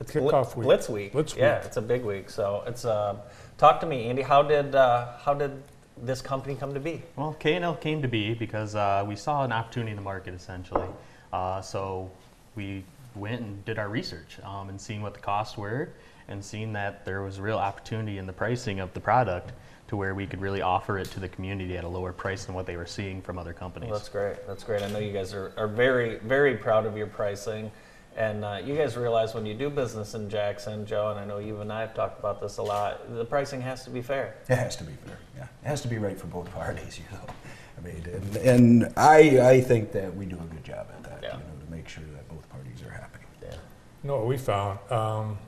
It's 0.00 0.12
kickoff 0.12 0.54
Bli- 0.54 0.60
week. 0.60 0.64
Blitz 0.64 0.88
week. 0.88 1.12
Blitz 1.12 1.36
Yeah, 1.36 1.56
it's 1.64 1.76
a 1.76 1.82
big 1.82 2.04
week. 2.04 2.30
So 2.30 2.62
it's 2.66 2.84
uh, 2.84 3.16
talk 3.56 3.80
to 3.80 3.86
me, 3.86 4.08
Andy. 4.08 4.22
How 4.22 4.42
did 4.42 4.74
uh, 4.74 5.12
how 5.18 5.34
did 5.34 5.62
this 6.02 6.20
company 6.20 6.54
come 6.54 6.72
to 6.74 6.80
be? 6.80 7.02
Well, 7.16 7.34
K&L 7.40 7.74
came 7.76 8.02
to 8.02 8.08
be 8.08 8.34
because 8.34 8.74
uh, 8.74 9.04
we 9.06 9.16
saw 9.16 9.44
an 9.44 9.52
opportunity 9.52 9.90
in 9.90 9.96
the 9.96 10.02
market 10.02 10.34
essentially. 10.34 10.86
Uh, 11.32 11.60
so 11.60 12.10
we 12.54 12.84
went 13.14 13.40
and 13.40 13.64
did 13.64 13.78
our 13.78 13.88
research 13.88 14.38
um, 14.44 14.68
and 14.68 14.80
seeing 14.80 15.02
what 15.02 15.14
the 15.14 15.20
costs 15.20 15.58
were 15.58 15.90
and 16.28 16.44
seeing 16.44 16.72
that 16.74 17.04
there 17.04 17.22
was 17.22 17.40
real 17.40 17.58
opportunity 17.58 18.18
in 18.18 18.26
the 18.26 18.32
pricing 18.32 18.80
of 18.80 18.92
the 18.94 19.00
product 19.00 19.52
to 19.88 19.96
where 19.96 20.14
we 20.14 20.26
could 20.26 20.40
really 20.40 20.60
offer 20.60 20.98
it 20.98 21.06
to 21.06 21.18
the 21.18 21.28
community 21.28 21.76
at 21.76 21.84
a 21.84 21.88
lower 21.88 22.12
price 22.12 22.44
than 22.44 22.54
what 22.54 22.66
they 22.66 22.76
were 22.76 22.86
seeing 22.86 23.22
from 23.22 23.38
other 23.38 23.54
companies. 23.54 23.90
Well, 23.90 23.98
that's 23.98 24.10
great. 24.10 24.46
That's 24.46 24.62
great. 24.62 24.82
I 24.82 24.90
know 24.90 24.98
you 24.98 25.12
guys 25.12 25.32
are, 25.32 25.52
are 25.56 25.66
very, 25.66 26.18
very 26.18 26.56
proud 26.56 26.84
of 26.84 26.96
your 26.96 27.06
pricing. 27.06 27.70
And 28.18 28.44
uh, 28.44 28.58
you 28.64 28.74
guys 28.74 28.96
realize 28.96 29.32
when 29.32 29.46
you 29.46 29.54
do 29.54 29.70
business 29.70 30.14
in 30.14 30.28
Jackson, 30.28 30.84
Joe, 30.84 31.10
and 31.10 31.20
I 31.20 31.24
know 31.24 31.38
you 31.38 31.60
and 31.60 31.72
I 31.72 31.82
have 31.82 31.94
talked 31.94 32.18
about 32.18 32.40
this 32.40 32.56
a 32.56 32.62
lot, 32.64 33.14
the 33.14 33.24
pricing 33.24 33.60
has 33.60 33.84
to 33.84 33.90
be 33.90 34.02
fair. 34.02 34.34
It 34.48 34.56
has 34.56 34.74
to 34.76 34.84
be 34.84 34.92
fair. 35.06 35.18
Yeah, 35.36 35.44
it 35.44 35.68
has 35.68 35.82
to 35.82 35.88
be 35.88 35.98
right 35.98 36.18
for 36.18 36.26
both 36.26 36.52
parties. 36.52 36.98
You 37.10 37.16
know, 37.16 37.34
I 37.78 37.80
mean, 37.80 38.04
and, 38.12 38.36
and 38.38 38.92
I 38.96 39.50
I 39.50 39.60
think 39.60 39.92
that 39.92 40.12
we 40.16 40.26
do 40.26 40.34
a 40.34 40.52
good 40.52 40.64
job 40.64 40.88
at 40.90 41.04
that. 41.04 41.20
Yeah. 41.22 41.36
You 41.36 41.44
know, 41.44 41.64
to 41.64 41.70
make 41.70 41.88
sure 41.88 42.02
that 42.12 42.28
both 42.28 42.48
parties 42.48 42.82
are 42.82 42.90
happy. 42.90 43.20
Yeah. 43.40 43.52
You 43.52 44.08
know 44.08 44.16
what 44.16 44.26
we 44.26 44.36
found? 44.36 44.80
Um, 44.90 45.38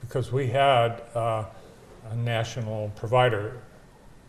because 0.00 0.32
we 0.32 0.46
had 0.46 1.02
uh, 1.14 1.44
a 2.10 2.16
national 2.16 2.90
provider 2.96 3.60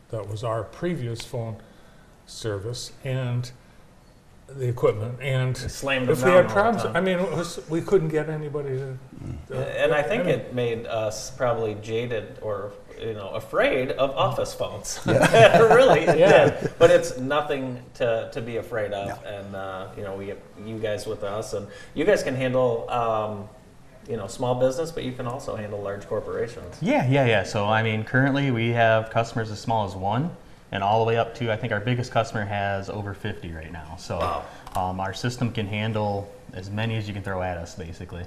that 0.10 0.28
was 0.28 0.44
our 0.44 0.66
previous 0.66 1.22
phone 1.22 1.56
service 2.26 2.92
and 3.06 3.54
the 4.48 4.68
equipment. 4.68 5.20
And 5.22 5.56
slammed 5.58 6.10
if 6.10 6.20
them 6.20 6.30
we 6.30 6.36
had 6.36 6.44
all 6.46 6.48
the 6.50 6.54
problems. 6.54 6.96
I 6.96 7.02
mean, 7.02 7.20
it 7.20 7.32
was, 7.32 7.60
we 7.70 7.82
couldn't 7.82 8.10
get 8.10 8.30
anybody 8.30 8.78
to. 8.78 8.98
to- 9.50 9.84
And 9.84 9.94
I 9.94 10.02
think 10.02 10.26
mean, 10.26 10.36
it 10.36 10.54
made 10.54 10.86
us 10.86 11.32
probably 11.32 11.76
jaded 11.82 12.38
or 12.42 12.72
you 13.02 13.14
know 13.14 13.30
afraid 13.32 13.92
of 13.92 14.12
office 14.12 14.54
phones. 14.54 15.00
really, 15.06 16.02
it 16.02 16.18
Yeah. 16.20 16.50
did. 16.62 16.74
But 16.80 16.92
it's 16.92 17.18
nothing 17.18 17.82
to, 17.96 18.30
to 18.32 18.42
be 18.42 18.58
afraid 18.58 18.94
of. 18.94 19.22
And 19.26 19.56
uh, 19.56 19.88
you 19.98 20.04
know, 20.04 20.16
we 20.16 20.28
get 20.28 20.42
you 20.66 20.78
guys 20.78 21.06
with 21.06 21.24
us, 21.24 21.54
and 21.54 21.68
you 21.94 22.06
guys 22.06 22.24
can 22.24 22.36
handle 22.36 22.90
um, 22.90 23.50
you 24.10 24.16
know 24.18 24.28
small 24.28 24.56
business, 24.56 24.92
but 24.92 25.04
you 25.04 25.12
can 25.12 25.28
also 25.28 25.56
handle 25.56 25.82
large 25.82 26.08
corporations. 26.08 26.78
Yeah, 26.82 27.06
yeah, 27.10 27.26
yeah. 27.26 27.44
So 27.44 27.66
I 27.66 27.84
mean, 27.84 28.04
currently 28.04 28.52
we 28.52 28.70
have 28.70 29.10
customers 29.10 29.52
as 29.52 29.60
small 29.60 29.86
as 29.86 29.96
one, 29.96 30.30
and 30.76 30.84
all 30.84 31.00
the 31.04 31.08
way 31.08 31.18
up 31.18 31.34
to 31.36 31.52
I 31.52 31.58
think 31.58 31.74
our 31.74 31.80
biggest 31.80 32.12
customer 32.12 32.46
has 32.46 32.90
over 32.90 33.14
50 33.14 33.52
right 33.54 33.72
now. 33.72 33.96
So 33.98 34.20
Wow. 34.20 34.46
um, 34.76 35.00
our 35.00 35.14
system 35.14 35.52
can 35.52 35.66
handle 35.66 36.30
as 36.54 36.70
many 36.70 36.96
as 36.98 37.08
you 37.08 37.14
can 37.14 37.24
throw 37.24 37.42
at 37.42 37.58
us, 37.58 37.76
basically. 37.76 38.24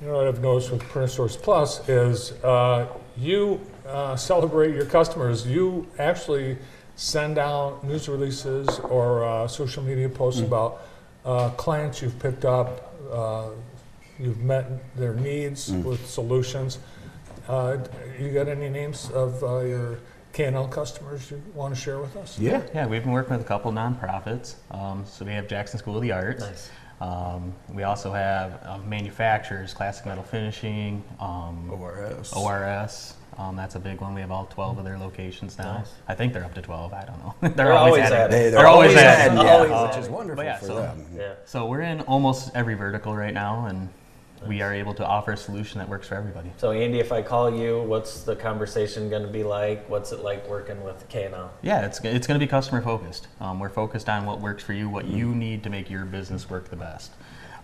You 0.00 0.08
know 0.08 0.16
what 0.16 0.26
I've 0.26 0.40
noticed 0.40 0.70
with 0.70 0.80
Printer 0.82 1.08
Source 1.08 1.36
Plus 1.36 1.88
is 1.88 2.32
uh, 2.42 2.86
you 3.16 3.60
uh, 3.86 4.16
celebrate 4.16 4.74
your 4.74 4.86
customers. 4.86 5.46
You 5.46 5.86
actually 5.98 6.56
send 6.96 7.38
out 7.38 7.84
news 7.84 8.08
releases 8.08 8.78
or 8.80 9.24
uh, 9.24 9.46
social 9.48 9.82
media 9.82 10.08
posts 10.08 10.40
about 10.40 10.82
uh, 11.24 11.50
clients 11.50 12.02
you've 12.02 12.18
picked 12.18 12.44
up. 12.44 12.94
Uh, 13.12 13.48
you've 14.18 14.40
met 14.42 14.66
their 14.96 15.14
needs 15.14 15.70
with 15.72 16.06
solutions. 16.08 16.78
Uh, 17.48 17.76
you 18.18 18.30
got 18.32 18.48
any 18.48 18.68
names 18.70 19.10
of 19.10 19.42
uh, 19.42 19.58
your 19.60 19.98
K&L 20.34 20.66
customers 20.66 21.30
you 21.30 21.40
want 21.54 21.72
to 21.74 21.80
share 21.80 22.00
with 22.00 22.16
us? 22.16 22.36
Yeah. 22.38 22.60
Yeah, 22.74 22.86
we've 22.86 23.02
been 23.04 23.12
working 23.12 23.32
with 23.36 23.40
a 23.46 23.48
couple 23.48 23.70
nonprofits. 23.70 24.56
Um, 24.72 25.04
so 25.06 25.24
we 25.24 25.30
have 25.30 25.46
Jackson 25.46 25.78
School 25.78 25.94
of 25.96 26.02
the 26.02 26.10
Arts. 26.10 26.40
Nice. 26.42 26.70
Um, 27.00 27.54
we 27.72 27.84
also 27.84 28.12
have 28.12 28.58
um, 28.66 28.88
manufacturers, 28.88 29.72
Classic 29.72 30.04
Metal 30.06 30.24
Finishing, 30.24 31.04
um, 31.20 31.70
ORS. 31.70 32.32
ORS. 32.32 33.14
Um, 33.38 33.54
that's 33.54 33.76
a 33.76 33.80
big 33.80 34.00
one. 34.00 34.12
We 34.14 34.20
have 34.22 34.32
all 34.32 34.46
12 34.46 34.78
of 34.78 34.84
their 34.84 34.98
locations 34.98 35.56
now. 35.56 35.78
Nice. 35.78 35.92
I 36.08 36.14
think 36.14 36.32
they're 36.32 36.44
up 36.44 36.54
to 36.54 36.62
12. 36.62 36.92
I 36.92 37.04
don't 37.04 37.18
know. 37.18 37.48
They're 37.54 37.72
always 37.72 38.02
adding. 38.02 38.18
adding. 38.18 38.30
They, 38.30 38.50
They're 38.50 38.66
always 38.66 38.96
adding. 38.96 39.38
yeah, 39.38 39.52
Always 39.54 39.70
which 39.70 39.78
adding. 39.90 40.02
is 40.02 40.08
wonderful 40.08 40.44
yeah, 40.44 40.58
for 40.58 40.66
so- 40.66 40.74
them. 40.76 41.06
Yeah. 41.16 41.34
So 41.44 41.66
we're 41.66 41.80
in 41.82 42.00
almost 42.02 42.50
every 42.54 42.74
vertical 42.74 43.14
right 43.14 43.34
now, 43.34 43.66
and 43.66 43.88
we 44.46 44.62
are 44.62 44.72
able 44.72 44.94
to 44.94 45.06
offer 45.06 45.32
a 45.32 45.36
solution 45.36 45.78
that 45.78 45.88
works 45.88 46.08
for 46.08 46.14
everybody. 46.14 46.52
So 46.56 46.70
Andy, 46.70 47.00
if 47.00 47.12
I 47.12 47.22
call 47.22 47.54
you, 47.54 47.82
what's 47.82 48.22
the 48.22 48.36
conversation 48.36 49.10
going 49.10 49.22
to 49.22 49.32
be 49.32 49.44
like? 49.44 49.88
What's 49.88 50.12
it 50.12 50.20
like 50.20 50.48
working 50.48 50.82
with 50.82 51.08
KNL? 51.08 51.48
Yeah, 51.62 51.84
it's, 51.86 52.00
it's 52.00 52.26
going 52.26 52.38
to 52.38 52.44
be 52.44 52.48
customer 52.48 52.82
focused. 52.82 53.28
Um, 53.40 53.58
we're 53.58 53.68
focused 53.68 54.08
on 54.08 54.26
what 54.26 54.40
works 54.40 54.62
for 54.62 54.72
you, 54.72 54.88
what 54.88 55.06
you 55.06 55.34
need 55.34 55.62
to 55.64 55.70
make 55.70 55.90
your 55.90 56.04
business 56.04 56.48
work 56.48 56.68
the 56.68 56.76
best. 56.76 57.12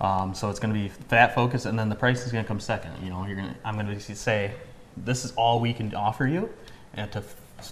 Um, 0.00 0.34
so 0.34 0.48
it's 0.48 0.58
going 0.58 0.72
to 0.72 0.80
be 0.80 0.90
that 1.08 1.34
focus, 1.34 1.66
and 1.66 1.78
then 1.78 1.88
the 1.88 1.94
price 1.94 2.24
is 2.24 2.32
going 2.32 2.42
to 2.42 2.48
come 2.48 2.60
second. 2.60 2.92
You 3.02 3.10
know, 3.10 3.26
you're 3.26 3.36
going 3.36 3.50
to, 3.50 3.56
I'm 3.64 3.74
going 3.74 3.86
to 3.86 4.16
say, 4.16 4.52
this 4.96 5.24
is 5.24 5.32
all 5.32 5.60
we 5.60 5.72
can 5.72 5.94
offer 5.94 6.26
you, 6.26 6.48
and 6.94 7.10
to, 7.12 7.22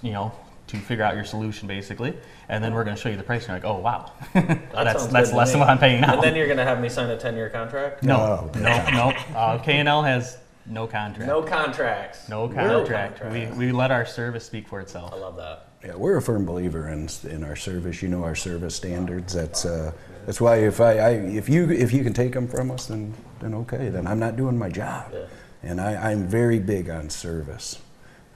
you 0.02 0.12
know, 0.12 0.32
to 0.68 0.76
figure 0.76 1.04
out 1.04 1.14
your 1.14 1.24
solution 1.24 1.66
basically, 1.66 2.14
and 2.48 2.62
then 2.62 2.72
we're 2.72 2.84
going 2.84 2.96
to 2.96 3.02
show 3.02 3.08
you 3.08 3.16
the 3.16 3.22
price. 3.22 3.48
And 3.48 3.62
you're 3.62 3.72
like, 3.72 3.78
oh 3.78 3.80
wow, 3.80 4.12
that's 4.34 5.06
that's 5.06 5.06
good 5.06 5.30
to 5.30 5.36
less 5.36 5.50
than 5.50 5.60
what 5.60 5.68
I'm 5.68 5.78
paying 5.78 6.00
now. 6.00 6.14
And 6.14 6.22
then 6.22 6.36
you're 6.36 6.46
going 6.46 6.58
to 6.58 6.64
have 6.64 6.80
me 6.80 6.88
sign 6.88 7.10
a 7.10 7.16
10-year 7.16 7.50
contract? 7.50 8.02
no, 8.02 8.50
No. 8.54 8.60
no, 8.60 8.90
no. 8.90 9.36
Uh, 9.36 9.58
K&L 9.58 10.02
has 10.02 10.38
no 10.66 10.86
contract. 10.86 11.26
No 11.26 11.42
contracts. 11.42 12.28
No 12.28 12.46
No 12.46 12.54
contract. 12.84 13.24
We, 13.32 13.46
we 13.46 13.72
let 13.72 13.90
our 13.90 14.04
service 14.04 14.44
speak 14.44 14.68
for 14.68 14.80
itself. 14.80 15.12
I 15.12 15.16
love 15.16 15.36
that. 15.36 15.68
Yeah, 15.84 15.94
we're 15.94 16.16
a 16.16 16.22
firm 16.22 16.44
believer 16.44 16.88
in 16.88 17.08
in 17.30 17.44
our 17.44 17.54
service. 17.56 18.02
You 18.02 18.08
know 18.08 18.24
our 18.24 18.34
service 18.34 18.74
standards. 18.74 19.32
That's 19.32 19.64
uh, 19.64 19.92
that's 20.26 20.40
why 20.40 20.56
if 20.56 20.80
I, 20.80 20.98
I 20.98 21.10
if 21.10 21.48
you 21.48 21.70
if 21.70 21.92
you 21.92 22.02
can 22.02 22.12
take 22.12 22.32
them 22.32 22.48
from 22.48 22.70
us, 22.72 22.86
then 22.86 23.14
then 23.40 23.54
okay. 23.54 23.88
Then 23.88 24.06
I'm 24.06 24.18
not 24.18 24.36
doing 24.36 24.58
my 24.58 24.68
job. 24.68 25.12
Yeah. 25.12 25.26
And 25.62 25.80
I, 25.80 26.10
I'm 26.10 26.26
very 26.26 26.58
big 26.58 26.90
on 26.90 27.10
service. 27.10 27.80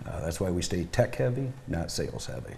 Uh, 0.06 0.20
that's 0.20 0.40
why 0.40 0.50
we 0.50 0.62
stay 0.62 0.84
tech 0.84 1.14
heavy, 1.14 1.52
not 1.68 1.90
sales 1.90 2.26
heavy. 2.26 2.54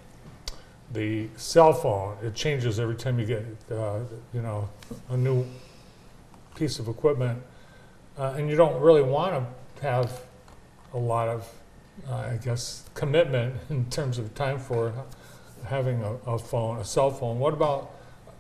The 0.93 1.29
cell 1.37 1.73
phone, 1.73 2.17
it 2.23 2.35
changes 2.35 2.79
every 2.79 2.95
time 2.95 3.19
you 3.19 3.27
get, 3.27 3.45
uh, 3.71 4.01
you 4.33 4.43
know, 4.43 4.69
a 5.11 5.17
new 5.17 5.47
piece 6.55 6.79
of 6.79 6.89
equipment. 6.89 7.43
Uh, 8.17 8.35
and 8.37 8.49
you 8.49 8.57
don't 8.57 8.81
really 8.81 9.03
want 9.03 9.35
to 9.77 9.83
have 9.83 10.21
a 10.93 10.99
lot 10.99 11.29
of, 11.29 11.51
uh, 12.09 12.15
I 12.15 12.39
guess, 12.43 12.85
commitment 12.95 13.57
in 13.71 13.91
terms 13.91 14.19
of 14.19 14.35
time 14.35 14.59
for 14.59 14.93
having 15.65 16.03
a, 16.03 16.13
a 16.27 16.39
phone, 16.39 16.79
a 16.79 16.85
cell 16.85 17.11
phone. 17.11 17.39
What 17.39 17.55
about 17.55 17.91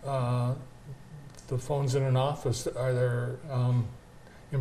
uh, 0.06 0.54
the 1.48 1.58
phones 1.58 1.94
in 1.94 2.02
an 2.02 2.16
office? 2.16 2.66
Are 2.66 2.92
there 2.92 3.36
um, 3.50 3.86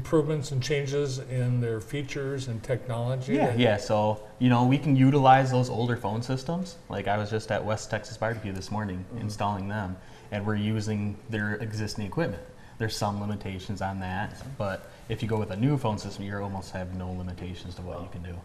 improvements 0.04 0.52
and 0.52 0.62
changes 0.62 1.20
in 1.20 1.62
their 1.62 1.80
features 1.80 2.48
and 2.48 2.62
technology? 2.64 3.36
Yeah, 3.36 3.56
yeah. 3.56 3.78
So 3.78 4.22
you 4.40 4.50
know, 4.50 4.66
we 4.66 4.78
can 4.78 4.96
utilize 4.96 5.52
those 5.52 5.70
older 5.70 5.96
phone 5.96 6.22
systems. 6.22 6.78
Like 6.90 7.08
I 7.08 7.18
was 7.18 7.30
just 7.30 7.52
at 7.52 7.64
West 7.64 7.90
Texas 7.90 8.18
Barbecue 8.18 8.52
this 8.52 8.72
morning 8.72 9.06
installing 9.20 9.70
them, 9.70 9.96
and 10.32 10.46
we're 10.46 10.56
using 10.56 11.18
their 11.30 11.56
existing 11.56 12.06
equipment. 12.06 12.44
There's 12.80 12.98
some 12.98 13.22
limitations 13.22 13.82
on 13.82 14.00
that, 14.00 14.36
but 14.58 14.90
if 15.08 15.22
you 15.22 15.30
go 15.30 15.38
with 15.38 15.52
a 15.52 15.56
new 15.56 15.78
phone 15.78 15.98
system, 16.00 16.26
you 16.26 16.36
almost 16.40 16.72
have 16.72 16.96
no 16.96 17.12
limitations 17.12 17.76
to 17.76 17.82
what 17.84 18.02
you 18.02 18.10
can 18.12 18.24
do. 18.24 18.36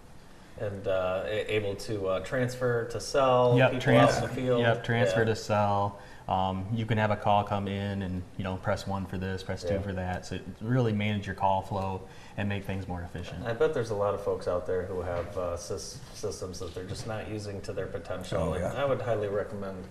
And 0.60 0.86
uh, 0.86 1.22
able 1.26 1.76
to 1.76 2.08
uh, 2.08 2.20
transfer 2.20 2.84
to 2.86 3.00
cell 3.00 3.54
Yep, 3.56 3.70
people 3.70 3.82
trans- 3.82 4.10
out 4.12 4.22
in 4.24 4.28
the 4.28 4.34
field. 4.34 4.60
Yep, 4.60 4.84
transfer 4.84 5.20
Yeah. 5.20 5.24
to 5.26 5.36
cell. 5.36 5.98
Um, 6.28 6.66
you 6.74 6.84
can 6.84 6.98
have 6.98 7.10
a 7.10 7.16
call 7.16 7.42
come 7.42 7.68
in 7.68 8.02
and 8.02 8.22
you 8.36 8.44
know 8.44 8.56
press 8.56 8.86
one 8.86 9.06
for 9.06 9.16
this, 9.16 9.42
press 9.42 9.62
two 9.62 9.74
Yeah. 9.74 9.80
for 9.80 9.92
that. 9.94 10.26
So 10.26 10.34
it 10.34 10.42
really 10.60 10.92
manage 10.92 11.26
your 11.26 11.34
call 11.34 11.62
flow 11.62 12.02
and 12.36 12.48
make 12.48 12.64
things 12.64 12.86
more 12.86 13.00
efficient. 13.02 13.46
I 13.46 13.54
bet 13.54 13.72
there's 13.72 13.90
a 13.90 13.94
lot 13.94 14.12
of 14.14 14.22
folks 14.22 14.46
out 14.46 14.66
there 14.66 14.84
who 14.84 15.00
have 15.00 15.26
uh, 15.38 15.56
sys- 15.56 15.96
systems 16.14 16.58
that 16.58 16.74
they're 16.74 16.84
just 16.84 17.06
not 17.06 17.30
using 17.30 17.62
to 17.62 17.72
their 17.72 17.86
potential. 17.86 18.38
Oh, 18.38 18.52
and 18.52 18.62
yeah. 18.62 18.82
I 18.82 18.84
would 18.84 19.00
highly 19.00 19.28
recommend 19.28 19.82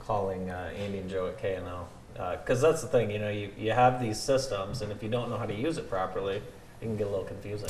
calling 0.00 0.50
uh, 0.50 0.72
Andy 0.76 0.98
and 0.98 1.08
Joe 1.08 1.28
at 1.28 1.40
KNL. 1.40 1.84
Because 2.40 2.60
that's 2.62 2.80
the 2.80 2.88
thing, 2.88 3.10
you 3.10 3.18
know, 3.18 3.28
you, 3.28 3.50
you 3.58 3.72
have 3.72 4.00
these 4.00 4.18
systems, 4.18 4.80
and 4.80 4.90
if 4.90 5.02
you 5.02 5.08
don't 5.10 5.28
know 5.28 5.36
how 5.36 5.44
to 5.44 5.54
use 5.54 5.76
it 5.76 5.90
properly, 5.90 6.36
it 6.36 6.42
can 6.80 6.96
get 6.96 7.06
a 7.06 7.10
little 7.10 7.26
confusing. 7.26 7.68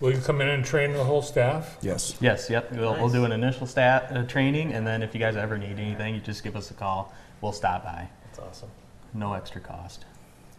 Will 0.00 0.12
you 0.12 0.20
come 0.20 0.40
in 0.40 0.48
and 0.48 0.64
train 0.64 0.94
the 0.94 1.04
whole 1.04 1.20
staff? 1.22 1.76
Yes. 1.82 2.16
Yes, 2.18 2.48
yep. 2.48 2.72
We'll, 2.72 2.94
we'll 2.94 3.10
do 3.10 3.24
an 3.26 3.32
initial 3.32 3.66
stat 3.66 4.08
uh, 4.10 4.22
training, 4.24 4.72
and 4.72 4.86
then 4.86 5.02
if 5.02 5.14
you 5.14 5.20
guys 5.20 5.36
ever 5.36 5.58
need 5.58 5.78
anything, 5.78 6.14
you 6.14 6.20
just 6.22 6.42
give 6.42 6.56
us 6.56 6.70
a 6.70 6.74
call. 6.74 7.12
We'll 7.42 7.52
stop 7.52 7.84
by. 7.84 8.08
That's 8.24 8.38
awesome. 8.38 8.70
No 9.12 9.34
extra 9.34 9.60
cost. 9.60 10.06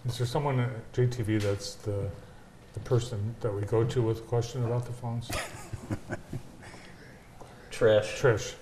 Is 0.06 0.18
there 0.18 0.28
someone 0.28 0.60
at 0.60 0.94
JTV 0.94 1.42
that's 1.42 1.76
the, 1.76 2.08
the 2.74 2.80
person 2.82 3.34
that 3.42 3.52
we 3.52 3.62
go 3.64 3.84
to 3.86 4.02
with 4.02 4.20
a 4.20 4.24
question 4.24 4.64
about 4.66 4.86
the 4.86 4.92
phones? 4.92 5.32
Trish. 7.72 8.04
Trish. 8.20 8.54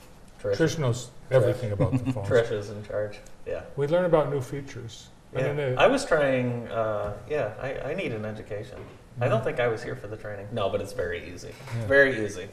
Trish. 0.42 0.56
Trish 0.56 0.78
knows 0.80 1.10
everything 1.32 1.72
about 1.72 1.92
the 1.94 2.12
phones. 2.14 2.30
Trish 2.30 2.52
is 2.52 2.70
in 2.70 2.84
charge. 2.86 3.20
Yeah. 3.46 3.64
We 3.76 3.88
learn 3.88 4.06
about 4.06 4.30
new 4.32 4.40
features. 4.42 5.10
I 5.36 5.40
Yeah. 5.42 5.48
mean, 5.54 5.60
it- 5.60 5.78
I 5.80 5.88
was 5.88 6.06
trying, 6.06 6.68
uh, 6.70 7.14
yeah, 7.30 7.54
I, 7.62 7.92
I 7.92 7.94
need 7.96 8.12
an 8.14 8.26
education. 8.26 8.78
I 8.78 9.26
Mm-hmm. 9.26 9.30
don't 9.30 9.44
think 9.44 9.60
I 9.60 9.68
was 9.68 9.84
here 9.84 9.96
for 9.96 10.08
the 10.08 10.16
training. 10.16 10.48
No, 10.54 10.70
but 10.70 10.80
it's 10.80 10.94
very 10.94 11.34
easy. 11.34 11.50
Yeah. 11.78 11.86
Very 11.86 12.24
easy. 12.26 12.48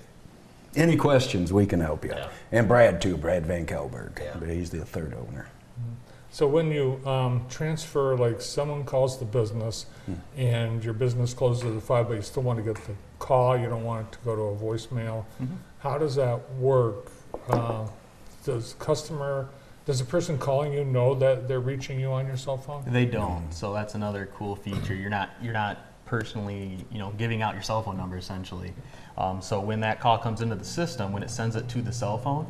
Any 0.74 0.96
questions, 0.96 1.52
we 1.52 1.66
can 1.66 1.80
help 1.80 2.04
you. 2.04 2.10
Yeah. 2.10 2.28
And 2.52 2.66
Brad 2.66 3.00
too, 3.00 3.16
Brad 3.16 3.46
Van 3.46 3.64
Kelberg. 3.64 4.18
Yeah. 4.18 4.34
But 4.38 4.48
he's 4.48 4.70
the 4.70 4.84
third 4.84 5.14
owner. 5.14 5.46
So 6.30 6.46
when 6.46 6.70
you 6.70 7.00
um, 7.06 7.46
transfer, 7.48 8.16
like 8.16 8.40
someone 8.40 8.84
calls 8.84 9.18
the 9.18 9.24
business 9.24 9.86
and 10.36 10.84
your 10.84 10.94
business 10.94 11.34
closes 11.34 11.76
at 11.76 11.82
five, 11.82 12.08
but 12.08 12.14
you 12.14 12.22
still 12.22 12.42
want 12.42 12.58
to 12.58 12.62
get 12.62 12.76
the 12.84 12.92
call, 13.18 13.56
you 13.56 13.68
don't 13.68 13.84
want 13.84 14.06
it 14.06 14.12
to 14.12 14.18
go 14.24 14.36
to 14.36 14.42
a 14.42 14.56
voicemail. 14.56 15.24
How 15.80 15.98
does 15.98 16.14
that 16.16 16.50
work? 16.54 17.10
Uh, 17.48 17.86
does 18.44 18.74
customer, 18.78 19.48
does 19.86 19.98
the 19.98 20.04
person 20.04 20.38
calling 20.38 20.72
you 20.72 20.84
know 20.84 21.14
that 21.14 21.48
they're 21.48 21.60
reaching 21.60 21.98
you 21.98 22.12
on 22.12 22.26
your 22.26 22.36
cell 22.36 22.56
phone? 22.56 22.84
They 22.86 23.06
don't, 23.06 23.52
so 23.52 23.72
that's 23.72 23.94
another 23.94 24.28
cool 24.34 24.54
feature. 24.56 24.94
You're 24.94 25.10
not 25.10 25.30
you're 25.42 25.52
not 25.52 25.84
personally 26.04 26.86
you 26.90 26.98
know 26.98 27.12
giving 27.18 27.42
out 27.42 27.54
your 27.54 27.62
cell 27.62 27.82
phone 27.82 27.96
number 27.96 28.16
essentially. 28.16 28.72
Um, 29.16 29.42
so 29.42 29.60
when 29.60 29.80
that 29.80 29.98
call 30.00 30.18
comes 30.18 30.40
into 30.40 30.54
the 30.54 30.64
system, 30.64 31.12
when 31.12 31.22
it 31.22 31.30
sends 31.30 31.56
it 31.56 31.68
to 31.70 31.82
the 31.82 31.92
cell 31.92 32.18
phone, 32.18 32.46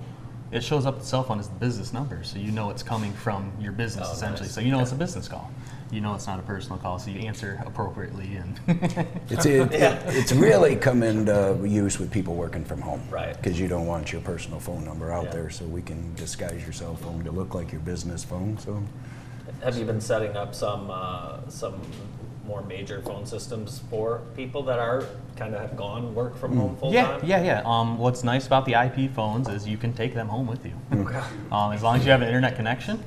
it 0.50 0.62
shows 0.64 0.86
up 0.86 0.98
the 0.98 1.04
cell 1.04 1.22
phone 1.22 1.38
as 1.38 1.48
the 1.48 1.54
business 1.56 1.92
number, 1.92 2.22
so 2.24 2.38
you 2.38 2.50
know 2.50 2.70
it's 2.70 2.82
coming 2.82 3.12
from 3.12 3.52
your 3.60 3.72
business 3.72 4.08
Oh, 4.10 4.12
essentially. 4.14 4.46
nice. 4.46 4.54
So 4.54 4.60
you 4.60 4.70
know 4.70 4.80
it's 4.80 4.92
a 4.92 4.96
business 4.96 5.28
call. 5.28 5.50
You 5.90 6.00
know 6.02 6.14
it's 6.14 6.26
not 6.26 6.38
a 6.38 6.42
personal 6.42 6.78
call, 6.78 6.98
so 6.98 7.10
you 7.10 7.20
answer 7.20 7.62
appropriately 7.66 8.36
and 8.36 8.60
It's, 9.30 9.46
it, 9.46 9.72
it- 9.72 10.02
it's 10.06 10.32
really 10.32 10.76
come 10.76 11.02
into 11.02 11.58
use 11.66 11.98
with 11.98 12.10
people 12.10 12.34
working 12.34 12.64
from 12.64 12.80
home. 12.80 13.02
Right. 13.10 13.36
Because 13.36 13.58
you 13.60 13.68
don't 13.68 13.86
want 13.86 14.12
your 14.12 14.20
personal 14.22 14.60
phone 14.60 14.84
number 14.84 15.12
out 15.12 15.24
Yeah. 15.26 15.30
there, 15.32 15.50
so 15.50 15.64
we 15.64 15.82
can 15.82 16.14
disguise 16.14 16.62
your 16.62 16.72
cell 16.72 16.96
phone 16.96 17.24
to 17.24 17.30
look 17.30 17.54
like 17.54 17.70
your 17.72 17.80
business 17.82 18.24
phone, 18.24 18.58
so. 18.58 18.82
Have 19.64 19.76
you 19.76 19.84
been 19.86 20.00
setting 20.00 20.36
up 20.36 20.54
some 20.54 20.90
uh, 20.90 21.38
some 21.48 21.80
more 22.48 22.62
major 22.62 23.00
phone 23.02 23.26
systems 23.26 23.80
for 23.90 24.22
people 24.34 24.62
that 24.62 24.78
are 24.78 25.04
kind 25.36 25.54
of 25.54 25.60
have 25.60 25.76
gone 25.76 26.14
work 26.14 26.34
from 26.36 26.56
home 26.56 26.74
full 26.76 26.92
yeah, 26.92 27.02
time? 27.18 27.20
yeah, 27.22 27.42
yeah. 27.44 27.62
Um, 27.64 27.98
what's 27.98 28.24
nice 28.24 28.46
about 28.46 28.64
the 28.64 28.72
IP 28.72 29.12
phones 29.14 29.48
is 29.48 29.68
you 29.68 29.76
can 29.76 29.92
take 29.92 30.14
them 30.14 30.28
home 30.28 30.46
with 30.48 30.64
you. 30.64 30.72
Um, 31.52 31.72
as 31.72 31.82
long 31.82 31.96
as 31.96 32.04
you 32.04 32.10
have 32.10 32.20
an 32.22 32.28
internet 32.28 32.56
connection, 32.56 33.02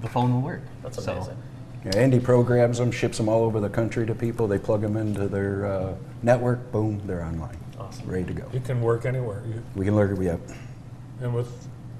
the 0.00 0.08
phone 0.08 0.32
will 0.32 0.40
work. 0.40 0.62
That's 0.82 1.02
So- 1.02 1.12
amazing. 1.12 1.36
Yeah, 1.84 1.96
Andy 1.96 2.20
programs 2.20 2.78
them, 2.78 2.92
ships 2.92 3.16
them 3.18 3.28
all 3.28 3.42
over 3.42 3.58
the 3.58 3.68
country 3.68 4.06
to 4.06 4.14
people. 4.14 4.46
They 4.46 4.58
plug 4.58 4.82
them 4.82 4.96
into 4.96 5.26
their 5.26 5.66
uh, 5.66 5.94
network, 6.22 6.70
boom, 6.70 7.02
they're 7.06 7.24
online, 7.24 7.56
Awesome. 7.76 8.08
ready 8.08 8.24
to 8.24 8.32
go. 8.32 8.44
You 8.52 8.60
can 8.60 8.80
work 8.80 9.04
anywhere. 9.04 9.42
You, 9.48 9.60
We 9.74 9.84
can 9.86 9.96
learn, 9.96 10.20
yep. 10.22 10.38
And 11.20 11.34
with 11.34 11.50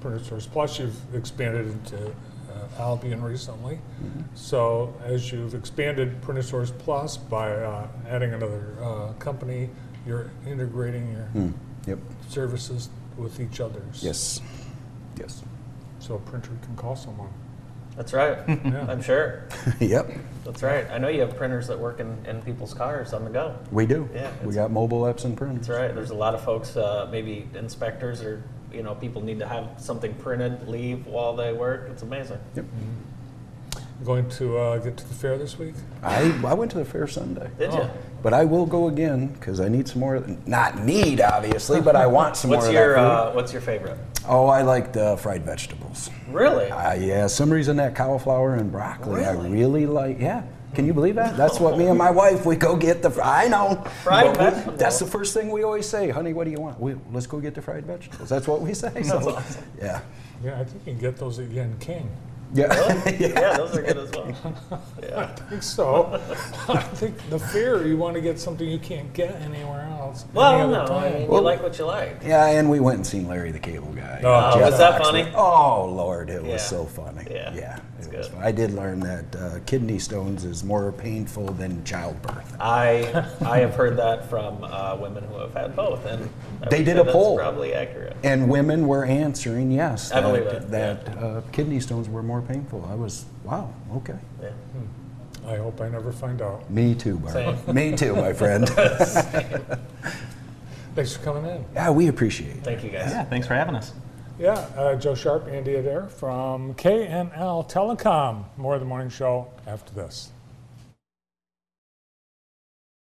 Printer 0.00 0.22
Source 0.22 0.46
Plus, 0.46 0.78
you've 0.78 0.96
expanded 1.16 1.66
into 1.66 2.14
Albion 2.78 3.22
recently. 3.22 3.78
So 4.34 4.94
as 5.04 5.30
you've 5.32 5.54
expanded 5.54 6.20
Printer 6.22 6.42
Source 6.42 6.72
Plus 6.78 7.16
by 7.16 7.50
uh, 7.50 7.86
adding 8.08 8.32
another 8.32 8.74
uh, 8.82 9.12
company, 9.14 9.68
you're 10.06 10.30
integrating 10.46 11.12
your 11.12 11.24
Hmm, 11.26 11.50
Yep, 11.86 11.98
services 12.28 12.88
with 13.16 13.40
each 13.40 13.60
other's. 13.60 14.02
yes, 14.02 14.40
yes. 15.18 15.42
So 15.98 16.14
a 16.14 16.18
printer 16.18 16.50
can 16.62 16.74
call 16.76 16.96
someone. 16.96 17.28
That's 17.96 18.12
right. 18.12 18.38
I'm 18.48 19.02
sure. 19.02 19.44
yep, 19.80 20.10
That's 20.44 20.62
right. 20.62 20.88
I 20.90 20.98
know 20.98 21.08
you 21.08 21.20
have 21.20 21.36
printers 21.36 21.68
that 21.68 21.78
work 21.78 22.00
in, 22.00 22.24
in 22.26 22.40
people's 22.42 22.74
cars 22.74 23.12
on 23.12 23.24
the 23.24 23.30
go. 23.30 23.56
we 23.70 23.86
do. 23.86 24.08
Yeah, 24.14 24.32
we 24.42 24.54
got 24.54 24.70
mobile 24.70 25.02
apps 25.02 25.24
and 25.24 25.36
printers. 25.36 25.66
That's 25.66 25.78
right. 25.78 25.94
There's 25.94 26.10
a 26.10 26.14
lot 26.14 26.34
of 26.34 26.42
folks, 26.42 26.76
uh, 26.76 27.08
maybe 27.10 27.48
inspectors 27.54 28.22
or 28.22 28.42
you 28.72 28.82
know 28.82 28.94
people 28.94 29.22
need 29.22 29.38
to 29.40 29.46
have 29.46 29.74
something 29.76 30.14
printed, 30.14 30.68
leave 30.68 31.06
while 31.06 31.36
they 31.36 31.52
work. 31.52 31.88
It's 31.90 32.02
amazing. 32.02 32.38
Yep. 32.56 32.64
Going 34.04 34.28
to 34.30 34.58
uh, 34.58 34.78
get 34.78 34.96
to 34.96 35.06
the 35.06 35.14
fair 35.14 35.38
this 35.38 35.58
week? 35.58 35.74
I, 36.02 36.32
I 36.44 36.54
went 36.54 36.72
to 36.72 36.78
the 36.78 36.84
fair 36.84 37.06
Sunday. 37.06 37.48
Did 37.58 37.72
you? 37.72 37.88
But 38.20 38.32
I 38.34 38.44
will 38.44 38.66
go 38.66 38.88
again 38.88 39.28
because 39.28 39.60
I 39.60 39.68
need 39.68 39.86
some 39.86 40.00
more. 40.00 40.24
Not 40.44 40.80
need, 40.84 41.20
obviously, 41.20 41.80
but 41.80 41.94
I 41.94 42.06
want 42.08 42.36
some 42.36 42.50
What's 42.52 42.64
more 42.66 42.72
your 42.74 42.94
of 42.96 43.04
that 43.04 43.10
uh, 43.10 43.32
What's 43.32 43.52
your 43.52 43.62
favorite? 43.62 43.96
Oh, 44.26 44.46
I 44.46 44.62
like 44.62 44.92
the 44.92 45.16
fried 45.18 45.44
vegetables. 45.44 46.10
Really? 46.28 46.68
Uh, 46.70 46.94
yeah, 46.94 47.26
some 47.28 47.50
reason 47.50 47.76
that 47.76 47.94
cauliflower 47.94 48.54
and 48.54 48.72
broccoli. 48.72 49.20
really? 49.20 49.26
I 49.26 49.32
Really? 49.32 49.50
really 49.50 49.86
like. 49.86 50.18
Yeah. 50.20 50.42
Can 50.74 50.86
you 50.86 50.94
believe 50.94 51.16
that? 51.16 51.36
That's 51.36 51.60
what 51.60 51.76
me 51.78 51.86
and 51.86 51.98
my 51.98 52.10
wife 52.22 52.44
we 52.44 52.56
go 52.56 52.74
get 52.74 53.02
the. 53.02 53.10
I 53.22 53.46
know. 53.46 53.84
Fried 54.02 54.24
But 54.24 54.38
we- 54.38 54.50
vegetables. 54.50 54.78
That's 54.80 54.98
the 54.98 55.06
first 55.06 55.34
thing 55.34 55.50
we 55.50 55.62
always 55.62 55.86
say, 55.88 56.08
honey. 56.10 56.32
What 56.32 56.44
do 56.44 56.50
you 56.50 56.60
want? 56.60 56.80
We, 56.80 56.96
let's 57.12 57.26
go 57.28 57.38
get 57.38 57.54
the 57.54 57.62
fried 57.62 57.86
vegetables. 57.86 58.28
That's 58.28 58.48
what 58.48 58.62
we 58.62 58.74
say. 58.74 59.02
So, 59.04 59.18
awesome. 59.36 59.62
yeah. 59.80 60.00
Yeah, 60.42 60.58
I 60.58 60.64
think 60.64 60.86
you 60.86 60.92
can 60.94 61.00
get 61.00 61.16
those 61.18 61.38
at 61.38 61.50
Yen 61.50 61.76
King. 61.78 62.10
Yeah. 62.54 63.08
yeah, 63.18 63.56
those 63.56 63.74
are 63.78 63.82
good 63.82 63.96
as 63.96 64.10
well. 64.10 64.82
Yeah. 65.02 65.20
I 65.20 65.26
think 65.48 65.62
so. 65.62 66.20
I 66.68 66.82
think 66.82 67.16
the 67.30 67.38
fear 67.38 67.86
you 67.86 67.96
want 67.96 68.14
to 68.14 68.20
get 68.20 68.38
something 68.38 68.68
you 68.68 68.78
can't 68.78 69.10
get 69.14 69.34
anywhere 69.40 69.80
else. 69.84 69.91
Any 70.20 70.32
Well, 70.34 70.68
no, 70.68 70.82
I 70.82 70.86
time. 70.86 71.14
mean, 71.14 71.28
Well- 71.28 71.40
you 71.40 71.44
like 71.46 71.62
what 71.62 71.78
you 71.78 71.86
like. 71.86 72.22
Yeah, 72.24 72.46
and 72.46 72.68
we 72.70 72.80
went 72.80 72.96
and 72.96 73.06
seen 73.06 73.26
Larry 73.28 73.50
the 73.52 73.58
Cable 73.58 73.92
Guy. 73.92 74.20
Oh, 74.24 74.32
Uh, 74.32 74.58
was 74.60 74.78
that 74.78 75.00
Foxworthy. 75.00 75.04
funny? 75.24 75.32
Oh 75.34 75.86
Lord, 75.86 76.30
it 76.30 76.44
Yeah. 76.44 76.52
was 76.52 76.62
so 76.62 76.84
funny. 76.84 77.26
Yeah, 77.30 77.52
yeah, 77.54 77.76
it's 77.98 78.06
it 78.08 78.16
was 78.16 78.26
good. 78.28 78.36
fun. 78.36 78.44
I 78.44 78.52
did 78.52 78.72
learn 78.74 79.00
that 79.00 79.24
uh, 79.36 79.58
kidney 79.66 79.98
stones 79.98 80.44
is 80.44 80.62
more 80.64 80.92
painful 80.92 81.46
than 81.46 81.82
childbirth. 81.84 82.56
I 82.60 83.24
I 83.44 83.58
have 83.60 83.74
heard 83.74 83.96
that 83.96 84.28
from 84.28 84.62
uh, 84.64 84.96
women 85.00 85.24
who 85.24 85.38
have 85.40 85.54
had 85.54 85.74
both, 85.74 86.04
and 86.06 86.28
I 86.62 86.68
They 86.68 86.78
did 86.84 86.96
say 86.96 87.00
a 87.00 87.04
that's 87.04 87.12
poll. 87.12 87.36
Probably 87.38 87.74
accurate. 87.74 88.16
And 88.22 88.48
women 88.48 88.86
were 88.86 89.04
answering 89.04 89.70
yes. 89.72 90.12
I 90.12 90.20
that, 90.20 90.26
believe 90.28 90.46
it, 90.46 90.70
That 90.70 90.98
yeah. 91.08 91.24
uh, 91.26 91.40
kidney 91.52 91.80
stones 91.80 92.08
were 92.08 92.22
more 92.22 92.40
painful. 92.42 92.86
I 92.90 92.94
was 92.94 93.24
wow. 93.44 93.70
Okay. 93.96 94.14
Yeah. 94.40 94.48
I 95.46 95.56
hope 95.56 95.80
I 95.80 95.88
never 95.88 96.12
find 96.12 96.40
out. 96.40 96.70
Me 96.70 96.94
too, 96.94 97.18
Barbara. 97.18 97.56
Same. 97.64 97.74
Me 97.90 97.96
too, 97.96 98.14
my 98.14 98.32
friend. 98.32 98.68
Thanks 100.94 101.16
for 101.16 101.22
coming 101.24 101.46
in. 101.50 101.64
yeah, 101.74 101.90
we 101.90 102.08
appreciate 102.08 102.56
it. 102.56 102.62
Thank 102.64 102.84
you 102.84 102.90
guys. 102.90 103.10
Yeah, 103.10 103.24
thanks 103.24 103.46
for 103.46 103.54
having 103.54 103.74
us. 103.74 103.92
Yeah, 104.38 104.52
uh, 104.76 104.94
Joe 104.96 105.14
Sharp, 105.14 105.48
Andy 105.48 105.76
Adair 105.76 106.08
from 106.08 106.74
KNL 106.74 107.68
Telecom. 107.70 108.44
More 108.58 108.74
of 108.74 108.80
the 108.80 108.86
morning 108.86 109.08
show 109.08 109.48
after 109.66 109.92
this. 109.94 110.30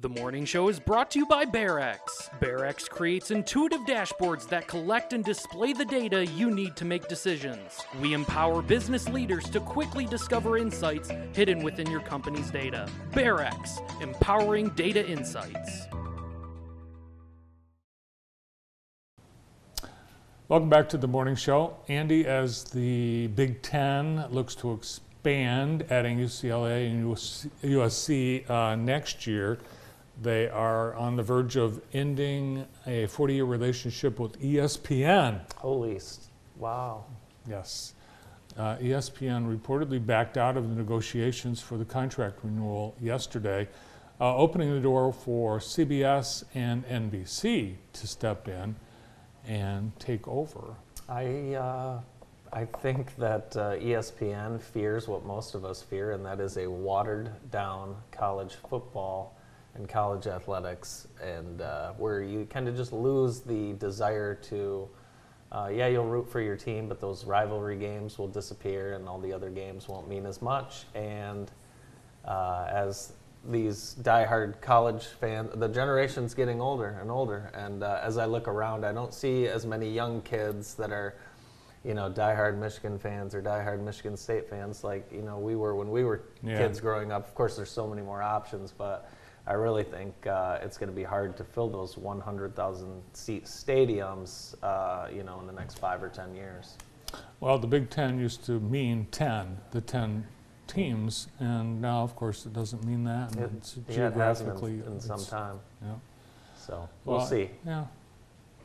The 0.03 0.09
morning 0.09 0.43
show 0.43 0.67
is 0.67 0.81
brought 0.81 1.11
to 1.11 1.19
you 1.19 1.25
by 1.25 1.45
BearX. 1.45 1.97
BearX 2.41 2.89
creates 2.89 3.31
intuitive 3.31 3.79
dashboards 3.87 4.49
that 4.49 4.67
collect 4.67 5.13
and 5.13 5.23
display 5.23 5.71
the 5.71 5.85
data 5.85 6.25
you 6.25 6.51
need 6.51 6.75
to 6.75 6.83
make 6.83 7.07
decisions. 7.07 7.79
We 8.01 8.11
empower 8.11 8.61
business 8.61 9.07
leaders 9.07 9.45
to 9.51 9.61
quickly 9.61 10.05
discover 10.05 10.57
insights 10.57 11.09
hidden 11.31 11.63
within 11.63 11.89
your 11.89 12.01
company's 12.01 12.51
data. 12.51 12.89
BearX, 13.13 13.79
empowering 14.01 14.71
data 14.71 15.07
insights. 15.07 15.87
Welcome 20.49 20.67
back 20.67 20.89
to 20.89 20.97
the 20.97 21.07
morning 21.07 21.37
show. 21.37 21.77
Andy, 21.87 22.27
as 22.27 22.65
the 22.65 23.27
Big 23.27 23.61
Ten 23.61 24.25
looks 24.31 24.53
to 24.55 24.73
expand, 24.73 25.85
adding 25.89 26.17
UCLA 26.17 26.91
and 26.91 27.15
USC, 27.63 28.49
uh, 28.49 28.75
next 28.75 29.25
year, 29.25 29.59
they 30.21 30.47
are 30.49 30.93
on 30.95 31.15
the 31.15 31.23
verge 31.23 31.55
of 31.55 31.81
ending 31.93 32.65
a 32.85 33.07
40 33.07 33.33
year 33.35 33.45
relationship 33.45 34.19
with 34.19 34.39
ESPN. 34.41 35.41
Holy, 35.55 35.99
wow. 36.57 37.05
Yes. 37.47 37.93
Uh, 38.55 38.77
ESPN 38.77 39.57
reportedly 39.59 40.03
backed 40.05 40.37
out 40.37 40.57
of 40.57 40.69
the 40.69 40.75
negotiations 40.75 41.59
for 41.59 41.77
the 41.77 41.85
contract 41.85 42.39
renewal 42.43 42.95
yesterday, 43.01 43.67
uh, 44.21 44.35
opening 44.35 44.71
the 44.71 44.79
door 44.79 45.11
for 45.11 45.57
CBS 45.57 46.43
and 46.53 46.87
NBC 46.87 47.75
to 47.93 48.07
step 48.07 48.47
in 48.47 48.75
and 49.47 49.91
take 49.99 50.27
over. 50.27 50.75
I 51.09 51.55
uh, 51.55 51.99
I 52.53 52.65
think 52.65 53.15
that 53.15 53.57
uh, 53.57 53.71
ESPN 53.71 54.61
fears 54.61 55.07
what 55.07 55.25
most 55.25 55.55
of 55.55 55.65
us 55.65 55.81
fear, 55.81 56.11
and 56.11 56.23
that 56.23 56.39
is 56.39 56.57
a 56.57 56.69
watered 56.69 57.31
down 57.49 57.95
college 58.11 58.53
football 58.69 59.32
and 59.75 59.89
college 59.89 60.27
athletics, 60.27 61.07
and 61.21 61.61
uh, 61.61 61.93
where 61.93 62.21
you 62.21 62.45
kind 62.45 62.67
of 62.67 62.75
just 62.75 62.93
lose 62.93 63.41
the 63.41 63.73
desire 63.73 64.35
to. 64.35 64.87
Uh, 65.51 65.69
yeah, 65.71 65.85
you'll 65.87 66.05
root 66.05 66.27
for 66.27 66.41
your 66.41 66.55
team, 66.55 66.87
but 66.87 66.99
those 66.99 67.25
rivalry 67.25 67.77
games 67.77 68.17
will 68.17 68.27
disappear, 68.27 68.93
and 68.93 69.07
all 69.07 69.19
the 69.19 69.31
other 69.31 69.49
games 69.51 69.87
won't 69.87 70.07
mean 70.07 70.25
as 70.25 70.41
much. 70.41 70.85
And 70.95 71.51
uh, 72.25 72.67
as 72.71 73.13
these 73.47 73.95
diehard 74.01 74.61
college 74.61 75.05
fans, 75.05 75.51
the 75.55 75.67
generation's 75.67 76.33
getting 76.33 76.59
older 76.59 76.97
and 77.01 77.11
older. 77.11 77.51
And 77.53 77.83
uh, 77.83 77.99
as 78.01 78.17
I 78.17 78.25
look 78.25 78.47
around, 78.47 78.83
I 78.85 78.93
don't 78.93 79.13
see 79.13 79.47
as 79.47 79.65
many 79.65 79.89
young 79.91 80.21
kids 80.23 80.73
that 80.75 80.91
are, 80.91 81.17
you 81.83 81.93
know, 81.93 82.09
diehard 82.09 82.57
Michigan 82.57 82.97
fans 82.97 83.35
or 83.35 83.41
diehard 83.41 83.81
Michigan 83.83 84.15
State 84.17 84.49
fans 84.49 84.83
like 84.83 85.11
you 85.11 85.21
know 85.21 85.37
we 85.37 85.55
were 85.55 85.75
when 85.75 85.91
we 85.91 86.03
were 86.03 86.23
Yeah. 86.41 86.57
kids 86.57 86.79
growing 86.79 87.11
up. 87.11 87.27
Of 87.27 87.35
course, 87.35 87.55
there's 87.57 87.69
so 87.71 87.85
many 87.85 88.01
more 88.01 88.21
options, 88.23 88.71
but 88.71 89.11
I 89.45 89.53
really 89.53 89.83
think 89.83 90.25
uh, 90.25 90.59
it's 90.61 90.77
going 90.77 90.89
to 90.89 90.95
be 90.95 91.03
hard 91.03 91.35
to 91.37 91.43
fill 91.43 91.69
those 91.69 91.97
100,000 91.97 93.01
seat 93.13 93.45
stadiums, 93.45 94.55
uh, 94.63 95.07
you 95.13 95.23
know, 95.23 95.39
in 95.41 95.47
the 95.47 95.53
next 95.53 95.79
five 95.79 96.01
or 96.01 96.07
ten 96.09 96.33
years. 96.33 96.77
Well, 97.41 97.59
the 97.59 97.67
Big 97.67 97.89
Ten 97.89 98.19
used 98.19 98.45
to 98.45 98.59
mean 98.59 99.05
10, 99.11 99.57
the 99.71 99.81
10 99.81 100.25
teams, 100.67 101.27
and 101.39 101.81
now, 101.81 102.01
of 102.03 102.15
course, 102.15 102.45
it 102.45 102.53
doesn't 102.53 102.83
mean 102.85 103.03
that. 103.03 103.35
and 103.35 103.41
It, 103.43 103.51
it's 103.57 103.77
yeah, 103.89 104.07
it 104.07 104.13
hasn't 104.13 104.47
geographically. 104.49 104.73
in, 104.87 104.93
in 104.93 104.99
some 105.01 105.23
time. 105.25 105.59
Yeah. 105.81 105.91
So 106.55 106.89
we'll 107.03 107.17
Well, 107.17 107.25
see. 107.25 107.49
Yeah, 107.65 107.85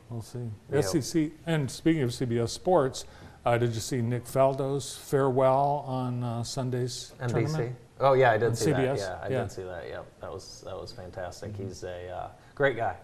we'll 0.09 0.21
see. 0.21 0.49
Yeah. 0.71 0.81
SEC, 0.81 1.31
and 1.45 1.69
speaking 1.69 2.03
of 2.03 2.11
CBS 2.11 2.49
Sports, 2.49 3.05
uh, 3.45 3.57
did 3.57 3.73
you 3.73 3.81
see 3.81 4.01
Nick 4.01 4.25
Faldo's 4.25 4.97
farewell 4.97 5.83
on 5.85 6.23
uh, 6.23 6.43
Sunday's 6.43 7.13
NBC. 7.19 7.29
tournament? 7.31 7.75
Oh 7.99 8.13
yeah, 8.13 8.31
I 8.31 8.37
did 8.37 8.57
see 8.57 8.71
that. 8.71 8.97
Yeah, 8.97 9.19
I 9.21 9.27
Yeah. 9.27 9.35
Mm-hmm. 9.35 9.41
did 9.43 9.51
see 9.51 9.63
that. 9.63 9.87
Yep, 9.89 10.05
that 10.21 10.31
was 10.31 10.61
that 10.65 10.79
was 10.79 10.91
fantastic. 10.91 11.55
He's 11.55 11.83
a 11.83 12.09
uh, 12.09 12.27
great 12.55 12.77
guy. 12.77 12.95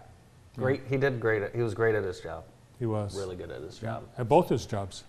Great. 0.56 0.82
He 0.88 0.96
did 0.96 1.20
great. 1.20 1.42
At, 1.42 1.54
he 1.54 1.60
was 1.62 1.74
great 1.74 1.94
at 1.94 2.02
his 2.04 2.20
job. 2.20 2.44
He 2.78 2.86
was. 2.86 3.16
Really 3.18 3.36
good 3.36 3.50
at 3.50 3.60
his 3.60 3.78
job. 3.78 4.04
At 4.16 4.28
both 4.28 4.48
his 4.48 4.64
jobs. 4.66 5.04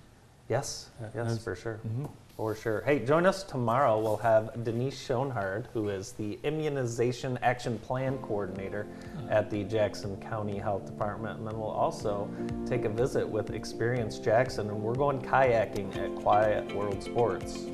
Yes. 0.50 0.90
Yes, 1.02 1.14
that's- 1.14 1.44
for 1.44 1.56
sure. 1.56 1.80
Mhm. 1.88 2.10
For 2.36 2.54
sure. 2.54 2.82
Hey, 2.86 3.00
join 3.04 3.26
us 3.26 3.42
tomorrow. 3.42 4.00
We'll 4.00 4.18
have 4.18 4.64
Denise 4.64 4.96
Schoenhard, 5.08 5.66
who 5.74 5.90
is 5.90 6.12
the 6.12 6.38
Immunization 6.44 7.40
Action 7.42 7.80
Plan 7.80 8.20
Coordinator 8.20 8.86
at 9.30 9.50
the 9.50 9.64
Jackson 9.64 10.16
County 10.22 10.60
Health 10.60 10.86
Department. 10.86 11.40
And 11.40 11.48
then 11.48 11.58
we'll 11.60 11.72
also 11.72 12.30
take 12.68 12.86
a 12.86 12.90
visit 12.90 13.28
with 13.28 13.50
Experience 13.50 14.20
Jackson, 14.20 14.70
and 14.70 14.80
we're 14.84 14.94
going 14.94 15.20
kayaking 15.20 15.96
at 15.98 16.14
Quiet 16.22 16.76
World 16.76 17.02
Sports. 17.02 17.66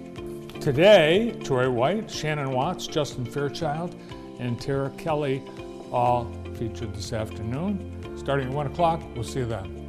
Today, 0.64 1.38
Troy 1.44 1.70
White, 1.70 2.10
Shannon 2.10 2.52
Watts, 2.52 2.88
Justin 2.88 3.26
Fairchild, 3.26 3.94
and 4.40 4.62
Tara 4.62 4.90
Kelly 4.92 5.44
all 5.92 6.32
featured 6.58 6.96
this 6.96 7.12
afternoon. 7.12 8.18
Starting 8.18 8.48
at 8.48 8.54
1 8.54 8.68
o'clock, 8.68 9.04
we'll 9.14 9.26
see 9.26 9.40
you 9.40 9.46
then. 9.46 9.83